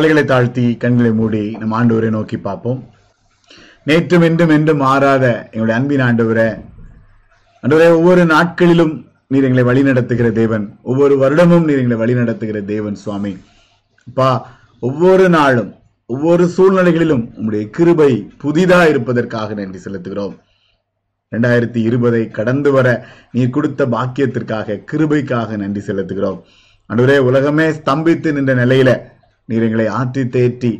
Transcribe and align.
தலைகளை 0.00 0.22
தாழ்த்தி 0.24 0.76
கண்களை 0.82 1.10
மூடி 1.16 1.40
நம் 1.60 1.72
ஆண்டவரை 1.78 2.10
நோக்கி 2.14 2.36
பார்ப்போம். 2.44 2.78
நேற்றும் 3.88 4.24
என்றும் 4.28 4.52
என்றும் 4.54 4.80
மாறாத 4.84 5.24
எங்களுடைய 5.52 5.74
அன்பின் 5.78 6.04
ஆண்டவரை 6.06 6.46
ஆண்டவரே 7.62 7.88
ஒவ்வொரு 7.96 8.22
நாட்களிலும் 8.24 8.94
நீர் 9.32 9.46
எங்களை 9.48 9.64
வழி 9.70 9.82
நடத்துகிற 9.88 10.30
தேவன். 10.38 10.64
ஒவ்வொரு 10.82 11.14
வருடமும் 11.22 11.66
நீர் 11.68 11.82
எங்களை 11.82 11.98
வழி 12.02 12.14
நடத்துகிற 12.20 12.62
தேவன் 12.72 12.96
சுவாமி. 13.02 13.32
அப்பா 14.06 14.30
ஒவ்வொரு 14.88 15.28
நாளும் 15.36 15.70
ஒவ்வொரு 16.06 16.46
சூழ்நிலைகளிலும் 16.56 17.24
உங்களுடைய 17.36 17.66
கிருபை 17.76 18.10
புதிதா 18.44 18.80
இருப்பதற்காக 18.88 19.54
நன்றி 19.60 19.82
செலுத்துகிறோம். 19.84 20.34
ரெண்டாயிரத்தி 21.32 21.80
இருபதை 21.90 22.24
கடந்து 22.40 22.72
வர 22.72 22.88
நீர் 23.32 23.54
கொடுத்த 23.58 23.86
பாக்கியத்திற்காக 23.96 24.80
கிருபைக்காக 24.92 25.56
நன்றி 25.56 25.84
செலுத்துகிறோம். 25.92 26.40
அன்றுவரே 26.90 27.18
உலகமே 27.30 27.68
ஸ்தம்பித்து 27.70 28.30
நின்ற 28.32 28.54
நிலையில 28.64 28.92
நீர் 29.50 29.66
எங்களை 29.66 29.86
ஆற்றி 30.00 30.22
தேற்றி 30.34 30.72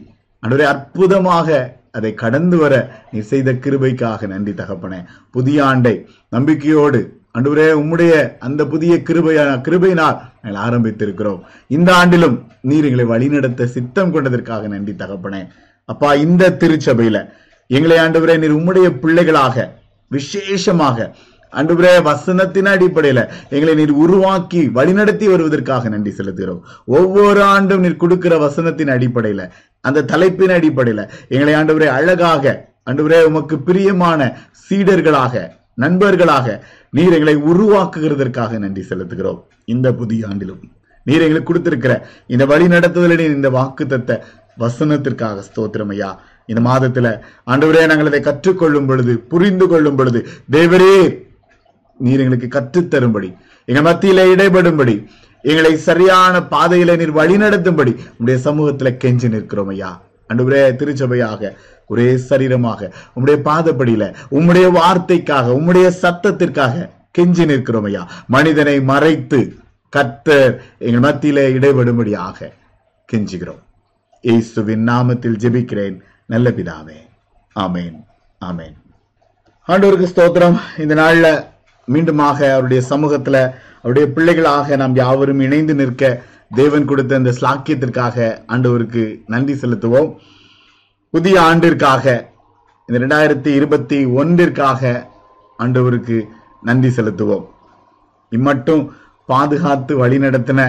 அன்றுவரே 0.43 0.67
அற்புதமாக 0.73 1.49
அதை 1.97 2.11
கடந்து 2.21 2.57
வர 2.63 2.75
நீர் 3.13 3.31
செய்த 3.31 3.51
கிருபைக்காக 3.65 4.27
நன்றி 4.33 4.53
தகப்பனே. 4.61 5.01
புதிய 5.37 5.59
ஆண்டை 5.71 5.95
நம்பிக்கையோடு 6.35 7.01
அன்றுவரே 7.37 7.67
உம்முடைய 7.81 8.13
அந்த 8.47 8.63
புதிய 8.73 8.93
கிருபையான 9.09 9.51
கிருபையினால் 9.67 10.17
நாங்கள் 10.43 10.63
ஆரம்பித்திருக்கிறோம். 10.67 11.41
இந்த 11.77 11.91
ஆண்டிலும் 12.01 12.37
நீர் 12.69 12.87
எங்களை 12.89 13.07
வழிநடத்த 13.13 13.67
சித்தம் 13.77 14.13
கொண்டதற்காக 14.15 14.63
நன்றி 14.75 14.95
தகப்பனே. 15.03 15.43
அப்பா 15.89 16.11
இந்த 16.27 16.53
திருச்சபையில 16.63 17.19
எங்களை 17.71 17.99
ஆண்டவரே 18.05 18.37
நீர் 18.45 18.57
உம்முடைய 18.59 18.89
பிள்ளைகளாக 19.03 19.67
விசேஷமாக 20.11 20.99
அன்றுபுரே 21.59 21.93
வசனத்தின் 22.09 22.69
அடிப்படையில 22.73 23.21
எங்களை 23.55 23.75
நீர் 23.81 23.93
உருவாக்கி 24.05 24.63
வழிநடத்தி 24.79 25.27
வருவதற்காக 25.33 25.89
நன்றி 25.95 26.13
செலுத்துகிறோம். 26.19 26.61
ஒவ்வொரு 26.99 27.43
ஆண்டும் 27.55 27.85
நீர் 27.85 28.03
கொடுக்கிற 28.03 28.35
வசனத்தின் 28.47 28.93
அடிப்படையில 28.97 29.45
அந்த 29.87 30.05
தலைப்பின் 30.13 30.55
அடிப்படையில 30.57 31.01
எங்களை 31.35 31.55
ஆண்டவரே 31.61 31.89
அழகாக 31.99 32.45
அன்றுபுரே 32.91 33.21
உமக்கு 33.31 33.59
பிரியமான 33.69 34.21
சீடர்களாக 34.67 35.35
நண்பர்களாக 35.85 36.47
நீர் 36.97 37.15
எங்களை 37.17 37.37
உருவாக்குகிறதற்காக 37.51 38.59
நன்றி 38.59 38.83
செலுத்துகிறோம். 38.89 39.41
இந்த 39.75 39.89
புதிய 40.01 40.29
ஆண்டிலும் 40.31 40.63
நீர் 41.07 41.25
எங்களுக்கு 41.27 41.51
கொடுத்திருக்கிற 41.51 41.93
இந்த 42.27 42.45
வழி 42.53 42.67
நடத்துதலின் 42.75 43.37
இந்த 43.39 43.51
வாக்கு 43.51 43.85
வசனத்திற்காக 44.63 45.43
ஸ்தோத்திரம் 45.49 45.93
ஐயா. 45.95 46.09
இந்த 46.51 46.61
மாதத்துல 46.69 47.09
ஆண்டவரே 47.53 47.83
நாங்கள் 47.91 48.09
அதை 48.11 48.21
கற்றுக்கொள்ளும் 48.21 48.89
பொழுது 48.89 49.13
புரிந்து 49.33 49.67
கொள்ளும் 49.73 49.99
பொழுது 49.99 50.21
தேவரே 50.57 50.97
நீர் 52.01 52.21
எங்களுக்கு 52.21 52.49
கற்றுத்தரும்படி 52.49 53.37
எங்கள் 53.65 53.93
மத்தியில 53.93 54.23
இடைபடும்படி 54.35 55.07
எங்களை 55.43 55.77
சரியான 55.77 56.39
பாதையில 56.39 56.97
நீர் 56.97 57.15
வழிநடத்தும்படி 57.15 57.97
உடைய 58.19 58.39
சமூகத்துல 58.45 58.91
கெஞ்சி 59.05 59.29
நிற்கிறோம் 59.29 59.69
ஐயா. 59.69 60.03
அன்றுவரே 60.29 60.63
திருச்சபையாக 60.77 61.53
ஒரே 61.87 62.13
சரீரமாக 62.29 62.93
உம்முடைய 63.17 63.39
பாதப்படியில 63.45 64.15
உம்முடைய 64.31 64.67
வார்த்தைக்காக 64.73 65.47
உம்முடைய 65.53 65.93
சத்தத்திற்காக 66.03 66.89
கெஞ்சி 67.19 67.45
நிற்கிறோம் 67.45 67.85
ஐயா. 67.85 68.09
மனிதனை 68.27 68.81
மறைத்து 68.81 69.55
கத்தர் 69.97 70.61
எங்கள் 70.79 71.11
மத்தியில 71.11 71.39
இடைபடும்படியாக 71.57 72.51
கெஞ்சுகிறோம். 73.13 73.63
இயேசுவின் 74.21 74.89
நாமத்தில் 74.89 75.41
ஜெபிக்கிறேன். 75.45 75.99
நல்ல 76.27 76.51
பிதாவே. 76.51 76.99
ஆமேன். 77.61 77.97
ஆமேன். 78.45 78.77
ஆண்டோருக்கு 79.69 80.07
ஸ்தோத்திரம். 80.15 80.81
இந்த 80.81 80.95
நாள்ல 80.95 81.27
மீண்டுமாக 81.93 82.39
அவருடைய 82.55 82.81
சமூகத்துல 82.91 83.37
அவருடைய 83.83 84.07
பிள்ளைகளாக 84.17 84.77
நாம் 84.83 84.97
யாவரும் 85.03 85.41
இணைந்து 85.47 85.75
நிற்க 85.81 86.05
தேவன் 86.59 86.89
கொடுத்த 86.91 87.21
இந்த 87.21 87.33
ஸ்லாக்கியத்திற்காக 87.39 88.17
ஆண்டவருக்கு 88.53 89.05
நன்றி 89.33 89.55
செலுத்துவோம். 89.63 90.11
புதிய 91.15 91.37
ஆண்டிற்காக 91.51 92.05
இந்த 92.87 92.99
ரெண்டாயிரத்தி 93.05 93.51
இருபத்தி 93.59 93.99
ஒன்றிற்காக 94.21 94.83
ஆண்டவருக்கு 95.65 96.17
நன்றி 96.69 96.91
செலுத்துவோம். 96.97 97.45
இம்மட்டும் 98.37 98.83
பாதுகாத்து 99.33 99.93
வழிநடத்தின 100.03 100.61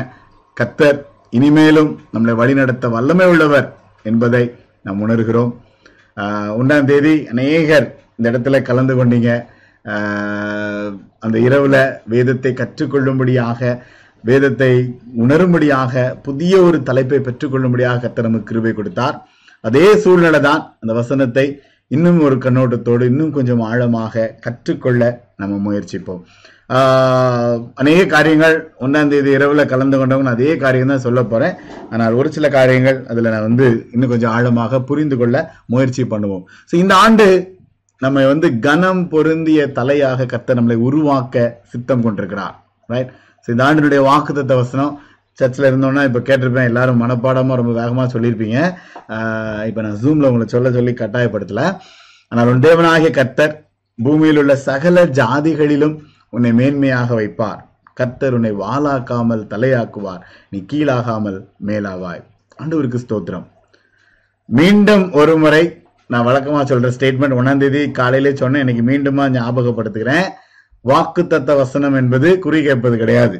கத்தர் 0.58 1.00
இனிமேலும் 1.38 1.92
நம்மளை 2.14 2.34
வழிநடத்த 2.42 2.86
வல்லமை 2.96 3.26
உள்ளவர் 3.34 3.68
என்பதை 4.10 4.44
நாம் 4.86 5.02
உணர்கிறோம். 5.06 5.52
ஒன்றாம் 6.60 6.90
தேதி 6.92 7.16
அநேகர் 7.34 7.88
இந்த 8.16 8.26
இடத்துல 8.32 8.62
கலந்து 8.70 8.94
கொண்டீங்க. 8.96 9.32
அந்த 11.26 11.38
இரவுல 11.48 11.76
வேதத்தை 12.14 12.52
கற்றுக்கொள்ளும்படியாக 12.62 13.60
வேதத்தை 14.30 14.72
உணரும்படியாக 15.24 16.04
புதிய 16.26 16.54
ஒரு 16.68 16.78
தலைப்பை 16.90 17.20
பெற்றுக்கொள்ளும்படியாக 17.28 18.02
கர்த்தர் 18.04 18.28
நமக்கு 18.28 18.50
கிருபை 18.52 18.74
கொடுத்தார். 18.80 19.16
அதே 19.68 19.88
சூழ்நிலை 20.04 20.40
தான் 20.50 20.62
அந்த 20.82 20.94
வசனத்தை 21.00 21.46
இன்னும் 21.96 22.20
ஒரு 22.28 22.36
கண்ணோட்டத்தோடு 22.44 23.04
இன்னும் 23.12 23.34
கொஞ்சம் 23.38 23.64
ஆழமாக 23.70 24.32
கற்றுக்கொள்ள 24.46 25.02
நம்ம 25.42 25.58
முயற்சிப்போம். 25.66 26.22
அநேக 27.82 28.02
காரியங்கள் 28.14 28.56
ஒன்றாம் 28.84 29.12
தேதி 29.14 29.32
இரவில் 29.38 29.72
கலந்து 29.72 29.98
கொண்டவங்க 30.00 30.28
நான் 30.28 30.38
அதே 30.38 30.54
காரியம் 30.64 30.94
தான் 30.94 31.04
சொல்ல 31.06 31.22
போகிறேன் 31.32 31.58
ஆனால் 31.94 32.16
ஒரு 32.20 32.30
சில 32.36 32.50
காரியங்கள் 32.58 33.00
அதில் 33.12 33.32
நான் 33.34 33.48
வந்து 33.48 33.68
இன்னும் 33.94 34.14
கொஞ்சம் 34.14 34.34
ஆழமாக 34.36 34.80
புரிந்து 34.92 35.18
கொள்ள 35.22 35.38
முயற்சி 35.74 36.06
பண்ணுவோம். 36.14 36.46
ஸோ 36.70 36.76
இந்த 36.84 36.94
ஆண்டு 37.06 37.26
நம்ம 38.04 38.26
வந்து 38.32 38.48
கனம் 38.66 39.02
பொருந்திய 39.14 39.62
தலையாக 39.80 40.28
கத்த 40.34 40.56
நம்மளை 40.58 40.78
உருவாக்க 40.88 41.46
சித்தம் 41.72 42.04
கொண்டிருக்கிறார் 42.06 42.56
ரைட் 42.94 43.12
ஸோ 43.44 43.48
இந்த 43.54 43.64
ஆண்டினுடைய 43.66 44.02
வாக்குத்தத்த 44.10 44.56
வசனம். 44.62 44.94
சர்ச்சில் 45.40 45.68
இருந்தோம்னா 45.70 46.02
இப்போ 46.08 46.20
கேட்டிருப்பேன் 46.28 46.70
எல்லாரும் 46.70 47.00
மனப்பாடமாக 47.04 47.58
ரொம்ப 47.60 47.74
வேகமாக 47.80 48.08
சொல்லியிருப்பீங்க. 48.14 48.58
இப்போ 49.70 49.82
நான் 49.86 50.00
ஜூமில் 50.04 50.28
உங்களை 50.30 50.48
சொல்ல 50.54 50.72
சொல்லி 50.78 50.94
கட்டாயப்படுத்தலை. 51.02 51.68
ஆனால் 52.32 52.50
உன் 52.52 52.64
தேவனாகிய 52.66 53.12
கர்த்தர் 53.20 53.54
பூமியில் 54.00 54.40
உள்ள 54.42 54.54
சகல 54.70 55.06
ஜாதிகளிலும் 55.20 55.96
உன்னை 56.36 56.52
மேன்மையாக 56.60 57.16
வைப்பார். 57.20 57.62
கர்த்தர் 58.00 58.36
உன்னை 58.38 58.52
வாளாக்காமல் 58.64 59.44
தலையாக்குவார். 59.54 60.22
நீ 60.52 60.60
கீழாகாமல் 60.72 61.40
மேலாவாய். 61.70 62.22
ஆண்டவருக்கு 62.62 63.04
ஸ்தோத்திரம். 63.06 63.48
மீண்டும் 64.50 65.06
ஒரு 65.22 65.34
முறை 65.44 65.64
நான் 66.12 66.26
வழக்கமாக 66.28 66.64
சொல்கிற 66.70 66.90
ஸ்டேட்மெண்ட் 66.96 67.38
ஒன்றாந்தேதி 67.40 67.82
காலையிலே 68.00 68.32
சொன்னேன். 68.42 68.64
எனக்கு 68.64 68.84
மீண்டுமா 68.90 69.26
ஞாபகப்படுத்துகிறேன். 69.38 70.28
வாக்குத்தத்த 70.92 71.56
வசனம் 71.62 71.96
என்பது 72.00 72.30
குறி 72.46 72.60
கேட்பது 72.64 72.96
கிடையாது. 73.02 73.38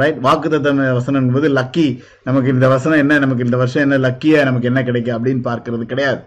ரைட் 0.00 0.20
வாக்குத்தத்த 0.26 0.92
வசனம் 0.98 1.24
என்பது 1.26 1.48
லக்கி 1.58 1.86
நமக்கு 2.28 2.48
இந்த 2.54 2.66
வசனம் 2.74 2.98
என்ன? 2.98 3.18
நமக்கு 3.24 3.44
இந்த 3.44 3.56
வருஷம் 3.62 3.84
என்ன 3.86 3.98
லக்கியா 4.06 4.40
நமக்கு 4.48 4.70
என்ன 4.70 4.80
கிடைக்கும் 4.88 5.16
அப்படின்னு 5.16 5.42
பார்க்கறது 5.50 5.84
கிடையாது. 5.92 6.20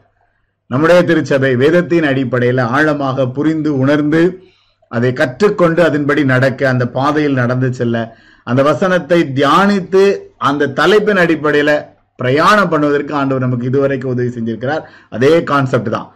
நம்முடைய 0.72 1.00
திருச்சபை 1.10 1.52
வேதத்தின் 1.64 2.08
அடிப்படையில் 2.12 2.64
ஆழமாக 2.78 3.28
புரிந்து 3.38 3.72
உணர்ந்து 3.84 4.22
அதை 4.92 5.10
கற்றுக்கொண்டு 5.14 5.82
அதன்படி 5.90 6.22
நடக்க 6.34 6.70
அந்த 6.74 6.86
பாதையில் 6.98 7.40
நடந்து 7.42 7.70
செல்ல 7.80 7.98
அந்த 8.48 8.62
வசனத்தை 8.64 9.20
தியானித்து 9.38 10.04
அந்த 10.50 10.72
தலைப்பின் 10.80 11.22
அடிப்படையில 11.24 11.72
பிரயாணம் 12.22 12.72
பண்ணுவதற்கு 12.72 13.14
ஆண்டவர் 13.20 13.46
நமக்கு 13.46 13.70
இதுவரைக்கும் 13.72 14.14
உதவி 14.16 14.30
செஞ்சிருக்கிறார். 14.38 14.84
அதே 15.16 15.34
கான்செப்ட் 15.52 15.92
தான். 15.98 16.08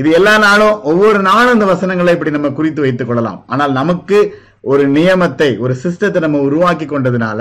இது 0.00 0.08
எல்லா 0.18 0.34
நாளும் 0.46 0.76
ஒவ்வொரு 0.90 1.20
நாளும் 1.30 1.54
இந்த 1.56 1.66
வசனங்களை 1.72 2.12
இப்படி 2.16 2.32
நம்ம 2.36 2.50
குறித்து 2.58 2.80
வைத்துக் 2.84 3.08
கொள்ளலாம். 3.08 3.40
ஆனால் 3.52 3.72
நமக்கு 3.80 4.18
ஒரு 4.70 4.84
நியமத்தை 4.96 5.48
ஒரு 5.64 5.74
சிஸ்டத்தை 5.82 6.20
நம்ம 6.24 6.38
உருவாக்கி 6.48 6.86
கொண்டதுனால 6.86 7.40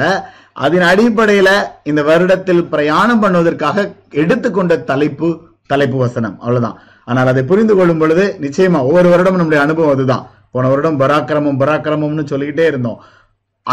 அதன் 0.66 0.86
அடிப்படையில 0.92 1.50
இந்த 1.90 2.02
வருடத்தில் 2.10 2.62
பிரயாணம் 2.74 3.22
பண்ணுவதற்காக 3.24 3.78
எடுத்துக்கொண்ட 4.22 4.74
தலைப்பு 4.92 5.30
தலைப்பு 5.72 5.98
வசனம். 6.06 6.36
அவ்வளவுதான். 6.44 6.78
ஆனால் 7.10 7.30
அதை 7.32 7.44
புரிந்து 7.52 7.74
கொள்ளும் 7.76 8.02
பொழுது 8.02 8.24
நிச்சயமா 8.46 8.80
ஒவ்வொரு 8.90 9.08
வருடமும் 9.14 9.42
நம்முடைய 9.42 9.62
அனுபவம் 9.66 9.94
அதுதான். 9.96 10.24
போன 10.56 10.70
வருடம் 10.72 11.00
பராக்கிரமம் 11.02 11.60
பராக்கிரமம்னு 11.62 12.26
சொல்லிக்கிட்டே 12.32 12.66
இருந்தோம். 12.72 13.00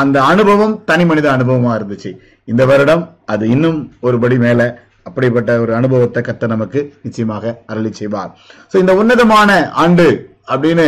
அந்த 0.00 0.16
அனுபவம் 0.32 0.74
தனி 0.90 1.04
மனித 1.10 1.26
அனுபவமா 1.36 1.72
இருந்துச்சு. 1.78 2.10
இந்த 2.52 2.62
வருடம் 2.70 3.02
அது 3.32 3.44
இன்னும் 3.54 3.78
ஒரு 4.06 4.16
படி 4.22 4.36
மேல 4.44 4.60
அப்படிப்பட்ட 5.08 5.50
ஒரு 5.62 5.72
அனுபவத்தை 5.78 6.20
கத்த 6.26 6.46
நமக்கு 6.52 6.80
நிச்சயமாக 7.04 7.54
அருளி 7.70 7.90
செய்வார். 7.98 8.30
சோ 8.70 8.76
இந்த 8.82 8.92
உன்னதமான 9.00 9.50
ஆண்டு 9.82 10.06
அப்படின்னு 10.52 10.86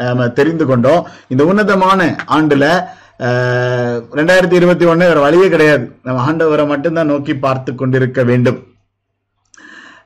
நாம 0.00 0.28
தெரிந்து 0.38 0.64
கொண்டோம். 0.70 1.02
இந்த 1.32 1.42
உன்னதமான 1.50 2.00
ஆண்டுல 2.36 2.66
ரெண்டாயிரத்தி 4.18 4.56
இருபத்தி 4.60 4.84
ஒண்ணு 4.90 5.08
வேற 5.10 5.20
வழியே 5.26 5.46
கிடையாது. 5.54 5.84
நம்ம 6.06 6.24
ஆண்டவரை 6.28 6.64
மட்டும்தான் 6.72 7.10
நோக்கி 7.12 7.34
பார்த்து 7.46 7.70
கொண்டிருக்க 7.80 8.22
வேண்டும். 8.30 8.58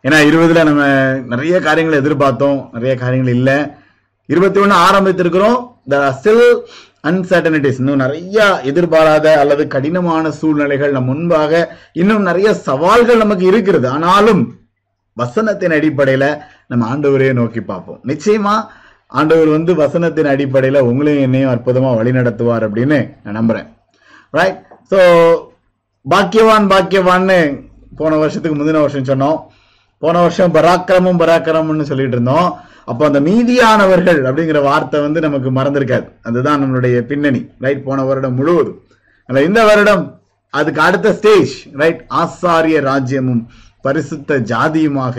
ஏன்னா 0.07 0.19
இருபதுல 0.29 0.63
நம்ம 0.69 0.85
நிறைய 1.33 1.57
காரியங்களை 1.67 1.99
எதிர்பார்த்தோம். 2.03 2.61
நிறைய 2.77 2.95
காரியங்கள் 3.03 3.37
இல்லை. 3.41 3.59
இருபத்தி 4.33 4.61
ஒண்ணு 4.63 4.77
ஆரம்பித்திருக்கிறோம். 4.87 5.59
ஸ்டில் 6.17 6.47
அன்சர்டனிட்டிஸ் 7.05 7.79
இன்னும் 7.81 8.03
நிறைய 8.05 8.39
எதிர்பாராத 8.71 9.27
அல்லது 9.43 9.63
கடினமான 9.75 10.25
சூழ்நிலைகள் 10.41 10.95
நம் 10.97 11.09
முன்பாக 11.13 11.63
இன்னும் 12.01 12.27
நிறைய 12.29 12.49
சவால்கள் 12.69 13.23
நமக்கு 13.25 13.45
இருக்கிறது. 13.53 13.87
ஆனாலும் 13.97 14.43
வசனத்தின் 15.17 15.75
அடிப்படையில 15.79 16.25
நம்ம 16.71 16.87
ஆண்டவரையே 16.93 17.33
நோக்கி 17.41 17.61
பார்ப்போம். 17.71 18.01
நிச்சயமா 18.11 18.55
ஆண்டவர் 19.21 19.51
வந்து 19.57 19.73
வசனத்தின் 19.81 20.31
அடிப்படையில 20.35 20.81
உங்களையும் 20.91 21.27
என்னையும் 21.27 21.53
அற்புதமா 21.55 21.91
வழி 21.97 22.13
நடத்துவார் 22.19 22.67
அப்படின்னு 22.67 22.99
நான் 23.25 23.39
நம்புறேன். 23.41 23.67
ரைட் 24.39 24.61
ஸோ 24.93 25.01
பாக்கியவான் 26.07 26.67
பாக்கியவான்னு 26.73 27.39
போன 27.99 28.17
வருஷத்துக்கு 28.23 28.57
முந்தின 28.59 28.83
வருஷம் 28.85 29.11
சொன்னோம். 29.11 29.39
போன 30.03 30.21
வருஷம் 30.25 30.55
பராக்கிரமம் 30.55 31.21
பராக்கிரமம்னு 31.23 31.91
சொல்லிட்டு 31.91 32.17
இருந்தோம். 32.17 32.49
அப்போ 32.89 33.03
அந்த 33.09 33.21
மீதியானவர்கள் 33.29 34.21
அப்படிங்கிற 34.29 34.61
வார்த்தை 34.69 34.99
வந்து 35.07 35.21
நமக்கு 35.27 35.51
மறந்திருக்காது. 35.59 36.07
அதுதான் 36.29 36.61
நம்மளுடைய 36.63 36.97
பின்னணி 37.11 37.41
ரைட் 37.65 37.87
போன 37.87 38.05
வருடம் 38.09 38.39
முழுவதும். 38.41 38.81
அல்ல 39.29 39.43
இந்த 39.49 39.61
வருடம் 39.71 40.05
அதுக்கு 40.55 40.81
அடுத்த 40.87 41.13
ஸ்டேஜ் 41.19 41.55
ரைட் 41.83 42.03
ஆசாரிய 42.23 42.79
ராஜ்யமும் 42.91 43.43
பரிசுத்த 43.87 44.39
ஜாதியுமாக 44.53 45.17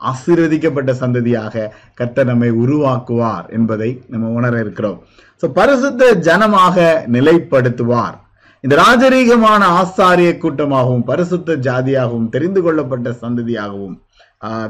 ஆசீர்வதிக்கப்பட்ட 0.00 0.92
சந்ததியாக 1.02 1.68
கர்த்தர் 1.98 2.30
நம்மை 2.30 2.50
உருவாக்குவார் 2.62 3.46
என்பதை 3.58 3.90
நம்ம 4.12 4.32
உணர 4.38 4.54
இருக்கிறோம். 4.64 4.98
ஸோ 5.42 5.46
பரிசுத்த 5.58 6.10
ஜனமாக 6.28 6.86
நிலைப்படுத்துவார். 7.16 8.16
இந்த 8.64 8.74
ராஜரீகமான 8.82 9.62
ஆசாரிய 9.80 10.30
கூட்டமாகவும் 10.42 11.06
பரிசுத்த 11.10 11.56
ஜாதியாகவும் 11.68 12.28
தெரிந்து 12.34 12.60
கொள்ளப்பட்ட 12.66 13.08
சந்ததியாகவும் 13.22 13.96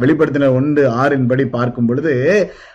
வெளிப்படுத்தின 0.03 0.51
ஒன்று 0.59 0.83
ஆறின் 1.03 1.29
படி 1.31 1.45
பார்க்கும் 1.57 1.87
பொழுது 1.87 2.13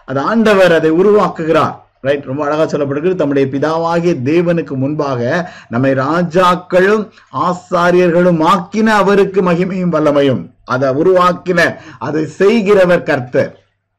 அது 0.06 0.20
ஆண்டவர் 0.32 0.74
அதை 0.78 0.92
உருவாக்குகிறார். 1.02 1.76
ரைட் 2.08 2.28
ரொம்ப 2.30 2.42
அழகா 2.46 2.64
சொல்லப்படுகிறது 2.64 3.16
தம்முடைய 3.16 3.46
பிதாவாகிய 3.54 4.14
தேவனுக்கு 4.30 4.74
முன்பாக 4.84 5.50
நம்மை 5.74 5.92
ராஜாக்களும் 6.06 7.04
ஆசாரியர்களும் 7.48 8.40
ஆக்கின 8.52 8.94
அவருக்கு 9.02 9.42
மகிமையும் 9.50 9.94
வல்லமையும். 9.96 10.42
அதை 10.74 10.90
உருவாக்கின 11.02 11.60
அதை 12.08 12.24
செய்கிறவர் 12.26 13.08
கர்த்தர். 13.10 13.52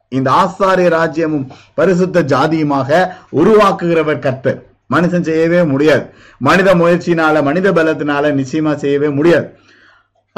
இந்த 0.09 0.31
ஆசாரிய 0.43 0.89
ராஜ்யமும் 0.99 1.47
பரிசுத்த 1.75 2.23
ஜாதியுமாக 2.33 3.09
உருவாக்குகிறவர் 3.41 4.25
கர்த்தர். 4.27 4.59
மனுஷன் 4.95 5.27
செய்யவே 5.29 5.63
முடியாது. 5.73 6.05
மனித 6.39 6.71
முயற்சினால 6.75 7.43
மனித 7.49 7.73
பலத்தினால 7.73 8.33
நிச்சயமா 8.41 8.73
செய்யவே 8.75 9.09
முடியாது. 9.19 9.47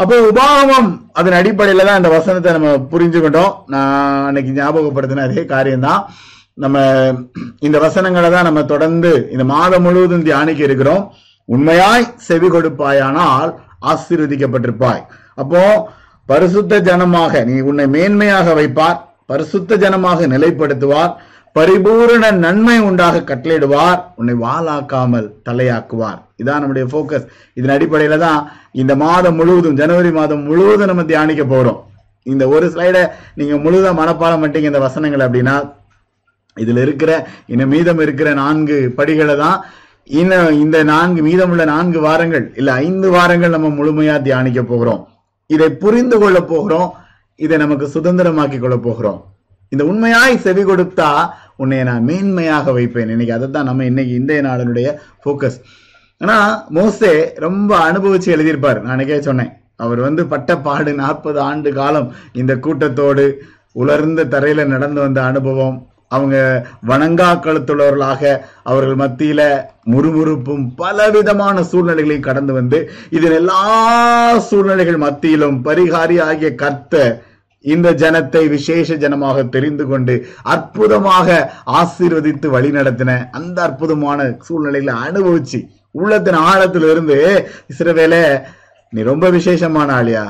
அப்போ 0.01 0.17
உபாகமம் 0.29 0.91
அதன் 1.19 1.39
அடிப்படையில 1.39 1.85
தான் 1.87 1.99
இந்த 2.01 2.11
வசனத்தை 2.17 2.53
நம்ம 2.57 2.69
புரிஞ்சுக்கிட்டோம். 2.93 3.53
நான் 3.73 4.27
அன்னைக்கு 4.29 4.53
ஞாபகப்படுத்தின 4.59 5.25
அதே 5.29 5.43
காரியம்தான். 5.55 6.03
நம்ம 6.63 6.79
இந்த 7.67 7.77
வசனங்களை 7.87 8.29
தான் 8.35 8.49
நம்ம 8.49 8.63
தொடர்ந்து 8.73 9.11
இந்த 9.35 9.45
மாதம் 9.55 9.85
முழுவதும் 9.87 10.25
தியானிக்க 10.29 10.63
இருக்கிறோம். 10.69 11.05
உண்மையாய் 11.49 12.07
செவி 12.29 12.49
கொடுப்பாயானால் 12.55 13.51
ஆசீர்வதிக்கப்பட்டிருப்பாய். 13.93 15.03
அப்போ 15.43 15.63
பரிசுத்த 16.29 16.81
ஜனமாக 16.89 17.45
நீ 17.51 17.57
உன்னை 17.71 17.87
மேன்மையாக 17.97 18.55
வைப்பார் 18.61 18.99
பரிசுத்த 19.31 19.77
ஜனமாக 19.85 20.27
நிலைப்படுத்துவார் 20.35 21.13
பரிபூரண 21.57 22.25
நன்மை 22.45 22.77
உண்டாக 22.89 23.25
கட்டளையிடுவார் 23.31 23.99
உன்னை 24.21 24.35
வாளாக்காமல் 24.45 25.27
தலையாக்குவார். 25.49 26.21
இதான் 26.43 26.63
நம்முடைய 26.63 26.87
ஃபோக்கஸ் 26.93 27.27
இதன் 27.59 27.75
அடிப்படையில 27.77 28.19
தான் 28.27 28.41
இந்த 28.83 28.93
மாதம் 29.05 29.39
முழுவதும் 29.41 29.79
ஜனவரி 29.83 30.13
மாதம் 30.21 30.43
முழுவதும் 30.49 30.91
நம்ம 30.93 31.05
தியானிக்க 31.13 31.45
போறோம். 31.55 31.79
இந்த 32.27 32.45
ஒரு 32.55 32.67
ஸ்லைடை 32.73 33.05
நீங்க 33.39 33.55
முழுதா 33.65 33.93
மனப்பாடம் 34.01 34.43
பண்ணிட்டீங்க 34.43 34.73
இந்த 34.73 34.83
வசனங்கள் 34.89 35.25
அப்படின்னா 35.27 35.55
இதுல 36.57 36.81
இருக்கிற 36.87 37.11
இன்னும் 37.53 37.73
மீதம் 37.75 38.03
இருக்கிற 38.05 38.29
நான்கு 38.43 38.77
படிகளை 38.99 39.35
தான் 39.45 39.59
இன்னும் 40.21 40.59
இந்த 40.63 40.79
நான்கு 40.91 41.21
மீதமுள்ள 41.27 41.65
நான்கு 41.73 41.99
வாரங்கள் 42.07 42.47
இல்ல 42.61 42.71
ஐந்து 42.87 43.09
வாரங்கள் 43.17 43.55
நம்ம 43.55 43.69
முழுமையா 43.79 44.15
தியானிக்க 44.27 44.61
போகிறோம். 44.71 45.03
இதை 45.55 45.69
புரிந்து 45.83 46.17
கொள்ள 46.23 46.39
போகிறோம் 46.53 46.89
இதை 47.45 47.57
நமக்கு 47.63 47.87
சுதந்திரமாக்கி 47.95 48.59
கொள்ள 48.65 48.77
போகிறோம். 48.87 49.21
இந்த 49.73 49.83
உண்மையாய் 49.91 50.43
செவி 50.47 50.63
கொடுத்தா 50.71 51.09
உன்னை 51.63 51.79
நான் 51.91 52.07
மேன்மையாக 52.09 52.73
வைப்பேன். 52.79 53.13
இன்னைக்கு 53.15 53.37
அதை 53.37 53.47
தான் 53.57 53.69
நம்ம 53.71 53.85
இன்னைக்கு 53.91 54.13
இந்திய 54.21 54.41
நாளினுடைய 54.49 54.89
ஃபோக்கஸ் 55.23 55.59
ஆனா 56.23 56.65
மோசே 56.69 57.13
ரொம்ப 57.37 57.71
அனுபவிச்சு 57.89 58.29
எழுதியிருப்பார். 58.35 58.81
நான் 58.83 59.27
சொன்னேன். 59.29 59.53
அவர் 59.77 60.01
வந்து 60.01 60.23
பட்ட 60.27 60.51
பாடு 60.57 60.91
நாற்பது 60.95 61.41
ஆண்டு 61.41 61.71
காலம் 61.73 62.09
இந்த 62.33 62.53
கூட்டத்தோடு 62.57 63.25
உலர்ந்த 63.73 64.27
தரையில 64.35 64.65
நடந்து 64.67 65.01
வந்த 65.01 65.21
அனுபவம் 65.23 65.79
அவங்க 66.09 66.37
வணங்கா 66.87 67.29
கழுத்துள்ளவர்களாக 67.45 68.23
அவர்கள் 68.63 68.99
மத்தியில 69.03 69.41
முறுமுறுப்பும் 69.93 70.65
பலவிதமான 70.77 71.63
சூழ்நிலைகளையும் 71.63 72.29
கடந்து 72.29 72.53
வந்து 72.53 72.79
இதில் 73.11 73.33
எல்லா 73.33 73.61
சூழ்நிலைகள் 74.49 74.99
மத்தியிலும் 74.99 75.59
பரிகாரி 75.65 76.19
ஆகிய 76.21 76.51
கர்த்த 76.55 77.05
இந்த 77.65 77.89
ஜனத்தை 77.93 78.43
விசேஷ 78.49 78.95
ஜனமாக 78.97 79.49
தெரிந்து 79.49 79.87
கொண்டு 79.87 80.15
அற்புதமாக 80.43 81.29
ஆசீர்வதித்து 81.81 82.47
வழி 82.47 82.71
நடத்தின 82.71 83.29
அந்த 83.31 83.59
அற்புதமான 83.63 84.29
சூழ்நிலைகளை 84.49 84.97
அனுபவிச்சு 85.03 85.61
உள்ளத்தின் 85.95 86.43
ஆழத்துல 86.51 86.91
இருந்து 86.93 87.19
இஸ்ரவேலே 87.73 88.25
நீ 88.93 89.03
ரொம்ப 89.03 89.27
விசேஷமான 89.31 89.89
ஆளியா? 90.01 90.25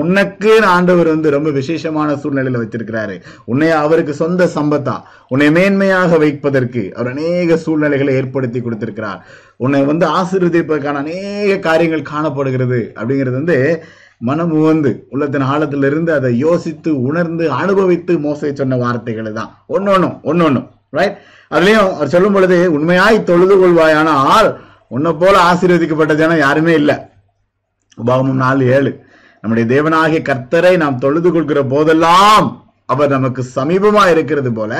உனக்கு 0.00 0.52
ஆண்டவர் 0.74 1.08
வந்து 1.12 1.28
ரொம்ப 1.34 1.50
விசேஷமான 1.50 2.08
சூழ்நிலையில 2.22 2.60
வச்சிருக்கிறாரு. 2.62 3.14
உன்னை 3.44 3.70
அவருக்கு 3.70 4.14
சொந்த 4.14 4.48
சம்பத்தா? 4.56 4.96
உன்னை 5.28 5.48
மேன்மையாக 5.56 6.18
வைப்பதற்கு 6.18 6.82
அவர் 6.96 7.10
அநேக 7.12 7.56
சூழ்நிலைகளை 7.56 8.14
ஏற்படுத்தி 8.14 8.60
கொடுத்திருக்கிறார். 8.60 9.20
உன்னை 9.56 9.80
வந்து 9.84 10.06
ஆசீர்வதிப்பதற்கான 10.20 11.02
அநேக 11.04 11.58
காரியங்கள் 11.68 12.10
காணப்படுகிறது 12.12 12.80
அப்படிங்கிறது 12.98 13.38
வந்து 13.40 13.58
மனம் 14.28 14.52
உவந்து 14.58 14.90
உள்ளத்தின் 15.10 15.48
ஆழத்திலிருந்து 15.52 16.10
அதை 16.18 16.32
யோசித்து 16.38 16.90
உணர்ந்து 17.02 17.44
அனுபவித்து 17.60 18.14
மோசை 18.26 18.52
சொன்ன 18.52 18.76
வார்த்தைகள் 18.76 19.38
தான். 19.40 19.50
ஒன்னொன்னும் 19.68 20.16
ஒன்னொன்னும் 20.30 20.68
ரைட் 20.98 21.16
அதுலயும் 21.50 21.88
அவர் 21.96 22.12
சொல்லும் 22.14 22.36
பொழுது 22.36 22.58
உண்மையாய் 22.76 23.26
தொழுது 23.30 23.56
கொள்வாயானால் 23.62 24.50
உன்னை 24.94 25.10
போல 25.12 25.34
ஆசீர்வதிக்கப்பட்ட 25.50 26.14
ஜனம் 26.20 26.42
யாருமே 26.46 26.72
இல்லை. 26.80 26.96
உபாகமும் 27.98 28.42
நாலு 28.44 28.64
ஏழு. 28.76 28.90
நம்முடைய 29.42 29.64
தேவனாகிய 29.72 30.20
கர்த்தரை 30.28 30.72
நாம் 30.82 31.00
தொழுது 31.04 31.28
கொள்கிற 31.32 31.60
போதெல்லாம் 31.72 32.46
அவர் 32.92 33.14
நமக்கு 33.16 33.42
சமீபமா 33.56 34.02
இருக்கிறது 34.14 34.50
போல 34.52 34.72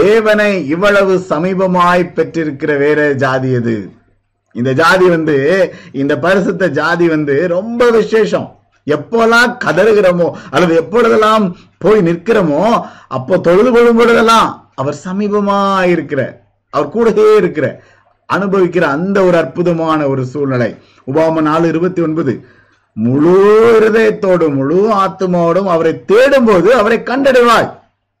தேவனை 0.00 0.50
இவ்வளவு 0.74 1.14
சமீபமாய் 1.30 2.02
பெற்றிருக்கிற 2.16 2.72
வேற 2.82 3.00
ஜாதி 3.22 3.50
எது? 3.58 3.76
இந்த 4.54 4.70
ஜாதி 4.80 5.06
வந்து 5.14 5.36
இந்த 6.02 6.14
பரிசுத்த 6.24 6.68
ஜாதி 6.80 7.06
வந்து 7.14 7.36
ரொம்ப 7.56 7.90
விசேஷம். 7.98 8.48
எப்போல்லாம் 8.86 9.52
கதறுகிறோமோ 9.64 10.28
அல்லது 10.54 10.74
எப்பொழுதெல்லாம் 10.82 11.44
போய் 11.84 12.06
நிற்கிறோமோ 12.08 12.62
அப்போ 13.16 13.34
தொழுது 13.46 13.70
கொள்ளும் 13.72 14.00
பொழுதெல்லாம் 14.00 14.48
அவர் 14.80 14.96
சமீபமா 15.06 15.58
இருக்கிற 15.94 16.20
அவர் 16.74 16.94
கூடவே 16.94 17.26
இருக்கிற 17.40 17.66
அனுபவிக்கிற 18.32 18.80
அந்த 18.80 19.22
ஒரு 19.22 19.36
அற்புதமான 19.36 20.06
ஒரு 20.06 20.24
சூழ்நிலை. 20.24 20.76
உபாம 21.14 21.40
நாலு 21.40 21.68
இருபத்தி 21.68 22.02
ஒன்பது. 22.02 22.44
முழு 22.92 23.34
இருதயத்தோடும் 23.80 24.54
முழு 24.54 24.88
ஆத்மாவோடும் 24.92 25.66
அவரை 25.66 26.04
தேடும் 26.04 26.44
போது 26.44 26.74
அவரை 26.74 26.98
கண்டடைவாய். 26.98 27.72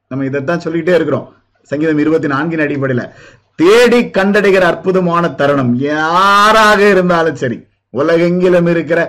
நம்ம 0.08 0.24
இதைத்தான் 0.24 0.60
சொல்லிக்கிட்டே 0.60 0.96
இருக்கிறோம். 0.96 1.34
சங்கீதம் 1.62 1.98
இருபத்தி 1.98 2.26
நான்கின் 2.26 2.60
அடிப்படையில. 2.60 3.08
தேடி 3.54 4.04
கண்டடைகிற 4.04 4.60
அற்புதமான 4.60 5.28
தருணம். 5.28 5.74
யாராக 5.74 6.88
இருந்தாலும் 6.88 7.36
சரி. 7.36 7.66
உலகெங்கிலும் 7.98 8.68
இருக்கிற 8.72 9.00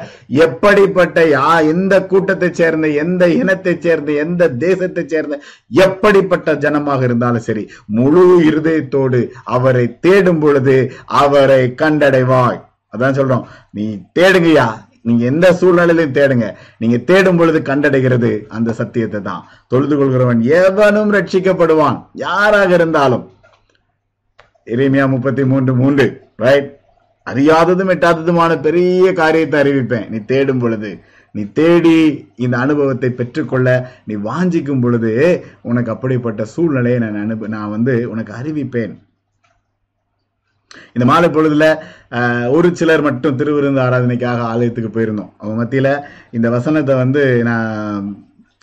எப்படிப்பட்ட 0.46 1.26
யா 1.34 1.50
எந்த 1.74 1.94
கூட்டத்தை 2.12 2.50
சேர்ந்த 2.60 2.88
எந்த 3.04 3.24
இனத்தை 3.42 3.74
சேர்ந்த 3.86 4.12
எந்த 4.26 4.50
தேசத்தை 4.64 5.04
சேர்ந்த 5.14 5.42
எப்படிப்பட்ட 5.86 6.56
ஜனமாக 6.66 7.04
இருந்தாலும் 7.10 7.46
சரி 7.50 7.64
முழு 7.98 8.24
இருதயத்தோடு 8.50 9.22
அவரை 9.58 9.86
தேடும் 10.08 10.42
பொழுது 10.46 10.78
அவரை 11.24 11.62
கண்டடைவாய். 11.82 12.60
அதான் 12.94 13.18
சொல்றோம். 13.20 13.46
நீ 13.72 13.86
தேடுங்கய்யா. 14.20 14.68
நீங்க 15.08 15.24
எந்த 15.26 15.48
சூழ்நிலையிலும் 15.54 16.14
தேடுங்க. 16.14 16.46
நீங்க 16.82 16.98
தேடும் 17.10 17.38
பொழுது 17.38 17.60
கண்டடைகிறது 17.60 18.30
அந்த 18.48 18.70
சத்தியத்தை 18.80 19.20
தான். 19.22 19.44
தொழுது 19.68 19.96
கொள்கிறவன் 19.98 20.42
எவனும் 20.62 21.12
ரட்சிக்கப்படுவான். 21.14 21.98
யாராக 22.14 22.70
இருந்தாலும். 22.74 23.26
எரேமியா 24.74 25.06
முப்பத்தி 25.10 25.46
மூன்று 25.46 25.74
மூன்று 25.82 26.06
ரைட் 26.46 26.70
அறியாததும் 27.32 27.92
எட்டாததுமான 27.96 28.52
பெரிய 28.66 29.14
காரியத்தை 29.22 29.60
அறிவிப்பேன். 29.64 30.08
நீ 30.14 30.18
தேடும் 30.32 30.62
பொழுது 30.64 30.92
நீ 31.36 31.44
தேடி 31.60 31.96
இந்த 32.44 32.56
அனுபவத்தை 32.66 33.10
பெற்றுக்கொள்ள 33.20 33.70
நீ 34.10 34.14
வாஞ்சிக்கும் 34.28 34.84
பொழுது 34.84 35.12
உனக்கு 35.70 35.90
அப்படிப்பட்ட 35.94 36.44
சூழ்நிலையை 36.54 37.00
நான் 37.04 37.24
அனுப்பு 37.24 37.48
நான் 37.56 37.74
வந்து 37.76 37.96
உனக்கு 38.14 38.32
அறிவிப்பேன். 38.40 38.94
இந்த 40.96 41.06
மாலை 41.10 41.28
பொழுதுல 41.36 41.66
ஒரு 42.56 42.70
சிலர் 42.80 43.06
மட்டும் 43.08 43.38
திருவிருந்து 43.40 43.82
ஆராதனைக்காக 43.86 44.48
ஆலயத்துக்கு 44.54 44.90
போயிருந்தோம். 44.96 45.34
அவங்க 45.42 45.58
மத்தியில 45.62 45.90
இந்த 46.38 46.48
வசனத்தை 46.56 46.96
வந்து 47.04 47.24
நான் 47.50 48.08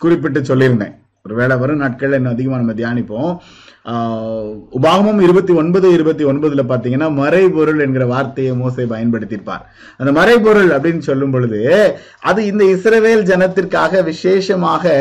குறிப்பிட்டு 0.03 0.41
சொல்லியிருந்தேன். 0.49 0.95
ஒருவேளை 1.25 1.55
வரும் 1.61 1.81
நாட்களில் 1.83 2.17
இன்னும் 2.19 2.35
அதிகமாக 2.35 2.61
நம்ம 2.61 2.75
தியானிப்போம். 2.79 3.33
உபாகமும் 4.77 5.21
இருபத்தி 5.25 5.53
ஒன்பது 5.53 5.87
இருபத்தி 5.91 6.23
ஒன்பதுல 6.25 6.63
பாத்தீங்கன்னா 6.69 7.07
மறைபொருள் 7.13 7.79
என்கிற 7.85 8.05
வார்த்தையை 8.11 8.53
மோசை 8.59 8.83
பயன்படுத்தியிருப்பார். 8.91 9.63
அந்த 9.97 10.11
மறைபொருள் 10.19 10.69
அப்படின்னு 10.75 11.03
சொல்லும் 11.07 11.31
பொழுது 11.31 11.59
அது 12.19 12.39
இந்த 12.51 12.63
இஸ்ரவேல் 12.75 13.23
ஜனத்திற்காக 13.31 14.03
விசேஷமாக 14.03 14.93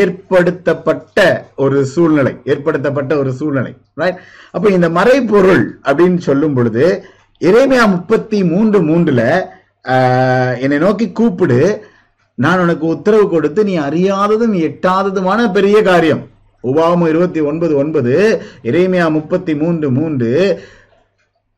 ஏற்படுத்தப்பட்ட 0.00 1.18
ஒரு 1.56 1.78
சூழ்நிலை. 1.94 2.34
ஏற்படுத்தப்பட்ட 2.44 3.12
ஒரு 3.22 3.32
சூழ்நிலை 3.32 3.72
ரைட் 4.02 4.20
அப்ப 4.50 4.68
இந்த 4.78 4.90
மறைபொருள் 4.98 5.64
அப்படின்னு 5.90 6.20
சொல்லும் 6.28 6.54
பொழுது 6.54 6.84
இறைமையா 7.40 7.86
முப்பத்தி 7.96 8.38
மூன்று 8.44 8.80
மூன்றுல 8.90 9.22
என்னை 10.64 10.78
நோக்கி 10.78 11.06
கூப்பிடு 11.12 11.60
நான் 12.44 12.62
உனக்கு 12.64 12.86
உத்தரவு 12.86 13.26
கொடுத்து 13.28 13.60
நீ 13.64 13.74
அறியாததும் 13.78 14.54
எட்டாததுமான 14.66 15.40
பெரிய 15.52 15.78
காரியம். 15.82 16.22
உபாகமம் 16.62 17.08
இருபத்தி 17.08 17.40
ஒன்பது 17.40 17.76
ஒன்பது 17.76 18.42
இறைமையா 18.62 19.10
முப்பத்தி 19.10 19.54
மூன்று 19.54 19.90
மூன்று. 19.90 20.60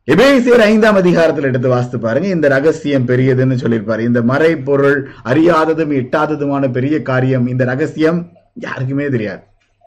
எபேசியர் 0.06 0.62
ஐந்தாம் 0.68 0.94
அதிகாரத்தில் 0.94 1.44
எடுத்து 1.44 1.68
வாசித்து 1.68 1.98
பாருங்க. 1.98 2.28
இந்த 2.28 2.48
ரகசியம் 2.48 3.08
பெரியதுன்னு 3.08 3.56
சொல்லியிருப்பாரு. 3.62 3.98
இந்த 3.98 4.20
மறைப்பொருள் 4.20 5.06
அறியாததும் 5.24 5.92
எட்டாததுமான 6.02 6.72
பெரிய 6.72 7.02
காரியம் 7.02 7.46
இந்த 7.46 7.64
ரகசியம் 7.64 8.28
யாருக்குமே 8.54 9.08
தெரியாது. 9.08 9.40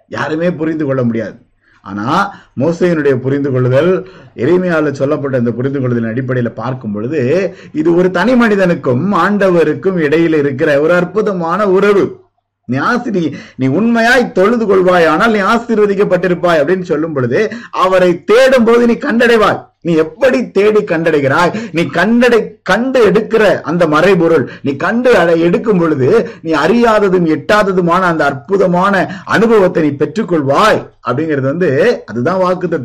யாருமே 0.08 0.52
புரிந்து 0.52 0.86
கொள்ள 0.86 1.04
முடியாது. 1.04 1.36
ஆனா 1.82 2.36
மோசையினுடைய 2.60 3.16
புரிந்து 3.16 3.52
கொள்ளுதல் 3.52 4.08
எளிமையால 4.36 4.92
சொல்லப்பட்ட 4.92 5.38
இந்த 5.38 5.52
புரிந்து 5.52 5.80
கொள்ளுதலின் 5.80 6.12
அடிப்படையில 6.14 6.50
பார்க்கும் 6.50 6.92
பொழுது 6.92 7.56
இது 7.72 7.96
ஒரு 7.96 8.12
தனி 8.12 8.36
மனிதனுக்கும் 8.36 9.14
ஆண்டவருக்கும் 9.14 10.00
இடையில 10.08 10.38
இருக்கிற 10.38 10.82
ஒரு 10.82 10.94
அற்புதமான 10.94 11.70
உறவு. 11.70 12.25
நீ 12.68 12.78
ஆசிரி 12.78 13.36
நீ 13.56 13.68
உண்மையாய் 13.68 14.32
தொழுது 14.32 14.66
கொள்வாய் 14.66 15.06
ஆனால் 15.06 15.32
நீ 15.32 15.40
ஆசீர்வதிக்கப்பட்டிருப்பாய் 15.40 16.60
அப்படின்னு 16.62 16.82
சொல்லும் 16.82 17.14
பொழுது 17.14 17.52
அவரை 17.72 18.24
தேடும் 18.24 18.64
போது 18.64 18.88
நீ 18.88 18.94
கண்டடைவாய். 18.94 19.60
நீ 19.82 19.94
எப்படி 19.94 20.50
தேடி 20.52 20.82
கண்டடைகிறாய்? 20.82 21.52
நீ 21.72 21.86
கண்டடை 21.86 22.60
கண்டு 22.64 23.10
எடுக்கிற 23.10 23.62
அந்த 23.62 23.88
மறைபொருள் 23.88 24.50
நீ 24.62 24.76
கண்டு 24.76 25.10
எடுக்கும் 25.40 25.78
பொழுது 25.78 26.30
நீ 26.42 26.52
அறியாததும் 26.52 27.28
எட்டாததுமான 27.36 28.00
அந்த 28.00 28.26
அற்புதமான 28.26 28.94
அனுபவத்தை 29.26 29.84
நீ 29.84 29.90
பெற்றுக்கொள்வாய் 29.90 30.80
அப்படிங்கிறது 31.08 31.42
வந்து 31.42 32.04
அதுதான் 32.06 32.38
வாக்கு 32.38 32.80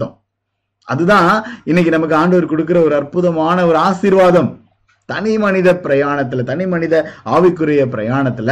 அதுதான் 0.88 1.44
இன்னைக்கு 1.64 1.90
நமக்கு 1.90 2.14
ஆண்டவர் 2.14 2.46
கொடுக்கிற 2.46 2.82
ஒரு 2.82 2.94
அற்புதமான 2.94 3.66
ஒரு 3.66 3.78
ஆசீர்வாதம். 3.78 4.58
தனி 5.08 5.38
மனித 5.38 5.72
பிரயாணத்துல 5.72 6.42
தனி 6.42 6.66
மனித 6.66 7.12
ஆவிக்குரிய 7.24 7.84
பிரயாணத்துல 7.94 8.50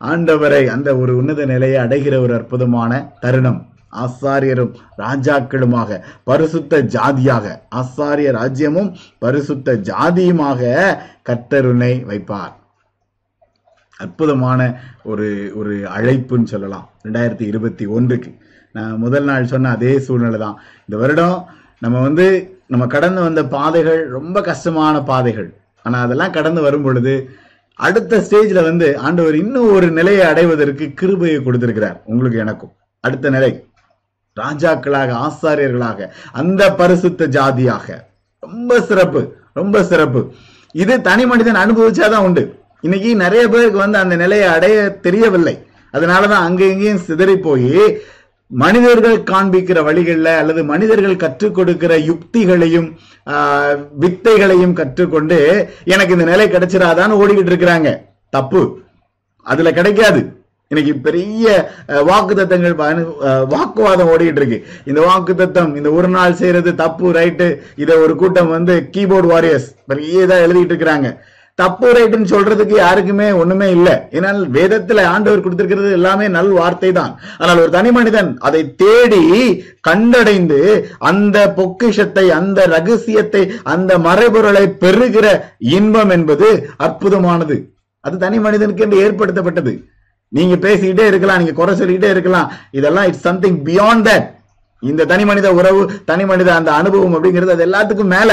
ஆண்டவரை 0.00 0.66
அந்த 0.66 0.96
ஒரு 0.96 1.16
உன்னத 1.16 1.44
நிலையை 1.44 1.78
அடைகிற 1.84 2.20
ஒரு 2.20 2.34
அற்புதமான 2.34 3.12
தருணம். 3.20 3.60
ஆசாரியரும் 4.02 4.72
ராஜாக்களுமாக 4.98 6.00
பரிசுத்த 6.24 6.80
ஜாதியாக 6.82 7.46
ஆசாரிய 7.80 8.28
ராஜ்யமும் 8.38 8.90
பரிசுத்த 9.18 9.74
ஜாதியுமாக 9.90 10.60
கர்த்தருனை 11.28 11.92
வைப்பார். 12.10 12.52
அற்புதமான 13.96 14.60
ஒரு 15.04 15.52
ஒரு 15.54 15.76
அழைப்புன்னு 15.96 16.52
சொல்லலாம். 16.54 16.86
ரெண்டாயிரத்தி 17.06 17.46
இருபத்தி 17.52 17.86
ஒன்றுக்கு. 17.86 18.30
நான் 18.72 18.96
முதல் 18.96 19.24
நாள் 19.24 19.50
சொன்ன 19.52 19.70
அதே 19.70 19.98
சூழ்நிலை 19.98 20.38
தான். 20.38 20.58
இந்த 20.86 20.96
வருடம் 21.02 21.38
நம்ம 21.78 22.00
வந்து 22.00 22.26
நம்ம 22.66 22.86
கடந்து 22.86 23.20
வந்த 23.20 23.44
பாதைகள் 23.44 24.08
ரொம்ப 24.08 24.40
கஷ்டமான 24.40 25.02
பாதைகள். 25.02 25.50
ஆனால் 25.82 26.04
அதெல்லாம் 26.06 26.36
கடந்து 26.38 26.60
வரும் 26.62 26.82
பொழுது 26.82 27.30
அடுத்த 27.86 28.16
ஸ்டேஜ்ல 28.18 28.62
வந்து 28.62 28.86
ஆண்டவர் 28.98 29.36
இன்னும் 29.36 29.72
ஒரு 29.72 29.88
நிலையை 29.90 30.24
அடைவதற்கு 30.26 30.84
கிருபையை 30.94 31.42
கொடுத்திருக்கிறார். 31.42 31.96
உங்களுக்கு 32.04 32.38
எனக்கும். 32.38 32.72
அடுத்த 33.00 33.30
நிலை 33.30 33.50
ராஜாக்களாக 34.40 35.10
ஆசாரியர்களாக 35.26 36.08
அந்த 36.32 36.62
பரிசுத்த 36.74 37.26
ஜாதியாக. 37.36 38.08
ரொம்ப 38.40 38.80
சிறப்பு 38.80 39.22
ரொம்ப 39.52 39.84
சிறப்பு. 39.84 40.20
இது 40.72 41.00
தனி 41.00 41.26
மனிதன் 41.26 41.60
அனுபவிச்சாதான் 41.62 42.24
உண்டு. 42.28 42.44
இன்னைக்கு 42.80 43.16
நிறைய 43.16 43.48
பேருக்கு 43.48 43.78
வந்து 43.78 43.98
அந்த 43.98 44.16
நிலையை 44.16 44.48
அடைய 44.56 44.76
தெரியவில்லை. 45.06 45.54
அதனாலதான் 45.92 46.42
அங்க 46.46 46.62
இங்கேயும் 46.64 47.04
சிதறி 47.06 47.36
போய் 47.36 47.72
மனிதர்கள் 48.50 49.16
காண்பிக்கிற 49.30 49.82
வழிகளில் 49.82 50.32
அல்லது 50.40 50.64
மனிதர்கள் 50.64 51.16
கற்றுக் 51.16 51.54
கொடுக்கிற 51.54 51.98
யுக்திகளையும் 52.08 52.88
ஆஹ், 53.26 53.74
வித்தைகளையும் 54.00 54.72
கற்றுக்கொண்டு 54.72 55.38
எனக்கு 55.84 56.12
இந்த 56.12 56.24
நிலை 56.24 56.46
கிடைச்சிடாதான்னு 56.48 57.18
ஓடிக்கிட்டு 57.20 57.52
இருக்கிறாங்க. 57.52 57.88
தப்பு. 58.32 58.62
அதுல 59.46 59.72
கிடைக்காது. 59.72 60.20
இன்னைக்கு 60.70 60.94
பெரிய 60.98 61.44
வாக்கு 62.02 62.34
தத்தங்கள் 62.34 62.74
வாக்குவாதம் 63.52 64.08
ஓடிக்கிட்டு 64.08 64.40
இருக்கு. 64.42 64.58
இந்த 64.84 65.00
வாக்கு 65.00 65.34
தத்தம் 65.34 65.76
இந்த 65.76 65.90
ஒரு 65.90 66.08
நாள் 66.08 66.34
செய்யறது 66.34 66.74
தப்பு 66.74 67.12
ரைட்டு. 67.12 67.46
இத 67.76 67.98
ஒரு 67.98 68.16
கூட்டம் 68.16 68.48
வந்து 68.48 68.74
கீபோர்டு 68.96 69.30
வாரியர்ஸ் 69.32 69.68
பெரிய 69.86 70.26
இதாக 70.26 70.46
எழுதிட்டு 70.46 70.72
இருக்கிறாங்க. 70.74 71.08
தப்பு 71.60 71.88
ரைட்டுன்னு 71.96 72.32
சொல்றதுக்கு 72.32 72.74
யாருக்குமே 72.78 73.28
ஒண்ணுமே 73.40 73.68
இல்லை. 73.76 73.94
ஏன்னால் 74.16 74.40
வேதத்துல 74.56 75.04
ஆண்டவர் 75.12 75.42
கொடுத்திருக்கிறது 75.44 75.90
எல்லாமே 75.98 76.26
நல் 76.36 76.52
வார்த்தை 76.58 76.90
தான் 76.98 77.12
ஆனால் 77.40 77.60
ஒரு 77.62 77.70
தனி 77.76 77.90
மனிதன் 77.96 78.30
அதை 78.48 78.62
தேடி 78.82 79.22
கண்டடைந்து 79.88 80.60
அந்த 81.10 81.38
பொக்கிஷத்தை 81.58 82.26
அந்த 82.38 82.66
ரகசியத்தை 82.76 83.42
அந்த 83.74 83.98
மறைபொருளை 84.06 84.64
பெறுகிற 84.82 85.26
இன்பம் 85.76 86.12
என்பது 86.16 86.48
அற்புதமானது. 86.86 87.56
அது 88.04 88.16
தனி 88.24 88.38
மனிதனுக்கு 88.46 88.84
என்று 88.86 89.02
ஏற்படுத்தப்பட்டது. 89.04 89.72
நீங்க 90.32 90.54
பேசிக்கிட்டே 90.66 91.04
இருக்கலாம் 91.10 91.40
நீங்க 91.40 91.54
குறை 91.58 91.74
சொல்லிக்கிட்டே 91.80 92.10
இருக்கலாம். 92.14 92.48
இதெல்லாம் 92.78 93.08
இட்ஸ் 93.10 93.26
சம்திங் 93.28 93.58
பியாண்ட் 93.68 94.06
தட் 94.08 94.28
இந்த 94.82 95.06
தனி 95.12 95.24
மனித 95.28 95.48
உறவு 95.58 95.80
தனி 96.10 96.24
மனித 96.30 96.48
அந்த 96.58 96.70
அனுபவம் 96.80 97.14
அப்படிங்கிறது 97.16 97.54
அது 97.54 97.66
எல்லாத்துக்கும் 97.66 98.14
மேல. 98.16 98.30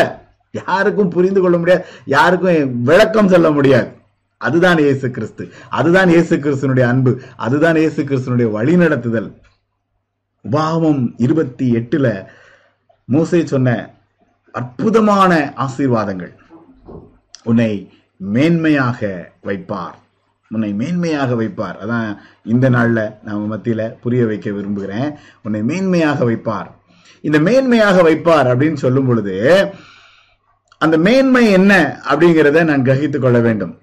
யாருக்கும் 0.59 1.13
புரிந்து 1.15 1.41
கொள்ள 1.41 1.57
முடியாது 1.57 1.85
யாருக்கும் 2.15 2.81
விளக்கம் 2.89 3.33
சொல்ல 3.33 3.49
முடியாது. 3.57 3.89
அதுதான் 4.37 4.79
இயேசு 4.85 5.07
கிறிஸ்து. 5.15 5.43
அதுதான் 5.79 6.09
இயேசு 6.13 6.35
கிறிஸ்துனுடைய 6.35 6.85
அன்பு. 6.91 7.11
அதுதான் 7.47 7.77
இயேசு 7.81 8.01
கிறிஸ்துனுடைய 8.03 8.47
வழிநடத்துதல். 8.57 9.29
உபாவம் 10.45 11.03
இருபத்தி 11.17 11.67
எட்டுல 11.79 12.07
மூசை 13.11 13.43
சொன்ன 13.43 13.69
அற்புதமான 14.59 15.53
ஆசீர்வாதங்கள். 15.65 16.33
உன்னை 17.43 17.71
மேன்மையாக 18.33 18.99
வைப்பார். 19.47 19.95
உன்னை 20.53 20.69
மேன்மையாக 20.81 21.31
வைப்பார். 21.41 21.77
அதான் 21.83 22.09
இந்த 22.53 22.65
நாள்ல 22.69 22.99
நான் 23.23 23.51
மத்தியில 23.51 23.81
புரிய 24.03 24.25
வைக்க 24.25 24.51
விரும்புகிறேன். 24.51 25.09
உன்னை 25.43 25.61
மேன்மையாக 25.71 26.19
வைப்பார். 26.29 26.69
இந்த 27.21 27.37
மேன்மையாக 27.39 27.97
வைப்பார் 28.07 28.49
அப்படின்னு 28.51 28.81
சொல்லும் 28.85 29.07
பொழுது 29.07 29.35
அந்த 30.77 30.97
மேன்மை 30.97 31.51
என்ன 31.51 32.01
அப்படிங்கிறத 32.09 32.63
நான் 32.63 32.81
கிரகித்துக் 32.81 33.25
கொள்ள 33.25 33.39
வேண்டும். 33.39 33.77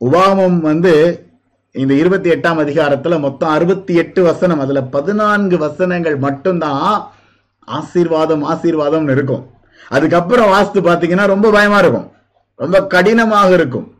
உபாமம் 0.00 0.58
வந்து 0.58 1.26
இந்த 1.72 1.94
இருபத்தி 1.94 2.30
எட்டாம் 2.30 2.60
அதிகாரத்துல 2.64 3.18
மொத்தம் 3.18 3.48
அறுபத்தி 3.48 3.94
எட்டு 3.94 4.22
வசனம் 4.22 4.60
அதுல 4.60 4.82
பதினான்கு 4.82 5.58
வசனங்கள் 5.58 6.16
மட்டும்தான் 6.16 7.12
ஆசீர்வாதம் 7.60 8.44
ஆசீர்வாதம்னு 8.50 9.10
இருக்கும். 9.10 9.50
அதுக்கப்புறம் 9.88 10.52
வாஸ்து 10.52 10.76
பாத்தீங்கன்னா 10.76 11.26
ரொம்ப 11.26 11.50
பயமா 11.50 11.78
இருக்கும். 11.78 12.12
ரொம்ப 12.54 12.86
கடினமாக 12.86 13.52
இருக்கும். 13.52 13.94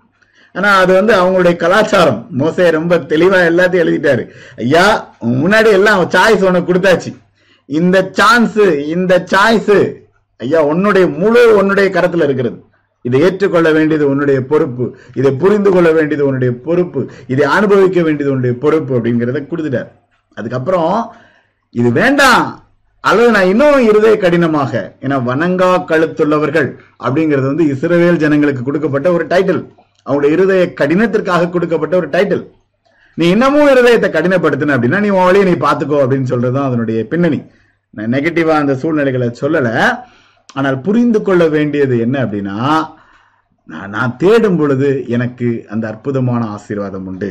ஆனா 0.52 0.78
அது 0.78 0.94
வந்து 0.94 1.12
அவங்களுடைய 1.22 1.56
கலாச்சாரம். 1.56 2.26
மோசே 2.30 2.70
ரொம்ப 2.70 2.96
தெளிவா 2.96 3.38
எல்லாத்தையும் 3.50 3.84
எழுதிட்டாரு. 3.84 4.24
ஐயா 4.56 5.14
முன்னாடி 5.20 5.70
எல்லாம் 5.72 6.10
சாய்ஸ் 6.10 6.48
உனக்கு 6.48 6.74
கொடுத்தாச்சு. 6.74 7.16
இந்த 7.66 8.08
சான்ஸ் 8.12 8.58
இந்த 8.96 9.24
சாய்ஸ் 9.30 10.02
ஐயா 10.36 10.64
உன்னுடைய 10.64 11.06
முழு 11.06 11.56
உன்னுடைய 11.56 11.90
கரத்துல 11.90 12.22
இருக்கிறது. 12.22 12.64
இதை 13.02 13.20
ஏற்றுக்கொள்ள 13.20 13.72
வேண்டியது 13.72 14.08
உன்னுடைய 14.08 14.40
பொறுப்பு. 14.40 14.96
இதை 15.14 15.32
புரிந்து 15.32 15.70
கொள்ள 15.70 15.92
வேண்டியது 15.92 16.26
உன்னுடைய 16.26 16.54
பொறுப்பு. 16.54 17.10
இதை 17.26 17.46
அனுபவிக்க 17.46 18.02
வேண்டியது 18.02 18.34
உன்னுடைய 18.34 18.58
பொறுப்பு 18.58 18.98
அப்படிங்கிறத 18.98 19.42
கொடுத்துட்டார். 19.50 19.90
அதுக்கப்புறம் 20.34 21.12
இது 21.70 21.90
வேண்டாம். 21.90 22.62
அல்லது 23.00 23.30
நான் 23.30 23.46
இன்னும் 23.46 23.88
இருதய 23.88 24.16
கடினமாக 24.16 24.96
ஏன்னா 25.00 25.16
வணங்கா 25.30 25.70
கழுத்துள்ளவர்கள் 25.90 26.68
அப்படிங்கிறது 27.04 27.46
வந்து 27.52 27.64
இஸ்ரவேல் 27.64 28.16
ஜனங்களுக்கு 28.16 28.62
கொடுக்கப்பட்ட 28.62 29.12
ஒரு 29.12 29.26
டைட்டில் 29.26 29.68
அவங்களுடைய 30.06 30.30
இருதய 30.30 30.72
கடினத்திற்காக 30.80 31.50
கொடுக்கப்பட்ட 31.50 31.96
ஒரு 31.96 32.08
டைட்டில் 32.08 32.44
நீ 33.14 33.28
இன்னமும் 33.28 33.68
இருதயத்தை 33.68 34.08
கடினப்படுத்தின 34.14 34.74
அப்படின்னா 34.76 35.00
நீ 35.00 35.08
உன் 35.08 35.24
வழியை 35.24 35.54
நீ 35.54 35.66
பார்த்துக்கோ 35.66 35.98
அப்படின்னு 36.04 36.30
சொல்றதுதான் 36.30 36.64
அதனுடைய 36.64 37.06
பின்னணி. 37.06 37.42
நான் 37.90 38.12
நெகட்டிவா 38.12 38.54
அந்த 38.62 38.74
சூழ்நிலைகளை 38.74 39.28
சொல்லல. 39.40 39.98
ஆனால் 40.56 40.82
புரிந்து 40.86 41.20
கொள்ள 41.22 41.44
வேண்டியது 41.54 41.94
என்ன 42.04 42.16
அப்படின்னா 42.24 42.58
நான் 43.72 43.92
நான் 43.96 44.16
தேடும் 44.22 44.58
பொழுது 44.60 44.88
எனக்கு 45.16 45.48
அந்த 45.72 45.84
அற்புதமான 45.90 46.42
ஆசீர்வாதம் 46.56 47.06
உண்டு. 47.10 47.30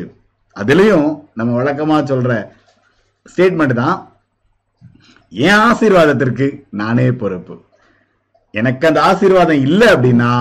அதுலயும் 0.61 1.09
நம்ம 1.39 1.51
வழக்கமா 1.59 1.97
சொல்ற 2.11 2.31
ஸ்டேட்மெண்ட் 3.31 3.75
தான் 3.83 3.97
என் 5.31 5.61
ஆசீர்வாதத்திற்கு 5.69 6.47
நானே 6.81 7.07
பொறுப்பு. 7.21 7.55
எனக்கு 8.59 8.83
அந்த 8.89 8.99
ஆசீர்வாதம் 9.09 9.63
இல்லை 9.67 9.87
அப்படின்னா 9.93 10.31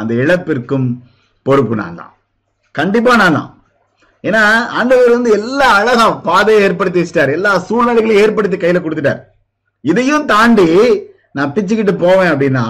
அந்த 0.00 0.12
இழப்பிற்கும் 0.22 0.88
பொறுப்பு 1.46 1.74
நான் 1.82 1.98
தான். 2.00 2.12
கண்டிப்பா 2.78 3.12
நான் 3.22 3.38
தான். 3.38 3.50
ஏன்னா 4.28 4.42
ஆண்டவர் 4.78 5.16
வந்து 5.16 5.30
எல்லா 5.38 5.66
அழகா 5.78 6.04
பாதையை 6.28 6.60
ஏற்படுத்தி 6.66 7.00
வச்சிட்டார். 7.00 7.34
எல்லா 7.38 7.52
சூழ்நிலைகளையும் 7.68 8.22
ஏற்படுத்தி 8.24 8.58
கையில 8.60 8.80
கொடுத்துட்டார். 8.84 9.20
இதையும் 9.90 10.28
தாண்டி 10.34 10.68
நான் 11.36 11.52
பிச்சுக்கிட்டு 11.54 11.94
போவேன் 12.04 12.32
அப்படின்னா 12.32 12.64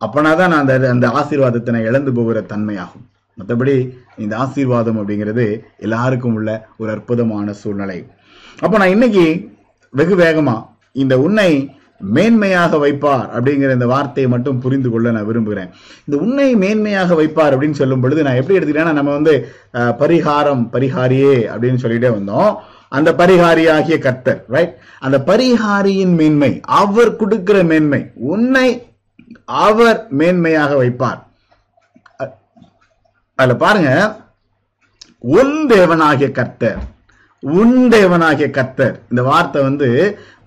அப்பனாதான் 0.00 0.50
நான் 0.52 0.62
அந்த 0.64 0.74
அந்த 0.94 1.06
ஆசீர்வாதத்தை 1.20 1.72
நான் 1.74 1.88
இழந்து 1.90 2.12
போகிற 2.18 2.38
தன்மையாகும். 2.52 3.04
மற்றபடி 3.38 3.74
இந்த 4.22 4.34
ஆசீர்வாதம் 4.44 4.98
அப்படிங்கிறது 5.00 5.44
எல்லாருக்கும் 5.86 6.34
உள்ள 6.38 6.50
ஒரு 6.80 6.90
அற்புதமான 6.94 7.52
சூழ்நிலை. 7.60 7.98
அப்போ 8.64 8.76
நான் 8.80 8.94
இன்னைக்கு 8.96 9.26
வெகு 9.94 10.16
வேகமா 10.24 10.56
இந்த 11.02 11.14
உன்னை 11.26 11.50
மேன்மையாக 12.16 12.78
வைப்பார் 12.84 13.26
அப்படிங்கிற 13.36 13.72
இந்த 13.78 13.88
வார்த்தையை 13.92 14.28
மட்டும் 14.34 14.60
புரிந்து 14.64 14.88
கொள்ள 14.92 15.10
நான் 15.16 15.28
விரும்புகிறேன். 15.28 15.70
இந்த 16.06 16.16
உன்னை 16.24 16.48
மேன்மையாக 16.62 17.16
வைப்பார் 17.20 17.54
அப்படின்னு 17.54 17.80
சொல்லும் 17.80 18.02
பொழுது 18.04 18.24
நான் 18.26 18.38
எப்படி 18.40 18.56
எடுத்துக்கிட்டேன்னா 18.58 18.98
நம்ம 18.98 19.12
வந்து 19.18 19.34
பரிகாரம் 20.02 20.64
பரிகாரியே 20.74 21.34
அப்படின்னு 21.52 21.82
சொல்லிட்டே 21.84 22.10
வந்தோம். 22.18 22.52
அந்த 22.96 23.10
பரிகாரியாகிய 23.20 23.96
கர்த்தர் 24.06 24.40
ரைட் 24.54 24.72
அந்த 25.06 25.18
பரிகாரியின் 25.30 26.14
மேன்மை 26.20 26.52
அவர் 26.80 27.10
கொடுக்கிற 27.20 27.58
மேன்மை 27.70 28.00
உன்னை 28.32 28.68
அவர் 29.66 30.00
மேன்மையாக 30.20 30.72
வைப்பார். 30.82 31.20
அதுல 33.38 33.54
பாருங்க 33.64 33.90
உன் 35.38 35.56
தேவனாகிய 35.72 36.28
கர்த்தர் 36.38 36.80
உன் 37.42 37.78
தேவனாகிய 37.94 38.48
கர்த்தர். 38.58 38.96
இந்த 39.10 39.22
வார்த்தை 39.28 39.60
வந்து 39.68 39.88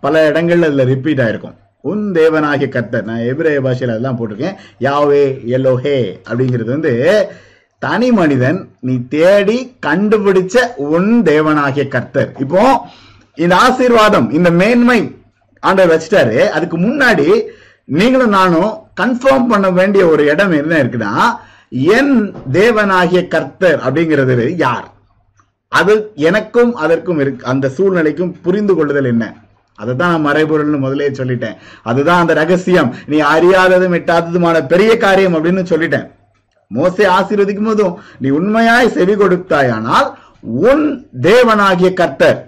பல 0.03 0.21
இடங்கள்ல 0.29 0.69
அதுல 0.69 0.85
ரிப்பீட் 0.91 1.23
ஆயிருக்கும். 1.23 1.57
உன் 1.91 2.05
தேவனாகிய 2.17 2.67
கர்த்தர் 2.75 3.07
நான் 3.09 3.25
எபிரேய 3.31 3.59
பாஷையில 3.65 3.95
அதெல்லாம் 3.95 4.17
போட்டிருக்கேன். 4.19 4.59
யாவே 4.87 5.23
எலோஹே 5.55 5.97
அப்படிங்கிறது 6.27 6.69
வந்து 6.75 6.93
தனி 7.79 8.11
மனிதன் 8.11 8.69
நீ 8.79 8.95
தேடி 9.09 9.75
கண்டுபிடிச்ச 9.85 10.57
உன் 10.75 11.21
தேவனாகிய 11.23 11.87
கர்த்தர். 11.87 12.35
இப்போ 12.39 12.81
இந்த 13.35 13.55
ஆசீர்வாதம் 13.55 14.31
இந்த 14.31 14.51
மேன்மை 14.51 15.15
ஆண்டவர் 15.59 15.93
வச்சிட்டாரு. 15.95 16.47
அதுக்கு 16.47 16.77
முன்னாடி 16.77 17.41
நீங்களும் 17.85 18.29
நானும் 18.29 18.71
கன்ஃபார்ம் 19.01 19.47
பண்ண 19.47 19.69
வேண்டிய 19.69 20.07
ஒரு 20.07 20.25
இடம் 20.25 20.51
என்ன 20.51 20.83
இருக்குன்னா 20.83 21.13
என் 21.69 22.35
தேவனாகிய 22.51 23.27
கர்த்தர் 23.27 23.79
அப்படிங்கிறது 23.79 24.55
யார்? 24.55 24.93
அது 25.67 26.11
எனக்கும் 26.15 26.75
அதற்கும் 26.75 27.19
இருக்கு 27.19 27.45
அந்த 27.45 27.71
சூழ்நிலைக்கும் 27.77 28.33
புரிந்து 28.41 28.75
கொள்ளுதல் 28.75 29.05
என்ன? 29.05 29.33
அதுதான் 29.75 30.11
நான் 30.11 30.25
மறைபொருள்னு 30.25 30.79
முதலே 30.79 31.09
சொல்லிட்டேன். 31.09 31.55
அதுதான் 31.83 32.19
அந்த 32.19 32.33
ரகசியம். 32.33 32.95
நீ 33.05 33.21
அறியாததும் 33.21 33.95
எட்டாததுமான 33.99 34.67
பெரிய 34.67 34.97
காரியம் 34.97 35.33
அப்படின்னு 35.33 35.63
சொல்லிட்டேன். 35.71 36.07
மோசை 36.71 37.05
ஆசீர்வதிக்கும் 37.09 37.65
போதும் 37.65 37.95
நீ 38.19 38.29
உண்மையாய் 38.29 38.89
செவி 38.89 39.15
கொடுத்தாயானால் 39.15 40.07
உன் 40.63 40.85
தேவனாகிய 41.21 41.93
கர்த்தர். 41.93 42.39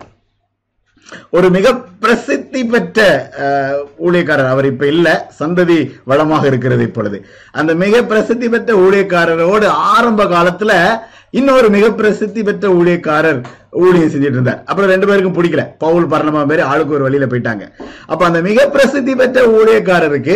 ஒரு 1.30 1.50
மிக 1.50 1.68
பிரசித்தி 2.00 2.66
பெற்ற 2.66 3.00
அஹ், 3.42 3.78
ஊழியக்காரர் 4.00 4.46
அவர் 4.46 4.66
இப்ப 4.66 4.88
இல்ல 4.88 5.08
சந்ததி 5.40 5.78
வளமாக 6.04 6.48
இருக்கிறது 6.48 6.84
இப்பொழுது. 6.84 7.18
அந்த 7.52 7.76
மிக 7.76 8.04
பிரசித்தி 8.04 8.50
பெற்ற 8.50 8.74
ஊழியக்காரரோடு 8.76 9.66
ஆரம்ப 9.66 10.24
காலத்துல 10.26 10.74
இன்னொரு 11.32 11.70
மிக 11.70 11.92
பிரசித்தி 11.92 12.44
பெற்ற 12.44 12.68
ஊழியக்காரர் 12.70 13.40
ஊழியம் 13.72 14.10
செஞ்சுட்டு 14.10 14.38
இருந்தார். 14.38 14.64
அப்புறம் 14.66 14.90
ரெண்டு 14.90 15.08
பேருக்கும் 15.08 15.38
பிடிக்கல. 15.38 15.64
பவுல் 15.78 16.06
பரணமா 16.06 16.46
பேர் 16.46 16.60
ஆளுக்கு 16.62 16.94
ஒரு 16.94 17.04
வழியில 17.04 17.26
போயிட்டாங்க. 17.26 17.66
அப்ப 18.06 18.26
அந்த 18.26 18.42
மிக 18.42 18.68
பிரசித்தி 18.68 19.16
பெற்ற 19.16 19.48
ஊழியக்காரருக்கு 19.58 20.36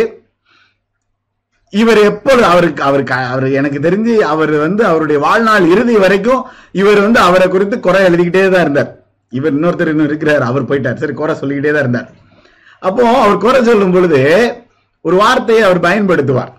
இவர் 1.80 2.00
எப்பொழுது 2.08 2.44
அவருக்கு 2.52 2.82
அவருக்கு 2.88 3.14
அவர் 3.34 3.46
எனக்கு 3.58 3.78
தெரிஞ்சு 3.86 4.14
அவர் 4.32 4.52
வந்து 4.64 4.82
அவருடைய 4.90 5.18
வாழ்நாள் 5.26 5.66
இறுதி 5.74 5.94
வரைக்கும் 6.04 6.42
இவர் 6.80 7.00
வந்து 7.04 7.20
அவரை 7.28 7.46
குறித்து 7.54 7.76
குறை 7.86 8.00
எழுதிக்கிட்டே 8.08 8.42
தான் 8.54 8.64
இருந்தார். 8.66 8.90
இவர் 9.38 9.54
இன்னொருத்தர் 9.56 9.92
இன்னும் 9.92 10.08
இருக்கிறார் 10.10 10.42
அவர் 10.50 10.68
போயிட்டார். 10.70 11.00
சரி 11.02 11.14
குறை 11.20 11.34
சொல்லிக்கிட்டே 11.40 11.72
தான் 11.74 11.84
இருந்தார். 11.86 12.08
அப்போ 12.88 13.02
அவர் 13.24 13.44
குறை 13.44 13.60
சொல்லும் 13.70 13.94
பொழுது 13.96 14.20
ஒரு 15.04 15.16
வார்த்தையை 15.22 15.62
அவர் 15.68 15.86
பயன்படுத்துவார். 15.88 16.52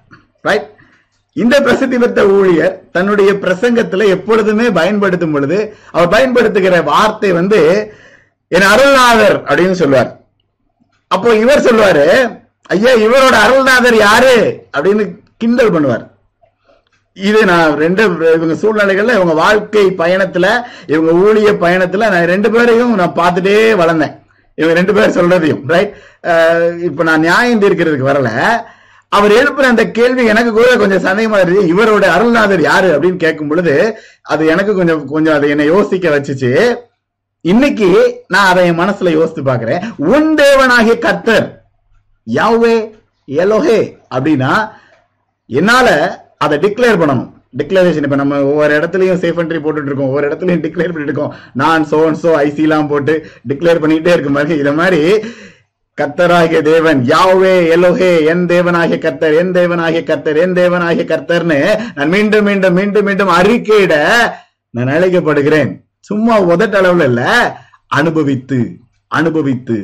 ரைட் 0.48 0.70
இந்த 1.36 1.56
பிரசித்தி 1.66 1.98
பெற்ற 2.00 2.22
ஊழியர் 2.38 2.74
தன்னுடைய 2.96 3.32
பிரசங்கத்துல 3.44 4.08
எப்பொழுதுமே 4.16 4.66
பயன்படுத்தும் 4.80 5.34
பொழுது 5.36 5.58
அவர் 5.94 6.14
பயன்படுத்துகிற 6.16 6.82
வார்த்தை 6.92 7.30
வந்து 7.40 7.60
என் 8.56 8.72
அருள்நாதர் 8.74 9.38
அப்படின்னு 9.48 9.78
சொல்லுவார். 9.82 10.12
அப்போ 11.12 11.30
இவர் 11.44 11.66
சொல்லுவாரு 11.68 12.06
ஐயா 12.70 12.92
இவரோட 13.06 13.36
அருள்நாதர் 13.46 13.98
யாரு? 14.08 14.34
அப்படின்னு 14.76 15.04
கிண்டல் 15.42 15.74
பண்ணுவார். 15.76 16.04
இது 17.18 17.40
நான் 17.50 17.74
ரெண்டு 17.84 18.04
இவங்க 18.36 18.56
சூழ்நிலைகள்ல 18.62 19.16
இவங்க 19.18 19.34
வாழ்க்கை 19.42 19.84
பயணத்துல 20.02 20.46
இவங்க 20.94 21.12
ஊழிய 21.24 21.50
பயணத்துல 21.64 22.08
நான் 22.14 22.32
ரெண்டு 22.34 22.50
பேரையும் 22.54 22.94
நான் 23.02 23.18
பார்த்துட்டே 23.20 23.56
வளர்ந்தேன். 23.82 24.14
இவங்க 24.58 24.74
ரெண்டு 24.80 24.94
பேர் 24.98 25.16
சொல்றதையும் 25.18 25.62
ரைட் 25.74 25.92
இப்ப 26.88 27.04
நான் 27.10 27.26
நியாயம் 27.28 27.62
தீர்க்கிறதுக்கு 27.64 28.10
வரல. 28.12 28.32
அவர் 29.12 29.34
எழுப்புற 29.40 29.66
அந்த 29.72 29.84
கேள்வி 29.98 30.24
எனக்கு 30.34 30.52
கூட 30.52 30.70
கொஞ்சம் 30.82 31.06
சந்தேகமா 31.08 31.40
இருந்துச்சு 31.40 31.74
இவரோட 31.74 32.06
அருள்நாதர் 32.16 32.64
யாரு 32.70 32.88
அப்படின்னு 32.96 33.24
கேட்கும் 33.24 33.52
பொழுது 33.52 33.74
அது 34.34 34.44
எனக்கு 34.54 34.74
கொஞ்சம் 34.80 35.04
கொஞ்சம் 35.14 35.36
அதை 35.38 35.50
என்னை 35.56 35.66
யோசிக்க 35.74 36.16
வச்சுச்சு. 36.16 36.52
இன்னைக்கு 37.46 37.90
நான் 38.34 38.50
அதை 38.52 38.64
என் 38.70 38.82
மனசுல 38.84 39.12
யோசித்து 39.18 39.44
பாக்குறேன் 39.52 39.84
உன் 40.14 40.32
தேவனாகிய 40.42 40.96
கர்த்தர் 41.06 41.46
யாவே 42.28 42.76
எலோஹே 43.28 43.80
அப்படின்னா 44.16 44.52
என்னால 45.50 45.88
அதை 46.46 46.56
டிக்ளேர் 46.66 47.00
பண்ணணும். 47.02 47.30
டிக்ளரேஷன் 47.60 48.06
இப்ப 48.08 48.18
நம்ம 48.22 48.38
ஒவ்வொரு 48.52 48.74
இடத்துலயும் 48.80 49.20
சேஃப் 49.24 49.40
என்ட்ரி 49.42 49.60
போட்டுட்டு 49.64 49.90
இருக்கோம். 49.90 50.12
ஒவ்வொரு 50.12 50.28
இடத்துலயும் 50.30 50.64
டிக்ளேர் 50.66 50.94
பண்ணிட்டு 50.94 51.12
இருக்கோம். 51.12 51.34
நான் 51.62 51.84
சோ 51.92 52.00
சோ 52.22 52.30
ஐசி 52.46 52.64
எல்லாம் 52.68 52.92
போட்டு 52.92 53.16
டிக்ளேர் 53.50 53.82
பண்ணிட்டே 53.84 54.14
இருக்கும் 54.16 54.38
மாதிரி 54.38 54.58
இத 54.64 54.72
மாதிரி 54.80 55.02
கர்த்தராகிய 55.98 56.60
தேவன் 56.70 57.02
யாவே 57.12 57.56
எலோஹே 57.76 58.12
என் 58.32 58.46
தேவனாகிய 58.52 58.98
கர்த்தர் 59.06 59.36
என் 59.42 59.52
தேவனாகிய 59.58 60.02
கர்த்தர் 60.12 60.40
என் 60.44 60.56
தேவனாகிய 60.60 61.06
கர்த்தர்னு 61.12 61.60
நான் 61.98 62.14
மீண்டும் 62.16 62.48
மீண்டும் 62.50 62.78
மீண்டும் 62.80 63.08
மீண்டும் 63.10 63.34
அறிக்கையிட 63.40 63.96
நான் 64.78 64.94
அழைக்கப்படுகிறேன். 64.96 65.72
சும்மா 66.10 66.38
உதட்டளவுல 66.54 67.08
இல்ல 67.12 67.24
அனுபவித்து 68.00 68.60
அனுபவித்து. 69.20 69.78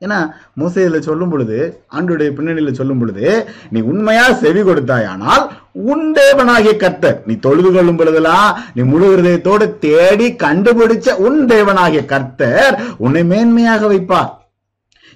ஏன்னா 0.00 0.18
மூசையில 0.56 0.98
சொல்லும் 0.98 1.30
பொழுது 1.30 1.56
ஆண்டுடைய 1.92 2.28
பின்னணியில 2.36 2.70
சொல்லும் 2.72 2.98
பொழுது 2.98 3.24
நீ 3.70 3.80
உண்மையா 3.82 4.26
செவி 4.34 4.62
கொடுத்தாயானால் 4.62 5.42
உன் 5.86 6.06
தேவனாகிய 6.16 6.76
கர்த்தர் 6.76 7.18
நீ 7.26 7.34
தொழுது 7.38 7.70
கொள்ளும் 7.70 7.98
பொழுதெல்லாம் 7.98 8.46
நீ 8.74 8.82
முழு 8.82 9.08
ஹிருதயத்தோடு 9.10 9.66
தேடி 9.78 10.28
கண்டுபிடிச்ச 10.42 11.10
உன் 11.18 11.40
தேவனாகிய 11.48 12.04
கர்த்தர் 12.06 12.72
உன்னை 12.98 13.22
மேன்மையாக 13.24 13.82
வைப்பார். 13.86 14.30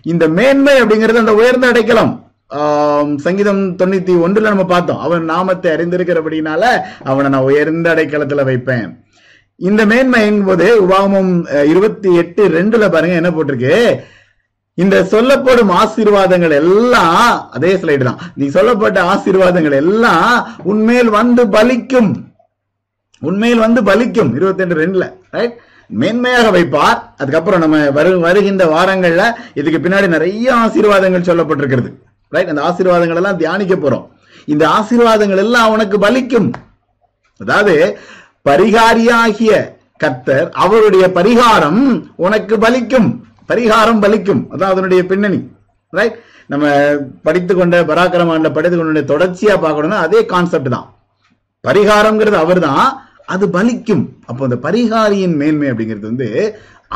இந்த 0.07 0.25
மேன்மை 0.31 0.75
அப்படிங்கிறது 0.81 1.23
அந்த 1.23 1.35
உயர்ந்த 1.35 1.67
அடைக்கலம். 1.67 2.13
சங்கீதம் 3.19 3.63
தொண்ணூத்தி 3.77 4.15
ஒன்றுல 4.25 4.49
நம்ம 4.49 4.67
பார்த்தோம். 4.67 4.99
அவன் 4.99 5.25
நாமத்தை 5.25 5.69
அறிந்திருக்கிறபடினால 5.73 6.63
அவனை 7.05 7.31
நான் 7.31 7.49
உயர்ந்த 7.49 7.89
அடைக்கலத்துல 7.95 8.45
வைப்பேன். 8.45 8.91
இந்த 9.61 9.83
மேன்மை 9.87 10.21
என்பது 10.27 10.67
உபாமம் 10.85 11.33
அஹ், 11.53 11.67
இருபத்தி 11.67 12.11
எட்டு 12.15 12.43
ரெண்டுல 12.51 12.91
பாருங்க 12.91 13.15
என்ன 13.15 13.31
போட்டிருக்கு? 13.31 13.77
இந்த 14.83 14.97
சொல்லப்படும் 15.11 15.73
ஆசீர்வாதங்கள் 15.81 16.55
எல்லாம் 16.61 17.51
அதே 17.57 17.73
ஸ்லைடு 17.81 18.05
தான். 18.09 18.21
நீ 18.41 18.47
சொல்லப்பட்ட 18.57 18.99
ஆசீர்வாதங்கள் 19.13 19.77
எல்லாம் 19.83 20.31
உண்மையில் 20.71 21.11
வந்து 21.19 21.43
பலிக்கும். 21.57 22.11
உண்மையில் 23.29 23.63
வந்து 23.67 23.81
பலிக்கும். 23.91 24.31
இருபத்தி 24.39 24.63
ரெண்டு 24.63 24.79
ரெண்டுல 24.81 25.07
ரைட் 25.37 25.55
மேன்மையாக 26.01 26.49
வைப்பார். 26.57 26.99
அதுக்கப்புறம் 27.21 27.63
நம்ம 27.65 27.79
வரு 27.99 28.13
வருகின்ற 28.27 28.65
வாரங்கள்ல 28.75 29.25
இதுக்கு 29.61 29.81
பின்னாடி 29.85 30.09
நிறைய 30.17 30.49
ஆசீர்வாதங்கள் 30.65 31.29
சொல்லப்பட்டிருக்கிறது. 31.29 31.91
ரைட் 32.35 32.51
அந்த 32.53 32.63
ஆசீர்வாதங்கள் 32.71 33.21
எல்லாம் 33.23 33.41
தியானிக்க 33.43 33.75
போறோம். 33.75 34.07
இந்த 34.53 34.65
ஆசீர்வாதங்கள் 34.79 35.43
எல்லாம் 35.45 35.73
உனக்கு 35.75 35.99
பலிக்கும். 36.07 36.49
அதாவது 37.41 37.75
பரிகாரியாகிய 38.49 39.53
கத்தர் 40.03 40.49
அவருடைய 40.65 41.05
பரிகாரம் 41.19 41.85
உனக்கு 42.27 42.55
பலிக்கும். 42.67 43.09
பரிகாரம் 43.51 44.03
பலிக்கும். 44.05 44.43
அதான் 44.53 44.73
அதனுடைய 44.75 45.03
பின்னணி. 45.13 45.41
ரைட் 45.99 46.17
நம்ம 46.53 46.67
படித்து 47.27 47.53
கொண்ட 47.55 47.77
பராக்கிரமாண்ட 47.91 48.49
படித்து 48.57 48.77
கொண்ட 48.79 49.03
தொடர்ச்சியா 49.13 49.55
பார்க்கணும்னா 49.65 50.01
அதே 50.07 50.21
கான்செப்ட் 50.33 50.75
தான். 50.77 50.87
பரிகாரம்ங்கிறது 51.65 52.39
அவர் 52.45 52.61
தான் 52.69 52.87
அது 53.35 53.45
பலிக்கும். 53.57 54.03
அப்போ 54.31 54.43
அந்த 54.49 54.59
பரிகாரியின் 54.65 55.37
மேன்மை 55.43 55.69
அப்படிங்கிறது 55.73 56.11
வந்து 56.11 56.29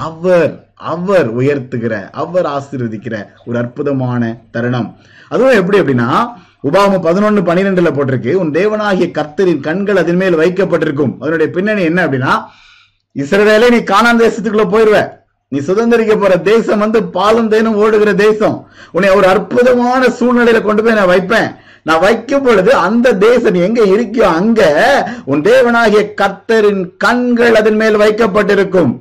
அவர் 0.06 0.50
அவர் 0.92 1.28
உயர்த்துகிற 1.38 1.94
அவர் 2.22 2.46
ஆசீர்வதிக்கிற 2.56 3.14
ஒரு 3.46 3.56
அற்புதமான 3.62 4.22
தருணம். 4.54 4.88
அதுவும் 5.32 5.58
எப்படி 5.61 5.78
அப்படின்னா 5.80 6.11
உபாம 6.68 6.98
பதினொன்னு 7.06 7.42
பனிரெண்டுல 7.48 7.90
போட்டிருக்கு. 7.96 8.32
உன் 8.42 8.52
தேவனாகிய 8.58 9.08
கர்த்தரின் 9.18 9.64
கண்கள் 9.66 10.00
அதன் 10.02 10.20
மேல் 10.22 10.40
வைக்கப்பட்டிருக்கும். 10.42 11.14
அதனுடைய 11.22 11.48
பின்னணி 11.56 11.82
என்ன 11.90 12.00
அப்படின்னா 12.06 12.32
இஸ்ரவேலே 13.22 13.68
நீ 13.74 13.80
காணாந்த 13.92 14.22
தேசத்துக்குள்ள 14.26 14.66
போயிருவேன் 14.74 15.08
நீ 15.52 15.58
சுதந்திரிக்க 15.58 16.14
போற 16.20 16.37
தேசம் 16.48 16.78
வந்து 16.78 17.00
பாலும் 17.16 17.48
தேனும் 17.48 17.78
ஓடுகிற 17.82 18.11
தேசம். 18.14 18.56
உன்னை 18.92 19.11
ஒரு 19.18 19.26
அற்புதமான 19.26 20.02
சூழ்நிலையில 20.18 20.61
கொண்டு 20.62 20.82
போய் 20.82 20.98
நான் 20.98 21.12
வைப்பேன். 21.12 21.48
நான் 21.82 22.00
வைக்கும் 22.00 22.42
பொழுது 22.42 22.74
அந்த 22.87 23.12
தேசம் 23.14 23.52
நீ 23.52 23.61
எங்க 23.68 23.82
இருக்கியோ 23.94 24.26
அங்க 24.40 24.61
உன் 25.24 25.44
தேவனாகிய 25.48 26.02
கத்தரின் 26.20 26.82
கண்கள் 27.04 27.54
அதன் 27.54 27.78
மேல் 27.82 28.00
வைக்கப்பட்டிருக்கும். 28.04 28.92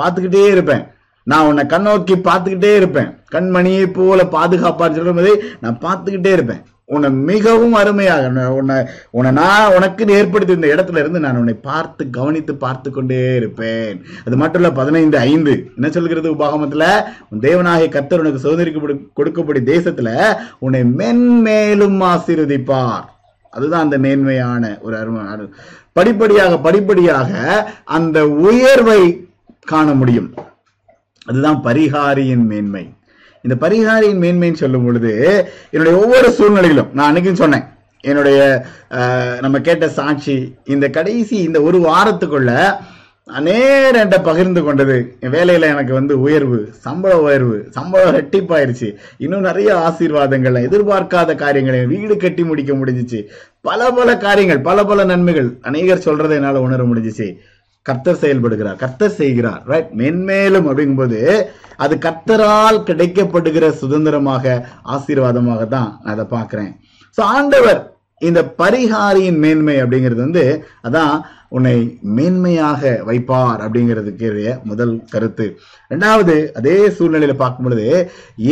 பார்த்துக்கிட்டே 0.00 0.44
இருப்பேன். 0.54 0.84
நான் 1.22 1.46
உன்னை 1.50 1.64
கண்ணோக்கி 1.74 2.16
பார்த்துக்கிட்டே 2.28 2.72
இருப்பேன். 2.76 3.10
கண்மணியை 3.34 3.86
போல 3.98 4.22
பாதுகாப்பான்னு 4.36 4.98
சொல்லும் 4.98 5.22
நான் 5.60 5.82
பார்த்துக்கிட்டே 5.86 6.32
இருப்பேன். 6.38 6.62
உன்னை 6.88 7.10
மிகவும் 7.10 7.72
அருமையாக 7.72 8.28
உன்னை- 8.28 8.86
உன்னை 9.10 9.32
நான் 9.32 9.74
உனக்கு 9.74 10.06
ஏற்படுத்தி 10.06 10.54
இந்த 10.54 10.66
இடத்துல 10.66 10.98
இருந்து 10.98 11.20
நான் 11.20 11.36
உன்னை 11.36 11.54
பார்த்து 11.54 12.10
கவனித்து 12.10 12.54
பார்த்து 12.54 12.90
கொண்டே 12.90 13.34
இருப்பேன். 13.34 14.02
அது 14.24 14.36
மட்டும் 14.36 14.62
இல்ல 14.62 14.72
பதினைந்து 14.72 15.18
ஐந்து 15.18 15.70
என்ன 15.74 15.90
சொல்கிறது 15.90 16.32
உபாகமத்துல? 16.32 17.04
உன் 17.30 17.38
தேவனாகிய 17.38 17.88
கர்த்தர் 17.88 18.20
உனக்கு 18.20 18.48
சுதந்திரிக்க 18.48 18.98
கொடுக்கப்படி 19.16 19.60
தேசத்துல 19.64 20.36
உன்னை 20.58 20.80
மென்மேலும் 20.80 22.02
ஆசீர்வதிப்பார். 22.02 23.04
அதுதான் 23.50 23.82
அந்த 23.82 23.98
மேன்மையான 23.98 24.78
ஒரு 24.82 24.96
அருமை 24.96 25.48
படிப்படியாக 25.92 26.58
படிப்படியாக 26.58 27.70
அந்த 27.84 28.28
உயர்வை 28.28 29.28
காண 29.60 29.92
முடியும். 29.92 30.34
அதுதான் 31.26 31.62
பரிகாரியின் 31.62 32.46
மேன்மை. 32.46 32.94
இந்த 33.46 33.56
பரிகாரியின் 33.64 34.22
மேன்மைன்னு 34.24 34.62
சொல்லும் 34.64 34.86
பொழுது 34.88 35.12
என்னுடைய 35.74 35.94
ஒவ்வொரு 36.02 36.30
சூழ்நிலையிலும் 36.40 36.92
நான் 36.96 37.08
அன்னைக்கும் 37.08 37.40
சொன்னேன் 37.42 37.64
என்னுடைய 38.10 38.40
நம்ம 39.44 39.56
கேட்ட 39.68 39.86
சாட்சி 40.00 40.36
இந்த 40.74 40.86
கடைசி 40.98 41.36
இந்த 41.48 41.58
ஒரு 41.68 41.78
வாரத்துக்குள்ள 41.88 42.52
நேர 43.46 43.92
என்கிட்ட 44.00 44.18
பகிர்ந்து 44.26 44.60
கொண்டது 44.64 44.96
என் 45.24 45.32
வேலையில 45.36 45.68
எனக்கு 45.72 45.92
வந்து 45.98 46.14
உயர்வு 46.24 46.58
சம்பள 46.84 47.12
உயர்வு 47.24 47.56
சம்பளம் 47.76 48.16
ரெட்டிப்பாயிருச்சு. 48.16 48.88
இன்னும் 49.24 49.46
நிறைய 49.48 49.70
ஆசீர்வாதங்கள் 49.86 50.58
எதிர்பார்க்காத 50.66 51.34
காரியங்களை 51.42 51.80
வீடு 51.94 52.16
கட்டி 52.16 52.42
முடிக்க 52.50 52.72
முடிஞ்சிச்சு. 52.72 53.20
பல 53.68 53.90
பல 53.98 54.10
காரியங்கள் 54.26 54.66
பல 54.68 54.84
பல 54.90 55.04
நன்மைகள் 55.12 55.48
அநேகர் 55.70 56.06
சொல்றதை 56.06 56.36
என்னால் 56.40 56.64
உணர 56.66 56.82
முடிஞ்சிச்சு. 56.90 57.28
கர்த்தர் 57.88 58.22
செயல்படுகிறார். 58.22 58.78
கர்த்தர் 58.84 59.18
செய்கிறார் 59.20 59.62
ரைட் 59.72 59.92
மென்மேலும் 60.00 60.68
அப்படிங்கும்போது 60.70 61.20
அது 61.84 61.94
கர்த்தரால் 62.06 62.78
கிடைக்கப்படுகிற 62.88 63.66
சுதந்திரமாக 63.82 64.54
ஆசீர்வாதமாக 64.94 65.64
தான் 65.76 65.90
நான் 66.02 66.14
அதை 66.14 66.26
பார்க்கிறேன். 66.36 66.72
சோ 67.18 67.22
ஆண்டவர் 67.36 67.80
இந்த 68.22 68.40
பரிகாரியின் 68.60 69.40
மேன்மை 69.42 69.74
அப்படிங்கிறது 69.82 70.22
வந்து 70.26 70.44
அதான் 70.86 71.14
உன்னை 71.56 71.74
மேன்மையாக 72.16 72.92
வைப்பார் 73.08 73.60
அப்படிங்கிறதுக்கு 73.64 74.30
முதல் 74.70 74.94
கருத்து. 75.12 75.46
ரெண்டாவது 75.90 76.34
அதே 76.58 76.76
சூழ்நிலையில 76.96 77.34
பார்க்கும் 77.42 77.66
பொழுது 77.66 77.86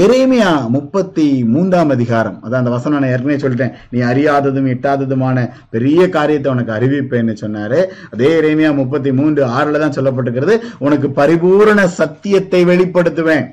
எரேமியா 0.04 0.50
முப்பத்தி 0.76 1.26
மூன்றாம் 1.54 1.94
அதிகாரம். 1.96 2.38
அதான் 2.44 2.62
அந்த 2.62 2.74
வசனம் 2.76 3.00
நான் 3.00 3.12
ஏற்கனவே 3.14 3.40
சொல்லிட்டேன். 3.44 3.74
நீ 3.94 4.00
அறியாததும் 4.10 4.70
எட்டாததுமான 4.74 5.46
பெரிய 5.76 6.08
காரியத்தை 6.18 6.52
உனக்கு 6.54 6.76
அறிவிப்பேன்னு 6.78 7.36
சொன்னாரு. 7.44 7.80
அதே 8.14 8.30
எரேமியா 8.40 8.72
முப்பத்தி 8.82 9.12
மூன்று 9.20 9.44
ஆறுல 9.58 9.82
தான் 9.84 9.98
சொல்லப்பட்டிருக்கிறது 9.98 10.56
உனக்கு 10.86 11.10
பரிபூரண 11.20 11.88
சத்தியத்தை 12.00 12.62
வெளிப்படுத்துவேன். 12.72 13.46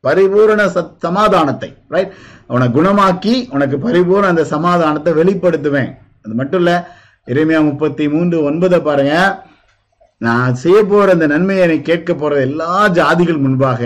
பரிபூரண 0.00 0.62
சத் 0.74 0.92
சமாதானத்தை 0.98 1.70
ரைட் 1.94 2.12
உன்னை 2.46 2.66
குணமாக்கி 2.68 3.34
உனக்கு 3.50 3.76
பரிபூர்ண 3.76 4.26
அந்த 4.32 4.44
சமாதானத்தை 4.44 5.12
வெளிப்படுத்துவேன். 5.12 5.90
அது 6.24 6.34
மட்டும் 6.40 6.60
இல்ல 6.60 6.72
இறைமையா 7.26 7.60
முப்பத்தி 7.64 8.08
மூன்று 8.08 8.50
ஒன்பதை 8.50 8.78
பாருங்க. 8.82 9.14
நான் 10.18 10.54
செய்ய 10.54 10.78
போற 10.84 11.12
அந்த 11.12 11.26
நன்மையை 11.26 11.66
நீ 11.66 11.76
கேட்க 11.80 12.14
போற 12.14 12.40
எல்லா 12.40 12.88
ஜாதிகள் 12.88 13.44
முன்பாக 13.44 13.82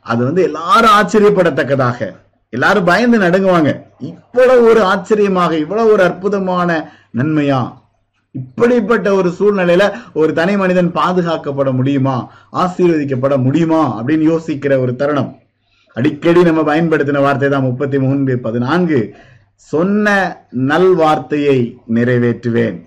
அது 0.00 0.24
வந்து 0.24 0.42
எல்லாரும் 0.42 0.94
ஆச்சரியப்படத்தக்கதாக. 0.98 1.98
எல்லாரும் 2.50 2.84
பயந்து 2.84 3.18
நடுங்குவாங்க. 3.18 3.70
இவ்வளவு 4.10 4.68
ஒரு 4.70 4.82
ஆச்சரியமாக 4.82 5.52
இவ்வளவு 5.56 5.92
ஒரு 5.92 6.02
அற்புதமான 6.02 6.70
நன்மையா? 7.18 7.60
இப்படிப்பட்ட 8.34 9.14
ஒரு 9.14 9.28
சூழ்நிலையில 9.38 9.92
ஒரு 10.14 10.32
தனி 10.32 10.56
மனிதன் 10.56 10.92
பாதுகாக்கப்பட 10.92 11.72
முடியுமா? 11.72 12.32
ஆசீர்வதிக்கப்பட 12.52 13.42
முடியுமா? 13.42 14.02
அப்படின்னு 14.02 14.38
யோசிக்கிற 14.38 14.78
ஒரு 14.78 14.96
தருணம். 14.96 15.38
அடிக்கடி 15.94 16.42
நம்ம 16.42 16.76
பயன்படுத்தின 16.76 17.20
வார்த்தை 17.20 17.48
தான் 17.48 17.62
முப்பத்தி 17.62 17.98
மூன்று 17.98 18.38
பதினான்கு. 18.38 19.14
சொன்ன 19.54 20.36
நல் 20.50 20.94
வார்த்தையை 20.94 21.78
நிறைவேற்றுவேன். 21.94 22.80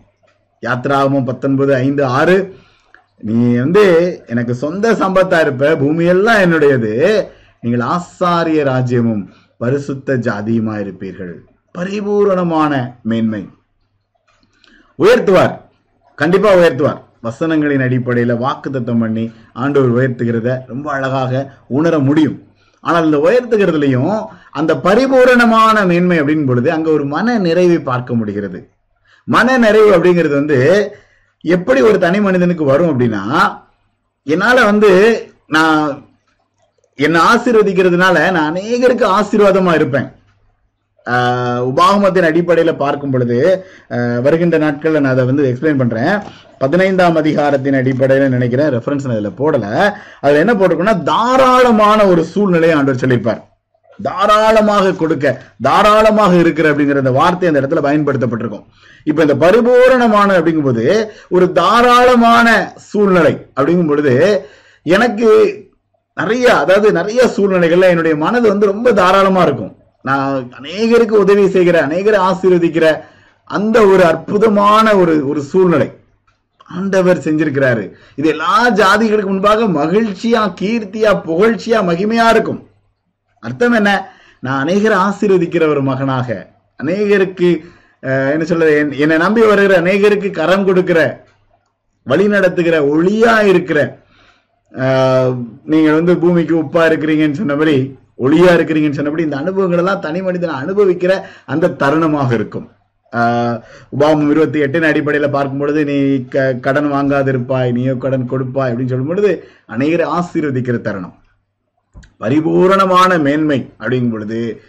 யாத்ராகமும் 0.62 1.25
பத்தொன்பது 1.25 1.75
ஐந்து 1.75 2.05
ஆறு. 2.05 2.55
நீ 3.21 3.55
வந்து 3.55 4.23
எனக்கு 4.27 4.55
சொந்த 4.55 4.93
சம்பத்தா 4.93 5.41
இருப்ப 5.41 5.75
பூமியெல்லாம் 5.75 6.41
என்னுடையது. 6.45 7.23
நீங்கள் 7.62 7.88
ஆசாரிய 7.88 8.63
ராஜ்யமும் 8.63 9.27
பரிசுத்த 9.57 10.17
ஜாதியுமா 10.17 10.75
இருப்பீர்கள். 10.77 11.33
பரிபூரணமான 11.71 12.99
மேன்மை. 13.03 13.47
உயர்த்துவார். 14.99 15.53
கண்டிப்பா 16.15 16.53
உயர்த்துவார். 16.53 17.01
வசனங்களின் 17.23 17.83
அடிப்படையில 17.86 18.33
வாக்குத்தத்தம் 18.43 18.99
பண்ணி 18.99 19.31
ஆண்டவர் 19.53 19.95
உயர்த்துகிறத 19.97 20.57
ரொம்ப 20.67 20.91
அழகாக 20.91 21.53
உணர 21.67 21.99
முடியும். 21.99 22.38
ஆனால் 22.79 23.05
இந்த 23.05 23.17
உயர்த்துகிறதுலையும் 23.17 24.25
அந்த 24.51 24.77
பரிபூரணமான 24.77 25.86
மேன்மை 25.86 26.21
அப்படின் 26.21 26.45
பொழுது 26.45 26.71
அங்க 26.71 26.89
ஒரு 26.89 27.05
மன 27.05 27.38
நிறைவை 27.38 27.79
பார்க்க 27.79 28.15
முடிகிறது. 28.15 28.69
மன 29.23 29.57
நிறைவு 29.57 29.89
அப்படிங்கிறது 29.97 30.33
வந்து 30.33 30.57
எப்படி 31.41 31.81
ஒரு 31.81 31.99
தனி 31.99 32.21
மனிதனுக்கு 32.21 32.63
வரும் 32.63 32.91
அப்படின்னா 32.91 33.23
என்னால 34.23 34.65
வந்து 34.65 34.91
நான் 35.47 36.12
என்னை 36.95 37.21
ஆசீர்வதிக்கிறதுனால 37.21 38.31
நான் 38.31 38.53
அநேகருக்கு 38.53 39.05
ஆசீர்வாதமா 39.17 39.73
இருப்பேன். 39.73 40.07
உபாகமத்தின் 41.69 42.27
அடிப்படையில 42.29 42.71
பார்க்கும் 42.83 43.13
பொழுது 43.13 43.37
வருகின்ற 44.25 44.57
நாட்களில் 44.65 45.03
நான் 45.03 45.13
அதை 45.15 45.25
வந்து 45.29 45.49
எக்ஸ்பிளைன் 45.49 45.81
பண்றேன். 45.81 46.13
பதினைந்தாம் 46.63 47.19
அதிகாரத்தின் 47.21 47.79
அடிப்படையில 47.81 48.29
நினைக்கிறேன் 48.35 48.71
ரெஃபரன்ஸ் 48.75 49.05
நான் 49.07 49.19
இதுல 49.19 49.31
போடல. 49.41 49.65
அதுல 50.23 50.41
என்ன 50.43 50.55
போட்டிருக்கோம்னா 50.55 50.97
தாராளமான 51.11 51.99
ஒரு 52.13 52.23
சூழ்நிலையை 52.33 52.75
ஆண்டவர் 52.77 53.03
சொல்லியிருப்பார். 53.03 53.41
தாராளமாக 54.07 54.95
கொடுக்க 55.01 55.25
தாராளமாக 55.67 56.33
இருக்கிற 56.41 56.65
அப்படிங்கிற 56.71 57.03
அந்த 57.03 57.13
வார்த்தை 57.19 57.47
அந்த 57.49 57.61
இடத்துல 57.61 57.81
பயன்படுத்தப்பட்டிருக்கும். 57.85 58.65
இப்ப 59.09 59.21
இந்த 59.27 59.35
பரிபூரணமான 59.43 60.29
அப்படிங்கும்போது 60.39 60.85
ஒரு 61.35 61.45
தாராளமான 61.61 62.47
சூழ்நிலை 62.89 63.33
அப்படிங்கும் 63.57 63.91
பொழுது 63.93 64.13
எனக்கு 64.83 65.29
நிறைய 66.17 66.45
அதாவது 66.61 66.87
நிறைய 66.99 67.23
சூழ்நிலைகள்ல 67.37 67.89
என்னுடைய 67.93 68.15
மனது 68.25 68.45
வந்து 68.53 68.71
ரொம்ப 68.73 68.91
தாராளமா 68.99 69.41
இருக்கும். 69.47 69.73
நான் 70.07 70.25
அநேகருக்கு 70.59 71.15
உதவி 71.17 71.45
செய்கிற 71.49 71.77
அநேகரை 71.87 72.19
ஆசீர்வதிக்கிற 72.27 72.85
அந்த 73.49 73.77
ஒரு 73.85 74.03
அற்புதமான 74.03 74.95
ஒரு 74.95 75.27
ஒரு 75.27 75.41
சூழ்நிலை 75.43 75.87
ஆண்டவர் 76.69 77.17
செஞ்சிருக்கிறாரு. 77.17 77.83
இது 78.15 78.27
எல்லா 78.29 78.55
ஜாதிகளுக்கு 78.71 79.25
முன்பாக 79.25 79.67
மகிழ்ச்சியா 79.75 80.41
கீர்த்தியா 80.61 81.11
புகழ்ச்சியா 81.27 81.79
மகிமையா 81.89 82.25
இருக்கும். 82.29 82.59
அர்த்தம் 83.43 83.71
என்ன? 83.71 83.91
நான் 84.43 84.61
அநேகரை 84.63 84.97
ஆசீர்வதிக்கிற 85.05 85.63
ஒரு 85.67 85.81
மகனாக 85.81 86.27
அநேகருக்கு 86.79 87.49
என்ன 88.31 88.43
சொல்றது 88.43 88.73
என்- 88.81 88.97
என்னை 88.97 89.17
நம்பி 89.17 89.41
வருகிற 89.41 89.81
அநேகருக்கு 89.81 90.29
கரம் 90.31 90.65
கொடுக்கிற 90.65 90.99
வழி 92.07 92.27
நடத்துகிற 92.27 92.75
ஒளியா 92.91 93.33
இருக்கிற 93.43 93.79
நீங்கள் 95.65 95.93
வந்து 95.93 96.13
பூமிக்கு 96.17 96.55
உப்பா 96.55 96.81
இருக்கிறீங்கன்னு 96.85 97.31
சொன்னபடி 97.33 97.75
ஒளியா 98.19 98.56
இருக்கிறீங்கன்னு 98.56 98.91
சொன்னபடி 98.91 99.23
இந்த 99.23 99.38
அனுபவங்கள் 99.38 99.77
எல்லாம் 99.77 99.99
தனி 99.99 100.21
மனிதன் 100.21 100.49
அனுபவிக்கிற 100.49 101.21
அந்த 101.45 101.75
தருணமாக 101.80 102.32
இருக்கும். 102.32 102.69
ஆஹ், 103.12 103.62
உபாமம் 103.99 104.30
இருபத்தி 104.30 104.60
எட்டின் 104.60 104.82
அடிப்படையில 104.82 105.30
பார்க்கும் 105.30 105.58
பொழுது 105.58 105.86
நீ 105.86 106.25
க- 106.27 106.53
கடன் 106.53 106.93
வாங்காதிருப்பாய் 106.93 107.71
நீயோ 107.71 107.95
கடன் 107.95 108.25
கொடுப்பாய் 108.25 108.73
அப்படின்னு 108.73 108.88
சொல்லும் 108.88 109.08
பொழுது 109.08 109.47
அநேகரை 109.67 110.06
ஆசீர்வதிக்கிற 110.06 110.82
தருணம். 110.82 111.15
பரிபூரணமான 112.17 113.17
மேன்மை 113.17 113.71
அப்படிங்கும் 113.80 114.12
பொழுது 114.12 114.62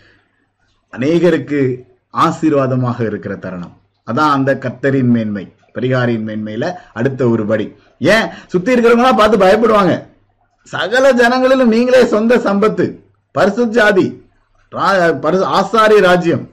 அநேகருக்கு 0.96 1.82
ஆசீர்வாதமாக 2.12 3.00
இருக்கிற 3.00 3.36
தருணம். 3.36 3.76
அதான் 4.12 4.30
அந்த 4.30 4.54
கத்தரின் 4.54 5.08
மேன்மை 5.08 5.52
பரிகாரின் 5.74 6.26
மேன்மையில 6.26 6.72
அடுத்த 6.92 7.28
ஒரு 7.28 7.46
படி. 7.46 7.74
ஏன்? 7.98 8.26
சுத்தி 8.46 8.74
இருக்கிறவங்களா 8.74 9.16
பார்த்து 9.16 9.36
பயப்படுவாங்க. 9.36 10.04
சகல 10.62 11.12
ஜனங்களிலும் 11.12 11.68
நீங்களே 11.68 12.04
சொந்த 12.04 12.36
சம்பத்து. 12.36 13.07
பரிசு 13.30 13.66
ஜாதி 13.66 14.26
ரா- 14.72 15.20
பரிசு 15.20 15.44
ஆசாரி 15.44 16.00
ராஜ்யம் 16.00 16.48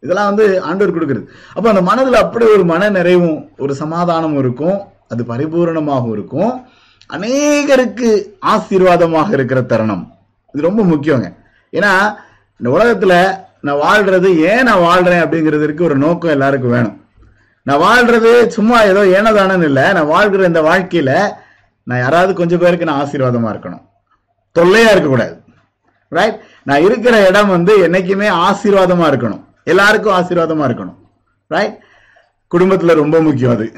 இதெல்லாம் 0.00 0.34
வந்து 0.34 0.62
ஆண்டவர் 0.62 0.94
கொடுக்குறது. 0.94 1.24
அப்ப 1.54 1.72
அந்த 1.72 1.92
மனதுல 1.92 2.22
அப்படி 2.22 2.46
ஒரு 2.46 2.64
மன 2.64 2.90
நிறைவும் 2.90 3.48
ஒரு 3.58 3.74
சமாதானமும் 3.74 4.38
இருக்கும் 4.38 4.80
அது 5.08 5.24
பரிபூரணமாகவும் 5.24 6.12
இருக்கும். 6.12 6.66
அநேகருக்கு 7.12 8.22
ஆசீர்வாதமாக 8.46 9.32
இருக்கிற 9.32 9.62
தருணம். 9.62 10.14
இது 10.52 10.62
ரொம்ப 10.62 10.82
முக்கியங்க. 10.82 11.34
ஏன்னா 11.72 12.14
இந்த 12.58 12.64
உலகத்துல 12.64 13.44
நான் 13.60 13.76
வாழ்றது 13.76 14.36
ஏன் 14.36 14.62
நான் 14.62 14.78
வாழ்றேன் 14.78 15.24
அப்படிங்கிறதுக்கு 15.24 15.82
ஒரு 15.82 15.96
நோக்கம் 15.96 16.30
எல்லாருக்கும் 16.30 16.70
வேணும். 16.70 17.04
நான் 17.62 17.80
வாழ்றது 17.80 18.46
சும்மா 18.46 18.82
ஏதோ 18.82 19.22
ஏனதானன்னு 19.22 19.64
இல்லை. 19.64 19.92
நான் 19.92 20.06
வாழ்கிற 20.06 20.44
இந்த 20.46 20.62
வாழ்க்கையில 20.62 21.30
நான் 21.82 21.98
யாராவது 21.98 22.34
கொஞ்சம் 22.34 22.58
பேருக்கு 22.58 22.84
நான் 22.84 23.04
ஆசீர்வாதமா 23.04 23.50
இருக்கணும். 23.54 23.82
தொல்லையா 24.58 24.90
இருக்கக்கூடாது. 24.90 25.44
ரைட் 26.08 26.40
நான் 26.62 26.82
இருக்கிற 26.82 27.28
இடம் 27.28 27.48
வந்து 27.48 27.88
என்னைக்குமே 27.88 28.28
ஆசீர்வாதமா 28.28 29.06
இருக்கணும். 29.10 29.44
எல்லாருக்கும் 29.64 30.14
ஆசீர்வாதமா 30.14 30.66
இருக்கணும். 30.68 30.96
ரைட் 31.46 31.78
குடும்பத்துல 32.54 32.94
ரொம்ப 32.94 33.20
முக்கியம் 33.20 33.52
அது. 33.52 33.72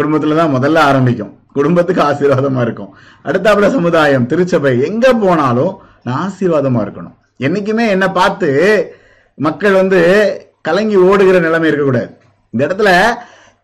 குடும்பத்துல 0.00 0.36
தான் 0.36 0.54
முதல்ல 0.54 0.78
ஆரம்பிக்கும். 0.78 1.38
குடும்பத்துக்கு 1.52 2.02
ஆசீர்வாதமா 2.02 2.60
இருக்கும். 2.60 2.96
அடுத்தாப்புல 3.24 3.70
சமுதாயம் 3.70 4.26
திருச்சபை 4.26 4.80
எங்க 4.80 5.12
போனாலும் 5.12 5.78
நான் 6.02 6.20
ஆசீர்வாதமா 6.28 6.80
இருக்கணும். 6.86 7.16
என்னைக்குமே 7.38 7.88
என்னை 7.88 8.08
பார்த்து 8.08 8.48
மக்கள் 9.34 9.72
வந்து 9.72 10.00
கலங்கி 10.62 10.96
ஓடுகிற 10.96 11.38
நிலைமை 11.38 11.68
இருக்கக்கூடாது. 11.68 12.18
இந்த 12.50 12.66
இடத்துல 12.66 13.14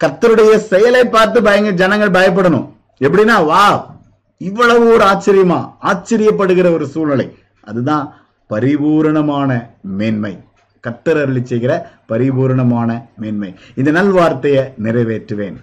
கர்த்தருடைய 0.05 0.57
செயலை 0.57 1.05
பார்த்து 1.05 1.41
பயங்க 1.41 1.71
ஜனங்கள் 1.71 2.11
பயப்படணும். 2.11 2.69
எப்படின்னா 3.01 3.45
வா 3.45 3.95
இவ்வளவு 4.39 4.93
ஒரு 4.95 5.05
ஆச்சரியமா 5.05 5.73
ஆச்சரியப்படுகிற 5.83 6.73
ஒரு 6.73 6.87
சூழ்நிலை. 6.87 7.35
அதுதான் 7.67 8.05
பரிபூரணமான 8.47 9.51
மேன்மை. 9.81 10.39
கத்தர் 10.85 11.21
அருளி 11.23 11.45
செய்கிற 11.45 11.73
பரிபூரணமான 12.07 13.07
மேன்மை. 13.17 13.55
இந்த 13.75 13.93
நல்வார்த்தையை 13.93 14.73
நிறைவேற்றுவேன். 14.83 15.57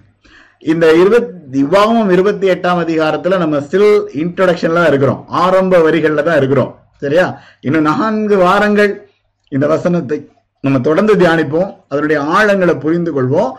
இந்த 0.60 0.94
இருபத் 0.94 1.44
விவாகம் 1.52 2.10
இருபத்தி 2.10 2.50
எட்டாம் 2.50 2.82
அதிகாரத்துல 2.86 3.38
நம்ம 3.38 3.58
ஸ்டில் 3.58 4.06
இன்ட்ரடக்ஷன்ல 4.14 4.74
தான் 4.74 4.88
இருக்கிறோம். 4.88 5.26
ஆரம்ப 5.28 5.78
வரிகள்ல 5.78 6.24
தான் 6.24 6.38
இருக்கிறோம். 6.38 6.80
சரியா? 6.98 7.40
இன்னும் 7.60 7.82
நான்கு 7.82 8.38
வாரங்கள் 8.38 9.10
இந்த 9.50 9.68
வசனத்தை 9.68 10.30
நம்ம 10.62 10.80
தொடர்ந்து 10.80 11.16
தியானிப்போம். 11.16 11.76
அதனுடைய 11.88 12.22
ஆழங்களை 12.22 12.80
புரிந்து 12.80 13.12
கொள்வோம். 13.14 13.52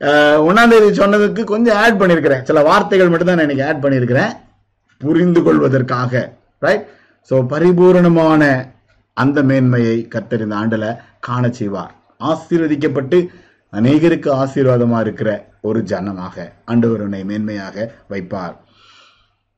அஹ், 0.00 0.68
தேதி 0.68 0.98
சொன்னதுக்கு 0.98 1.44
கொஞ்சம் 1.44 1.76
ஆட் 1.76 2.02
பண்ணியிருக்கிறேன் 2.02 2.42
சில 2.42 2.62
வார்த்தைகள் 2.62 3.08
மட்டும் 3.08 3.26
தான் 3.26 3.36
நான் 3.36 3.48
இன்னைக்கு 3.48 3.74
ஆட் 3.74 3.84
பண்ணியிருக்கிறேன் 3.84 4.30
புரிந்து 4.98 5.42
கொள்வதற்காக. 5.42 6.32
ரைட் 6.58 6.88
ஸோ 7.28 7.36
பரிபூரணமான 7.52 8.42
அந்த 9.16 9.38
மேன்மையை 9.48 9.96
கத்தர் 10.14 10.44
இந்த 10.44 10.56
ஆண்டுல 10.60 10.86
காண 11.26 11.44
செய்வார். 11.58 11.92
ஆசீர்வதிக்கப்பட்டு 12.30 13.18
அநேகருக்கு 13.72 14.28
ஆசீர்வாதமா 14.42 14.98
இருக்கிற 15.04 15.30
ஒரு 15.68 15.80
ஜனமாக 15.90 16.36
ஆண்டவருனை 16.72 17.20
மேன்மையாக 17.30 17.76
வைப்பார். 18.12 18.54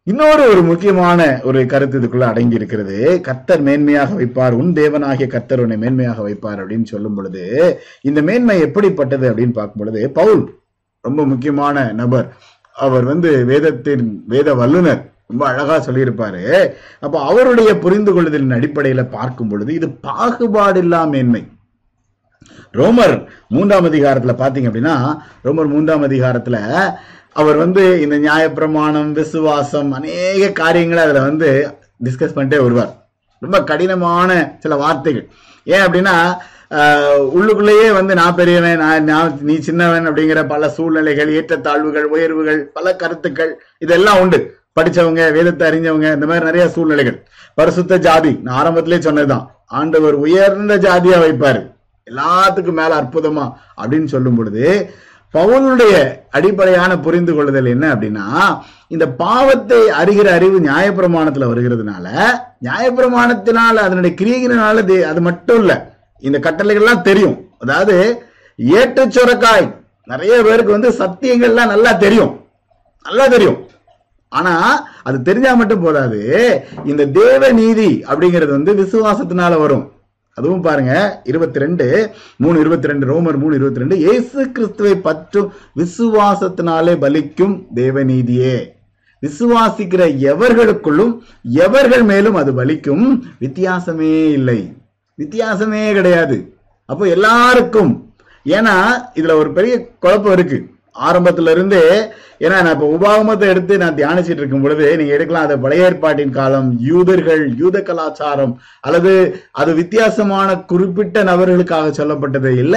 இன்னொரு 0.06 0.42
ஒரு 0.52 0.62
முக்கியமான 0.68 1.20
ஒரு 1.48 1.60
கருத்து 1.72 1.98
இதுக்குள்ள 2.00 2.26
அடங்கி 2.30 2.58
இருக்கிறது 2.58 2.96
கத்தர் 3.28 3.62
மேன்மையாக 3.68 4.14
வைப்பார் 4.20 4.56
உன் 4.60 4.72
தேவனாகிய 4.78 5.26
கத்தர் 5.34 5.62
உன்னை 5.64 5.76
மேன்மையாக 5.84 6.22
வைப்பார் 6.28 6.60
அப்படின்னு 6.62 6.86
சொல்லும் 6.92 7.16
பொழுது 7.18 7.44
இந்த 8.08 8.20
மேன்மை 8.28 8.56
எப்படிப்பட்டது 8.66 9.26
அப்படின்னு 9.30 9.56
பார்க்கும் 9.58 9.82
பொழுது 9.82 10.02
பவுல் 10.18 10.42
ரொம்ப 11.04 11.20
முக்கியமான 11.32 11.84
நபர். 12.00 12.26
அவர் 12.76 13.04
வந்து 13.04 13.30
வேதத்தின் 13.50 14.06
வேத 14.32 14.54
வல்லுனர் 14.60 15.02
ரொம்ப 15.30 15.44
அழகா 15.50 15.76
சொல்லியிருப்பாரு. 15.86 16.42
அப்ப 17.04 17.16
அவருடைய 17.30 17.70
புரிந்து 17.84 18.12
கொள்ளுதலின் 18.12 18.56
அடிப்படையில 18.58 19.02
பார்க்கும் 19.16 19.50
பொழுது 19.52 19.70
இது 19.78 19.88
பாகுபாடில்லா 20.06 21.00
மேன்மை. 21.14 21.42
ரோமர் 22.80 23.14
மூன்றாம் 23.54 23.88
அதிகாரத்துல 23.90 24.34
பாத்தீங்க 24.42 24.68
அப்படின்னா 24.70 24.96
ரோமர் 25.46 25.72
மூன்றாம் 25.74 26.06
அதிகாரத்துல 26.08 26.58
அவர் 27.40 27.56
வந்து 27.62 27.82
இந்த 28.04 28.16
நியாயப்பிரமாணம் 28.26 29.10
விசுவாசம் 29.18 29.90
அநேக 29.98 30.48
காரியங்களை 30.60 31.02
அதுல 31.04 31.20
வந்து 31.28 31.48
டிஸ்கஸ் 32.04 32.36
பண்ணிட்டே 32.36 32.58
வருவார். 32.64 32.94
ரொம்ப 33.44 33.58
கடினமான 33.70 34.30
சில 34.62 34.76
வார்த்தைகள். 34.82 35.26
ஏன் 35.72 35.84
அப்படின்னா 35.86 36.16
உள்ளுக்குள்ளேயே 37.36 37.86
வந்து 37.98 38.12
நான் 38.18 38.36
பெரியவன் 38.40 38.82
நான் 38.82 39.08
நான் 39.10 39.38
நீ 39.48 39.54
சின்னவன் 39.68 40.08
அப்படிங்கிற 40.08 40.40
பல 40.52 40.68
சூழ்நிலைகள் 40.76 41.30
ஏற்றத்தாழ்வுகள் 41.38 42.06
உயர்வுகள் 42.14 42.60
பல 42.76 42.94
கருத்துக்கள் 43.02 43.52
இதெல்லாம் 43.84 44.20
உண்டு. 44.24 44.38
படிச்சவங்க 44.80 45.32
வேதத்தை 45.32 45.70
அறிஞ்சவங்க 45.70 46.14
இந்த 46.14 46.26
மாதிரி 46.26 46.44
நிறைய 46.44 46.68
சூழ்நிலைகள். 46.68 47.28
பரிசுத்த 47.54 47.96
ஜாதி 47.96 48.40
நான் 48.42 48.66
ஆரம்பத்திலே 48.66 48.98
சொன்னதுதான். 48.98 49.54
ஆண்டவர் 49.66 50.14
உயர்ந்த 50.14 50.76
ஜாதியா 50.76 51.18
வைப்பாரு. 51.22 51.74
எல்லாத்துக்கும் 52.10 52.72
மேல 52.72 53.00
அற்புதமா 53.00 53.52
அப்படின்னு 53.76 54.04
சொல்லும் 54.04 54.34
பொழுது 54.34 54.90
பவுனுடைய 55.34 56.20
அடிப்படையான 56.30 56.98
புரிந்து 56.98 57.34
கொள்ளுதல் 57.34 57.64
என்ன 57.64 57.94
அப்படின்னா 57.94 58.24
இந்த 58.88 59.08
பாவத்தை 59.08 59.78
அறிகிற 59.78 60.26
அறிவு 60.26 60.60
நியாயப்பிரமாணத்துல 60.60 61.48
வருகிறதுனால 61.50 62.06
நியாயப்பிரமாணத்தினால 62.62 63.76
அதனுடைய 63.86 64.16
கிரியையினால 64.20 65.02
அது 65.02 65.20
மட்டும் 65.20 65.58
இல்ல. 65.58 65.98
இந்த 66.18 66.38
கட்டளைகள்லாம் 66.38 67.00
தெரியும். 67.00 67.48
அதாவது 67.58 68.22
ஏற்ற 68.56 69.06
சுரக்காய். 69.06 69.74
நிறைய 70.04 70.42
பேருக்கு 70.42 70.72
வந்து 70.72 70.90
சத்தியங்கள்லாம் 70.90 71.66
நல்லா 71.66 71.92
தெரியும். 71.92 72.48
நல்லா 73.02 73.26
தெரியும். 73.26 73.69
ஆனா 74.38 74.54
அது 75.02 75.22
தெரிஞ்சா 75.22 75.54
மட்டும் 75.54 75.82
போதாது. 75.82 76.20
இந்த 76.84 77.06
தேவ 77.06 77.52
நீதி 77.52 77.90
அப்படிங்கிறது 78.10 78.52
வந்து 78.56 78.72
விசுவாசத்தினால 78.74 79.58
வரும். 79.58 79.92
அதுவும் 80.34 80.60
பாருங்க 80.60 81.20
இருபத்தி 81.24 81.58
ரெண்டு 81.58 81.86
மூணு 82.36 82.60
இருபத்தி 82.60 82.86
ரெண்டு 82.86 83.06
ரோமர் 83.06 83.38
மூணு 83.38 83.54
இருபத்தி 83.54 83.80
ரெண்டு 83.80 83.96
ஏசு 84.12 84.52
கிறிஸ்துவை 84.52 84.94
பற்றும் 84.96 85.52
விசுவாசத்தினாலே 85.76 86.94
பலிக்கும் 87.04 87.56
தேவநீதியே 87.74 88.58
விசுவாசிக்கிற 89.22 90.02
எவர்களுக்குள்ளும் 90.28 91.18
எவர்கள் 91.42 92.02
மேலும் 92.02 92.34
அது 92.34 92.64
பலிக்கும்? 92.64 93.04
வித்தியாசமே 93.40 94.12
இல்லை. 94.30 94.76
வித்தியாசமே 95.18 95.92
கிடையாது. 95.92 96.54
அப்போ 96.84 97.06
எல்லாருக்கும் 97.06 98.12
ஏன்னா 98.44 98.76
இதுல 99.14 99.32
ஒரு 99.32 99.52
பெரிய 99.52 99.74
குழப்பம் 99.98 100.32
இருக்கு. 100.32 100.58
ஆரம்பத்துல 100.96 101.50
இருந்தே 101.50 101.84
ஏன்னா 102.40 102.56
நான் 102.62 102.74
இப்ப 102.74 102.88
உபாகமத்தை 102.96 103.46
எடுத்து 103.48 103.74
நான் 103.78 103.96
தியானிச்சிட்டு 103.96 104.42
இருக்கும் 104.42 104.62
பொழுது 104.62 104.96
நீங்க 104.96 105.12
எடுக்கலாம் 105.12 105.46
அது 105.46 105.58
பழைய 105.58 105.86
ஏற்பாட்டின் 105.86 106.30
காலம் 106.30 106.78
யூதர்கள் 106.82 107.56
யூத 107.56 107.82
கலாச்சாரம் 107.82 108.54
அல்லது 108.80 109.12
அது 109.52 109.74
வித்தியாசமான 109.74 110.58
குறிப்பிட்ட 110.64 111.22
நபர்களுக்காக 111.22 111.90
சொல்லப்பட்டது 112.00 112.50
இல்ல. 112.56 112.76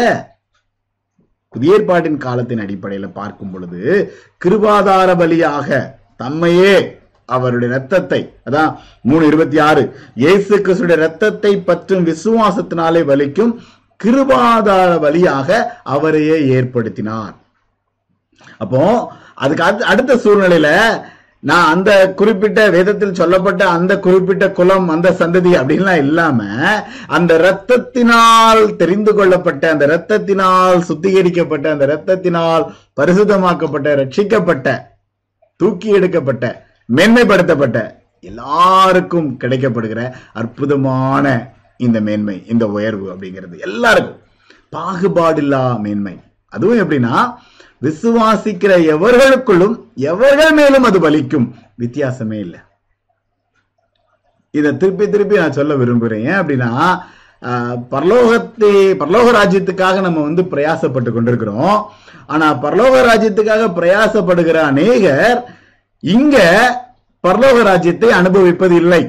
புதிய 1.54 1.74
ஏற்பாட்டின் 1.74 2.18
காலத்தின் 2.18 2.60
அடிப்படையில 2.60 3.12
பார்க்கும் 3.12 3.52
பொழுது 3.52 3.82
கிருபாதார 4.42 5.16
பலியாக 5.16 5.68
தம்மையே 6.18 6.76
அவருடைய 7.30 7.72
ரத்தத்தை 7.74 8.20
அதான் 8.46 8.72
மூணு 9.02 9.26
இருபத்தி 9.26 9.58
ஆறு 9.60 9.84
இயேசு 10.16 10.54
கிறிஸ்துடைய 10.58 10.96
ரத்தத்தை 10.96 11.54
பற்றும் 11.62 12.06
விசுவாசத்தினாலே 12.06 13.04
வலிக்கும் 13.04 13.54
கிருபாதார 14.00 15.00
வழியாக 15.00 15.50
அவரையே 15.84 16.38
ஏற்படுத்தினார். 16.58 17.34
அப்போ 18.58 19.12
அதுக்கு 19.34 19.64
அடுத்த- 19.64 19.86
அடுத்த 19.86 20.16
சூழ்நிலையில 20.16 21.02
நான் 21.40 21.74
அந்த 21.74 22.14
குறிப்பிட்ட 22.14 22.70
வேதத்தில் 22.70 23.14
சொல்லப்பட்ட 23.14 23.68
அந்த 23.70 24.00
குறிப்பிட்ட 24.00 24.52
குலம் 24.52 24.90
அந்த 24.90 25.12
சந்ததி 25.12 25.56
அப்படின்லாம் 25.56 25.98
இல்லாம 25.98 26.44
அந்த 27.08 27.38
இரத்தத்தினால் 27.38 28.76
தெரிந்து 28.76 29.14
கொள்ளப்பட்ட 29.14 29.70
அந்த 29.70 29.88
இரத்தத்தினால் 29.88 30.80
சுத்திகரிக்கப்பட்ட 30.80 31.72
அந்த 31.72 31.88
இரத்தத்தினால் 31.88 32.66
பரிசுத்தமாக்கப்பட்ட 33.02 33.96
ரட்சிக்கப்பட்ட 33.96 34.80
தூக்கி 35.56 35.88
எடுக்கப்பட்ட 35.88 36.66
மேன்மைப்படுத்தப்பட்ட 36.96 37.92
எல்லாருக்கும் 38.20 39.38
கிடைக்கப்படுகிற 39.40 40.12
அற்புதமான 40.34 41.54
இந்த 41.78 42.02
மேன்மை 42.02 42.44
இந்த 42.48 42.68
உயர்வு 42.68 43.14
அப்படிங்கிறது. 43.14 43.60
எல்லாருக்கும். 43.60 44.22
பாகுபாடில்லா 44.72 45.80
மேன்மை. 45.80 46.20
அதுவும் 46.50 46.78
எப்படின்னா 46.78 47.34
விசுவாசிக்கிற 47.84 48.74
எவர்களுக்குள்ளும் 48.96 49.76
எவர்கள் 50.12 50.54
மேலும் 50.60 50.88
அது 50.90 51.00
பலிக்கும்? 51.06 51.48
வித்தியாசமே 51.82 52.38
இல்லை. 52.46 52.60
இதை 54.60 54.70
திருப்பி 54.82 55.06
திருப்பி 55.10 55.42
நான் 55.42 55.58
சொல்ல 55.58 55.76
விரும்புகிறேன் 55.82 56.26
ஏன் 56.30 56.40
அப்படின்னா 56.42 56.72
பரலோகத்தை 57.94 58.72
பரலோக 59.02 59.32
ராஜ்யத்துக்காக 59.38 60.02
நம்ம 60.06 60.20
வந்து 60.28 60.44
பிரயாசப்பட்டு 60.52 61.12
கொண்டிருக்கிறோம். 61.16 61.78
ஆனா 62.34 62.48
பரலோக 62.66 62.96
ராஜ்யத்துக்காக 63.10 63.64
பிரயாசப்படுகிற 63.80 64.58
அநேகர் 64.72 65.40
இங்க 66.04 66.38
பரலோக 67.28 67.58
ராஜ்யத்தை 67.72 68.10
அனுபவிப்பது 68.20 68.76
இல்லை. 68.84 69.04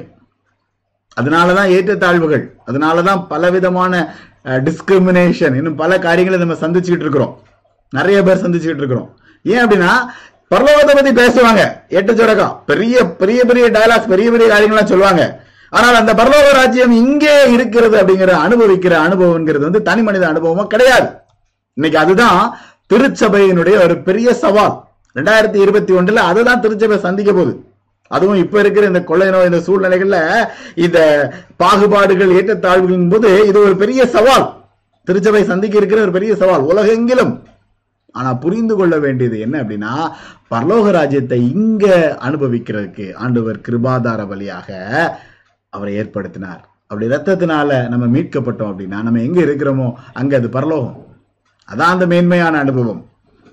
அதனாலதான் 1.20 1.72
ஏற்றத்தாழ்வுகள் 1.76 2.44
அதனாலதான் 2.68 3.20
பலவிதமான 3.32 3.92
டிஸ்கிரிமினேஷன் 4.66 5.56
இன்னும் 5.58 5.80
பல 5.82 5.98
காரியங்களை 6.06 6.38
நம்ம 6.42 6.56
சந்திச்சுக்கிட்டு 6.64 7.06
இருக்கிறோம். 7.06 7.34
நிறைய 7.96 8.18
பேர் 8.26 8.42
சந்திச்சுக்கிட்டு 8.44 8.82
இருக்கிறோம். 8.82 9.08
ஏன் 9.52 9.62
அப்படின்னா 9.64 9.92
பரலோகத்தை 10.52 10.94
பத்தி 10.96 11.12
பேசுவாங்க. 11.22 11.62
ஏற்றச்சொடக்கா 11.96 12.46
பெரிய 12.70 13.04
பெரிய 13.20 13.40
பெரிய 13.50 13.66
டயலாக்ஸ் 13.76 14.12
பெரிய 14.12 14.28
பெரிய 14.34 14.46
காரியங்கள்லாம் 14.52 14.92
சொல்லுவாங்க. 14.92 15.22
ஆனால் 15.76 15.98
அந்த 16.00 16.12
பரலோக 16.18 16.48
ராஜ்யம் 16.58 16.94
இங்கே 17.02 17.34
இருக்கிறது 17.54 17.96
அப்படிங்கிற 18.00 18.32
அனுபவிக்கிற 18.46 18.94
அனுபவம்ங்கிறது 19.06 19.64
வந்து 19.68 19.82
தனி 19.88 20.02
மனித 20.08 20.24
அனுபவமா 20.32 20.64
கிடையாது. 20.74 21.08
இன்னைக்கு 21.78 21.98
அதுதான் 22.02 22.40
திருச்சபையினுடைய 22.92 23.76
ஒரு 23.84 23.94
பெரிய 24.08 24.34
சவால். 24.42 24.74
ரெண்டாயிரத்தி 25.18 25.58
இருபத்தி 25.64 25.92
ஒன்றுல 25.98 26.22
அதுதான் 26.30 26.62
திருச்சபை 26.64 26.98
சந்திக்க 27.06 27.30
போகுது. 27.32 27.54
அதுவும் 28.14 28.40
இப்ப 28.44 28.56
இருக்கிற 28.62 28.84
இந்த 28.90 29.00
கொள்ளை 29.10 29.28
நோய் 29.34 29.48
இந்த 29.50 29.60
சூழ்நிலைகள்ல 29.66 30.18
இந்த 30.84 30.98
பாகுபாடுகள் 31.62 32.34
ஏற்றத்தாழ்வுகளின் 32.38 33.12
போது 33.14 33.30
இது 33.50 33.58
ஒரு 33.66 33.74
பெரிய 33.82 34.00
சவால். 34.16 34.46
திருச்சபை 35.08 35.42
சந்திக்க 35.52 35.76
இருக்கிற 35.80 36.00
ஒரு 36.06 36.14
பெரிய 36.18 36.32
சவால். 36.42 36.64
உலகெங்கிலும் 36.72 37.32
ஆனா 38.14 38.30
புரிந்து 38.44 38.74
கொள்ள 38.76 38.94
வேண்டியது 39.04 39.36
என்ன 39.46 39.56
அப்படின்னா 39.62 39.92
பரலோக 40.52 40.90
ராஜ்யத்தை 40.98 41.38
இங்க 41.54 41.86
அனுபவிக்கிறதுக்கு 42.26 43.06
ஆண்டவர் 43.24 43.64
கிருபாதார 43.68 44.20
வழியாக 44.32 44.68
அவரை 45.72 45.92
ஏற்படுத்தினார். 46.00 46.62
அப்படி 46.90 47.06
ரத்தத்தினால 47.14 47.70
நம்ம 47.92 48.06
மீட்கப்பட்டோம் 48.16 48.70
அப்படின்னா 48.72 48.98
நம்ம 49.06 49.22
எங்க 49.28 49.40
இருக்கிறோமோ 49.46 49.88
அங்க 50.20 50.32
அது 50.40 50.48
பரலோகம். 50.56 50.98
அதான் 51.68 51.92
அந்த 51.94 52.06
மேன்மையான 52.12 52.58
அனுபவம். 52.64 53.02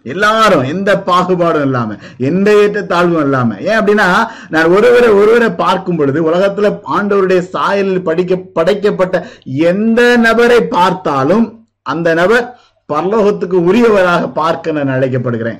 எல்லாரும் 0.05 0.63
எந்த 0.73 0.91
பாகுபாடும் 1.07 1.65
இல்லாம 1.67 1.95
எந்த 2.29 2.49
ஏற்ற 2.61 2.79
தாழ்வும் 2.91 3.23
இல்லாம. 3.25 3.57
ஏன் 3.69 3.77
அப்படின்னா 3.79 4.07
நான் 4.53 4.73
ஒருவரை 4.77 5.09
ஒருவரை 5.19 5.49
பார்க்கும் 5.63 5.99
பொழுது 5.99 6.19
உலகத்துல 6.29 6.69
ஆண்டவருடைய 6.95 7.41
சாயலில் 7.53 8.07
படிக்க 8.09 8.37
படைக்கப்பட்ட 8.57 9.25
எந்த 9.71 10.01
நபரை 10.25 10.59
பார்த்தாலும் 10.77 11.45
அந்த 11.93 12.09
நபர் 12.21 12.45
பரலோகத்துக்கு 12.91 13.57
உரியவராக 13.69 14.23
பார்க்க 14.39 14.75
நான் 14.77 14.95
அழைக்கப்படுகிறேன். 14.95 15.59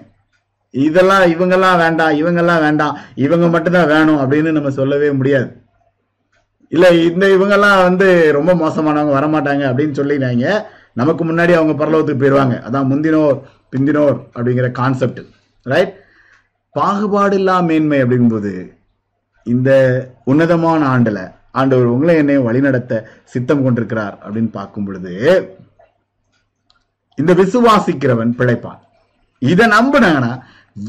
இதெல்லாம் 0.74 1.26
இவங்கெல்லாம் 1.34 1.80
வேண்டாம் 1.84 2.14
இவங்கெல்லாம் 2.22 2.64
வேண்டாம் 2.66 2.98
இவங்க 3.26 3.48
மட்டும்தான் 3.48 3.92
வேணும் 3.94 4.20
அப்படின்னு 4.24 4.52
நம்ம 4.58 4.70
சொல்லவே 4.80 5.10
முடியாது. 5.20 5.50
இல்ல 6.72 6.86
இந்த 7.08 7.26
இவங்கெல்லாம் 7.36 7.80
வந்து 7.88 8.08
ரொம்ப 8.38 8.52
மோசமானவங்க 8.62 9.16
வரமாட்டாங்க 9.18 9.64
அப்படின்னு 9.70 9.98
சொல்லினாங்க. 10.02 10.46
நமக்கு 11.00 11.24
முன்னாடி 11.26 11.54
அவங்க 11.58 11.74
பரலோகத்துக்கு 11.74 12.22
போயிடுவாங்க 12.22 12.56
அதான் 12.68 12.88
முந்தினோர் 12.92 13.38
பிந்தினோர் 13.74 14.18
அப்படிங்கிற 14.36 14.68
கான்செப்ட் 14.80 15.22
ரைட் 15.66 15.94
பாகுபாடு 16.76 17.36
இல்லா 17.40 17.56
மேன்மை 17.62 18.00
அப்படிங்கும்போது 18.04 18.52
இந்த 19.46 19.70
உன்னதமான 20.24 20.82
ஆண்டுல 20.96 21.20
ஆண்டவர் 21.52 21.94
உங்களை 21.94 22.16
என்னையும் 22.16 22.48
வழிநடத்த 22.48 23.00
சித்தம் 23.24 23.64
கொண்டிருக்கிறார் 23.64 24.16
அப்படின்னு 24.24 24.52
பார்க்கும் 24.52 24.86
பொழுது 24.86 25.14
இந்த 27.22 27.34
விசுவாசிக்கிறவன் 27.42 28.32
பிழைப்பான். 28.40 28.82
இதை 29.52 29.66
நம்பினாங்கன்னா 29.78 30.34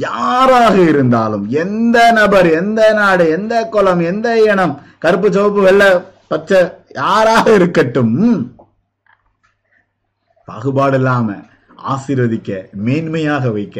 யாராக 0.06 0.74
இருந்தாலும் 0.90 1.44
எந்த 1.62 1.98
நபர் 2.18 2.48
எந்த 2.60 2.80
நாடு 2.98 3.24
எந்த 3.36 3.54
குலம் 3.74 4.02
எந்த 4.10 4.28
இனம் 4.50 4.74
கருப்பு 5.04 5.28
சிவப்பு 5.36 5.62
வெள்ளை 5.66 5.88
பச்சை 6.30 6.58
யாராக 7.00 7.46
இருக்கட்டும் 7.58 8.14
பாகுபாடு 10.48 10.98
இல்லாம 11.00 11.34
ஆசீர்வதிக்க 11.92 12.50
மேன்மையாக 12.86 13.44
வைக்க 13.56 13.78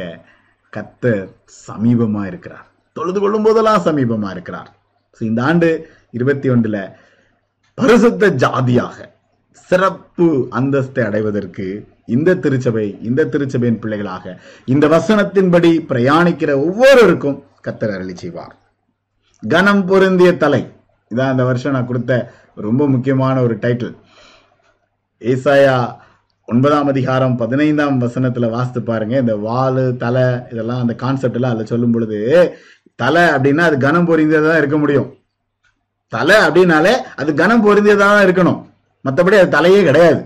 கத்தர் 0.72 1.24
சமீபமா 1.66 2.22
இருக்கிறார். 2.30 2.66
தொழுது 2.96 3.18
கொள்ளும் 3.20 3.44
போதெல்லாம் 3.46 3.84
சமீபமா 3.86 4.28
இருக்கிறார். 4.36 4.70
இந்த 5.30 5.40
ஆண்டு 5.48 5.68
இருபத்தி 6.16 6.48
ஒன்றுல 6.54 6.78
பரிசுத்த 7.78 8.30
ஜாதியாக 8.44 8.96
சிறப்பு 9.70 10.28
அந்தஸ்தை 10.58 11.02
அடைவதற்கு 11.08 11.66
இந்த 12.16 12.30
திருச்சபை 12.44 12.86
இந்த 13.08 13.26
திருச்சபையின் 13.32 13.80
பிள்ளைகளாக 13.82 14.34
இந்த 14.74 14.84
வசனத்தின்படி 14.96 15.70
பிரயாணிக்கிற 15.90 16.50
ஒவ்வொருவருக்கும் 16.66 17.38
கத்தர் 17.66 17.94
அருளி 17.96 18.14
செய்வார். 18.22 18.54
கனம் 19.42 19.84
பொருந்திய 19.90 20.30
தலை. 20.44 20.62
இதான் 21.10 21.32
இந்த 21.34 21.44
வருஷம் 21.50 21.74
நான் 21.76 21.90
கொடுத்த 21.90 22.12
ரொம்ப 22.66 22.82
முக்கியமான 22.94 23.36
ஒரு 23.46 23.54
டைட்டில் 23.64 23.94
ஏசாயா 25.22 25.76
ஒன்பதாம் 26.48 26.88
அதிகாரம் 26.92 27.34
பதினைந்தாம் 27.40 28.00
வசனத்துல 28.04 28.48
வாசித்து 28.54 28.80
பாருங்க. 28.90 29.14
இந்த 29.24 29.34
வாலு 29.46 29.84
தலை 30.02 30.24
இதெல்லாம் 30.52 30.82
அந்த 30.84 30.94
கான்செப்ட் 31.02 31.38
எல்லாம் 31.38 31.52
அதுல 31.54 31.66
சொல்லும் 31.72 31.94
பொழுது 31.94 32.18
தலை 33.02 33.22
அப்படின்னா 33.34 33.64
அது 33.68 33.76
கனம் 33.86 34.08
பொருந்தியதான் 34.08 34.52
தான் 34.52 34.62
இருக்க 34.62 34.78
முடியும். 34.82 35.08
தலை 36.12 36.36
அப்படின்னாலே 36.46 36.94
அது 37.20 37.30
கனம் 37.42 37.64
பொருந்தியதாக 37.66 38.12
தான் 38.16 38.26
இருக்கணும். 38.26 38.60
மற்றபடி 39.04 39.38
அது 39.42 39.54
தலையே 39.56 39.80
கிடையாது. 39.88 40.20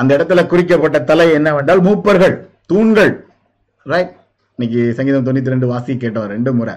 அந்த 0.00 0.10
இடத்துல 0.16 0.40
குறிக்கப்பட்ட 0.50 0.98
தலை 1.10 1.26
என்னவென்றால் 1.38 1.82
மூப்பர்கள் 1.86 2.34
தூண்கள். 2.70 3.12
ரைட் 3.92 4.14
இன்னைக்கு 4.58 4.80
சங்கீதம் 4.98 5.26
தொண்ணூத்தி 5.26 5.52
ரெண்டு 5.54 5.66
வாசி 5.72 5.92
கேட்டோம் 6.02 6.30
ரெண்டு 6.34 6.50
முறை. 6.58 6.74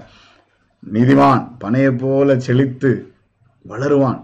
நீதிமான் 0.93 1.41
பனையை 1.63 1.91
போல 2.01 2.37
செழித்து 2.45 2.91
வளருவான். 3.69 4.19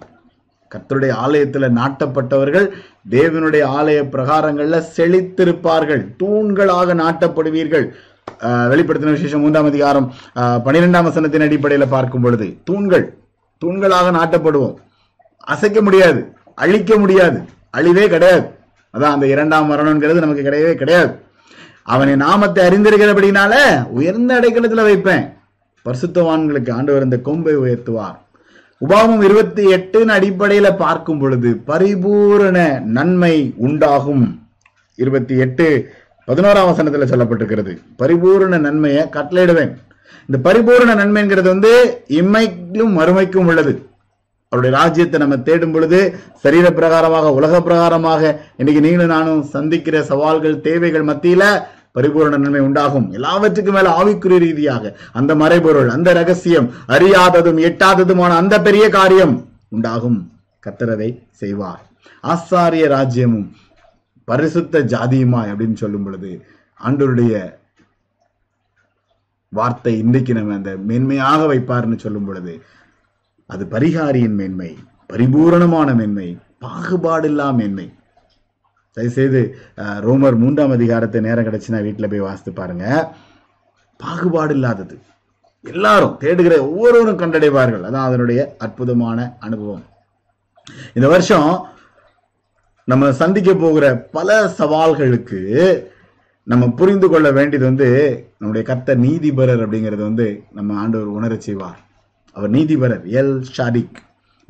கர்த்தருடைய 0.71 1.13
ஆலயத்துல 1.25 1.65
நாட்டப்பட்டவர்கள் 1.79 2.67
தேவனுடைய 3.15 3.63
ஆலய 3.77 3.99
பிரகாரங்கள்ல 4.13 4.77
செழித்திருப்பார்கள். 4.97 6.03
தூண்களாக 6.21 6.95
நாட்டப்படுவீர்கள். 7.03 7.86
வெளிப்படுத்தின 8.71 9.15
விசேஷம் 9.17 9.43
மூன்றாம் 9.43 9.69
அதிகாரம் 9.71 10.08
பனிரெண்டாம் 10.65 11.08
வசனத்தின் 11.10 11.45
அடிப்படையில 11.47 11.86
பார்க்கும் 11.95 12.25
பொழுது 12.25 12.47
தூண்கள் 12.69 13.05
தூண்களாக 13.62 14.08
நாட்டப்படுவோம். 14.19 14.75
அசைக்க 15.53 15.79
முடியாது 15.88 16.21
அழிக்க 16.63 16.97
முடியாது 17.03 17.39
அழிவே 17.77 18.05
கிடையாது. 18.13 18.45
அதான் 18.95 19.15
அந்த 19.15 19.27
இரண்டாம் 19.27 19.71
மரணம்ங்கிறது 19.71 20.23
நமக்கு 20.25 20.43
கிடையவே 20.43 20.73
கிடையாது. 20.73 21.15
அவனை 21.84 22.15
நாமத்தை 22.15 22.67
அறிந்திருக்கிறபடினால 22.67 23.53
உயர்ந்த 23.88 24.39
அடைக்கலத்துல 24.39 24.84
வைப்பேன். 24.84 25.34
பரிசுத்தவான்களுக்கு 25.86 26.71
ஆண்டவர் 26.71 27.03
இந்த 27.03 27.17
கொம்பை 27.17 27.58
உயர்த்துவார். 27.58 28.17
உபாமம் 28.88 29.23
இருபத்தி 29.23 29.65
எட்டுன்னு 29.73 30.13
அடிப்படையில 30.17 30.77
பார்க்கும் 30.77 31.19
பொழுது 31.19 31.55
பரிபூரண 31.65 32.81
நன்மை 32.86 33.53
உண்டாகும். 33.58 34.39
இருபத்தி 34.95 35.38
எட்டு 35.38 35.89
பதினோராம் 36.27 36.69
வசனத்துல 36.69 37.08
சொல்லப்பட்டிருக்கிறது. 37.12 37.77
பரிபூரண 37.97 38.58
நன்மையை 38.58 39.03
கட்டளையிடுவேன். 39.03 39.73
இந்த 40.27 40.38
பரிபூரண 40.43 40.95
நன்மைங்கிறது 40.95 41.43
வந்து 41.43 42.01
இம்மைக்கும் 42.08 42.99
மறுமைக்கும் 42.99 43.45
உள்ளது. 43.45 43.86
அவருடைய 44.51 44.71
ராஜ்யத்தை 44.79 45.17
நம்ம 45.19 45.38
தேடும் 45.47 45.73
பொழுது 45.73 45.99
சரீர 46.43 46.65
பிரகாரமாக 46.69 47.31
உலக 47.34 47.53
பிரகாரமாக 47.60 48.21
இன்னைக்கு 48.58 48.84
நீங்களும் 48.86 49.13
நானும் 49.15 49.41
சந்திக்கிற 49.55 50.03
சவால்கள் 50.03 50.62
தேவைகள் 50.67 51.10
மத்தியில 51.10 51.43
பரிபூர்ண 51.95 52.38
நன்மை 52.38 52.62
உண்டாகும். 52.67 53.08
எல்லாவற்றுக்கும் 53.12 53.75
மேல 53.77 53.91
ஆவிக்குரிய 53.99 54.39
ரீதியாக 54.39 54.93
அந்த 55.13 55.31
மறைபொருள் 55.36 55.89
அந்த 55.89 56.10
ரகசியம் 56.13 56.67
அறியாததும் 56.88 57.60
எட்டாததுமான 57.69 58.31
அந்த 58.41 58.55
பெரிய 58.62 58.86
காரியம் 58.89 59.36
உண்டாகும். 59.69 60.19
கத்தரதை 60.63 61.10
செய்வார். 61.41 61.84
ஆசாரிய 62.23 62.86
ராஜ்யமும் 62.95 63.47
பரிசுத்த 64.27 64.79
ஜாதியுமாய் 64.93 65.51
அப்படின்னு 65.51 65.77
சொல்லும் 65.84 66.05
பொழுது 66.05 66.31
ஆண்டவருடைய 66.79 67.34
வார்த்தை 69.53 69.93
இன்றைக்கு 70.03 70.31
நம்ம 70.34 70.55
அந்த 70.55 70.71
மேன்மையாக 70.88 71.41
வைப்பார்னு 71.51 71.97
சொல்லும் 71.97 72.27
பொழுது 72.27 72.53
அது 73.49 73.63
பரிகாரியின் 73.73 74.38
மேன்மை 74.39 74.71
பரிபூரணமான 75.12 75.89
மேன்மை 75.99 76.27
பாகுபாடில்லா 76.63 77.47
மேன்மை. 77.60 77.88
தயவுசெய்து 78.97 79.41
ரோமர் 80.05 80.38
மூன்றாம் 80.43 80.73
அதிகாரத்தை 80.75 81.19
நேரம் 81.25 81.47
கிடைச்சுன்னா 81.47 81.81
வீட்டில் 81.88 82.12
போய் 82.12 82.25
வாசித்து 82.27 82.51
பாருங்க. 82.60 82.86
பாகுபாடு 83.99 84.53
இல்லாதது 84.58 84.95
எல்லாரும் 85.65 86.17
தேடுகிற 86.21 86.55
ஒவ்வொருவரும் 86.69 87.21
கண்டடைவார்கள். 87.21 87.86
அதான் 87.88 88.08
அதனுடைய 88.10 88.39
அற்புதமான 88.65 89.19
அனுபவம். 89.39 89.86
இந்த 90.97 91.08
வருஷம் 91.13 91.49
நம்ம 92.91 93.12
சந்திக்க 93.21 93.51
போகிற 93.53 93.86
பல 94.17 94.29
சவால்களுக்கு 94.60 95.39
நம்ம 96.43 96.63
புரிந்து 96.79 97.08
கொள்ள 97.10 97.27
வேண்டியது 97.38 97.65
வந்து 97.69 97.88
நம்முடைய 98.39 98.63
கத்த 98.71 98.95
நீதிபரர் 99.05 99.63
அப்படிங்கிறது 99.65 100.03
வந்து 100.10 100.27
நம்ம 100.58 100.79
ஆண்டவர் 100.81 101.15
உணர 101.19 101.36
செய்வார். 101.47 101.79
அவர் 102.36 102.52
நீதிபரர். 102.52 103.08
எல். 103.10 103.43
ஷாடிக். 103.58 103.95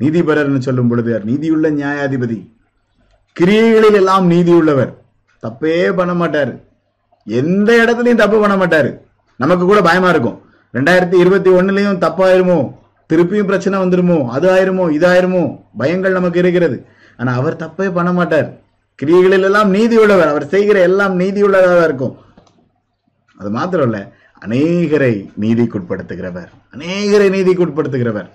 நீதிபரர்னு 0.00 0.58
சொல்லும் 0.58 0.88
பொழுது 0.88 1.10
அவர் 1.10 1.24
நீதியுள்ள 1.24 1.70
நியாயாதிபதி. 1.70 2.50
கிரியைகளில் 3.32 3.94
எல்லாம் 3.94 4.26
நீதி 4.26 4.52
உள்ளவர் 4.52 5.02
தப்பே 5.42 5.92
பண்ண 5.92 6.14
மாட்டார். 6.14 6.60
எந்த 7.24 7.84
இடத்துலையும் 7.84 8.14
தப்பு 8.14 8.40
பண்ண 8.40 8.66
மாட்டாரு. 8.66 8.98
நமக்கு 9.36 9.64
கூட 9.64 9.80
பயமா 9.80 10.08
இருக்கும். 10.08 10.40
ரெண்டாயிரத்தி 10.72 11.14
இருபத்தி 11.14 11.50
ஒண்ணுலயும் 11.50 11.98
தப்பாயிருமோ? 11.98 12.72
திருப்பியும் 13.12 13.44
பிரச்சனை 13.44 13.78
வந்துருமோ? 13.78 14.26
அது 14.26 14.50
ஆயிருமோ? 14.50 14.90
இது 14.90 15.06
ஆயிருமோ? 15.08 15.60
பயங்கள் 15.78 16.10
நமக்கு 16.10 16.38
இருக்கிறது. 16.38 16.86
ஆனா 17.16 17.34
அவர் 17.34 17.56
தப்பே 17.56 17.94
பண்ண 17.94 18.12
மாட்டார். 18.12 18.52
கிரியைகளில் 19.02 19.42
எல்லாம் 19.42 19.70
நீதி 19.70 19.96
உள்ளவர் 19.96 20.28
அவர் 20.28 20.48
செய்கிற 20.48 20.80
எல்லாம் 20.80 21.16
நீதி 21.16 21.42
உள்ளதாக 21.42 21.84
இருக்கும். 21.84 22.16
அது 23.38 23.50
மாத்திரம் 23.50 23.92
இல்ல 23.92 24.12
அநேகரை 24.46 25.30
நீதிக்குட்படுத்துகிறவர். 25.40 26.48
அநேகரை 26.76 27.28
நீதிக்குட்படுத்துகிறவர் 27.36 28.30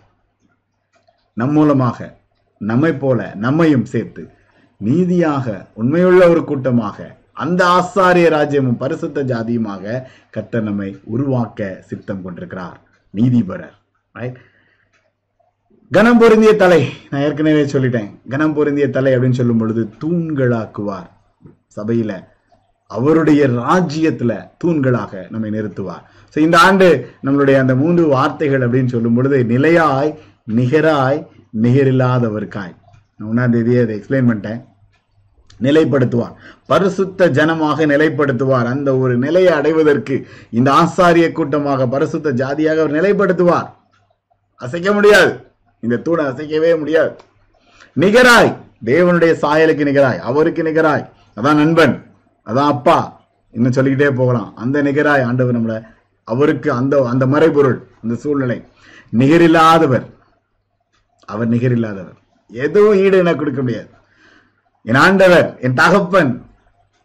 நம் 1.34 1.51
மூலமாக 1.51 2.17
நம்மை 2.58 2.93
போல 2.93 3.32
நம்மையும் 3.36 3.86
சேர்த்து 3.86 4.30
நீதியாக 4.77 5.67
உண்மையுள்ள 5.73 6.30
ஒரு 6.30 6.43
கூட்டமாக 6.43 7.19
அந்த 7.34 7.65
ஆசாரிய 7.65 8.27
ராஜ்யமும் 8.38 8.77
பரிசுத்த 8.77 9.23
ஜாதியுமாக 9.23 10.04
கத்த 10.38 10.62
நம்மை 10.62 10.99
உருவாக்க 11.04 11.84
சித்தம் 11.88 12.21
கொண்டிருக்கிறார். 12.21 12.80
நீதிபரர். 13.13 13.78
Right? 14.16 14.36
கனம் 15.91 16.20
பொருந்திய 16.20 16.55
தலை 16.55 16.93
நான் 17.09 17.22
ஏற்கனவே 17.22 17.63
சொல்லிட்டேன். 17.63 18.09
கனம் 18.30 18.53
பொருந்திய 18.53 18.89
தலை 18.89 19.18
அப்படின்னு 19.18 19.32
சொல்லும் 19.32 19.57
பொழுது 19.57 19.89
தூண்களாக்குவார். 20.01 21.09
சபையில 21.76 22.28
அவருடைய 22.98 23.42
ராஜ்யத்துல 23.48 24.32
தூண்களாக 24.64 25.30
நம்மை 25.34 25.50
நிறுத்துவார். 25.58 26.04
ஸோ 26.34 26.38
இந்த 26.38 26.58
ஆண்டு 26.60 26.88
நம்மளுடைய 27.26 27.58
அந்த 27.64 27.76
மூன்று 27.76 28.04
வார்த்தைகள் 28.16 28.66
அப்படின்னு 28.66 28.94
சொல்லும் 28.96 29.14
பொழுது 29.14 29.38
நிலையாய் 29.54 30.12
நிகராய் 30.60 31.20
நிகரில்லாதவர்காய். 31.64 32.74
நான் 33.16 33.30
ஒன்றாம் 33.32 33.56
தேதியை 33.56 33.82
அதை 33.84 33.96
எக்ஸ்பிளைன் 34.00 34.30
பண்ணிட்டேன். 34.30 34.62
நிலைப்படுத்துவார். 35.68 36.36
பரிசுத்த 36.66 37.28
ஜனமாக 37.38 37.86
நிலைப்படுத்துவார். 37.94 38.68
அந்த 38.74 38.98
ஒரு 38.98 39.18
நிலையை 39.18 39.52
அடைவதற்கு 39.54 40.16
இந்த 40.50 40.70
ஆசாரிய 40.72 41.32
கூட்டமாக 41.32 41.88
பரிசுத்த 41.88 42.32
ஜாதியாக 42.32 42.82
அவர் 42.84 42.98
நிலைப்படுத்துவார். 43.00 43.68
அசைக்க 44.56 44.89
முடியாது. 44.94 45.34
இந்த 45.80 45.96
தூணை 45.98 46.24
அசைக்கவே 46.26 46.72
முடியாது. 46.80 47.12
நிகராய். 47.98 48.52
தேவனுடைய 48.86 49.32
சாயலுக்கு 49.42 49.84
நிகராய். 49.89 50.20
அவருக்கு 50.30 50.64
நிகராய். 50.64 51.06
அதான் 51.38 51.62
நண்பன். 51.62 51.96
அதான் 52.46 52.68
அப்பா. 52.68 53.22
இன்னும் 53.52 53.72
சொல்லிக்கிட்டே 53.72 54.14
போகலாம். 54.14 54.56
அந்த 54.56 54.84
நிகராய் 54.84 55.24
ஆண்டவர் 55.24 55.62
நம்மள 55.62 55.86
அவருக்கு 56.24 56.72
அந்த 56.72 57.06
அந்த 57.06 57.26
மறைபொருள் 57.26 57.88
அந்த 58.04 58.16
சூழ்நிலை. 58.16 58.66
நிகரில்லாதவர். 59.18 60.06
அவர் 61.26 61.50
நிகரில்லாதவர். 61.50 62.18
எதுவும் 62.48 62.96
ஈடு 62.96 63.18
என 63.18 63.36
கொடுக்க 63.36 63.62
முடியாது. 63.62 63.89
என் 64.84 64.96
ஆண்டவர் 64.96 65.60
என் 65.60 65.74
தகப்பன் 65.74 66.46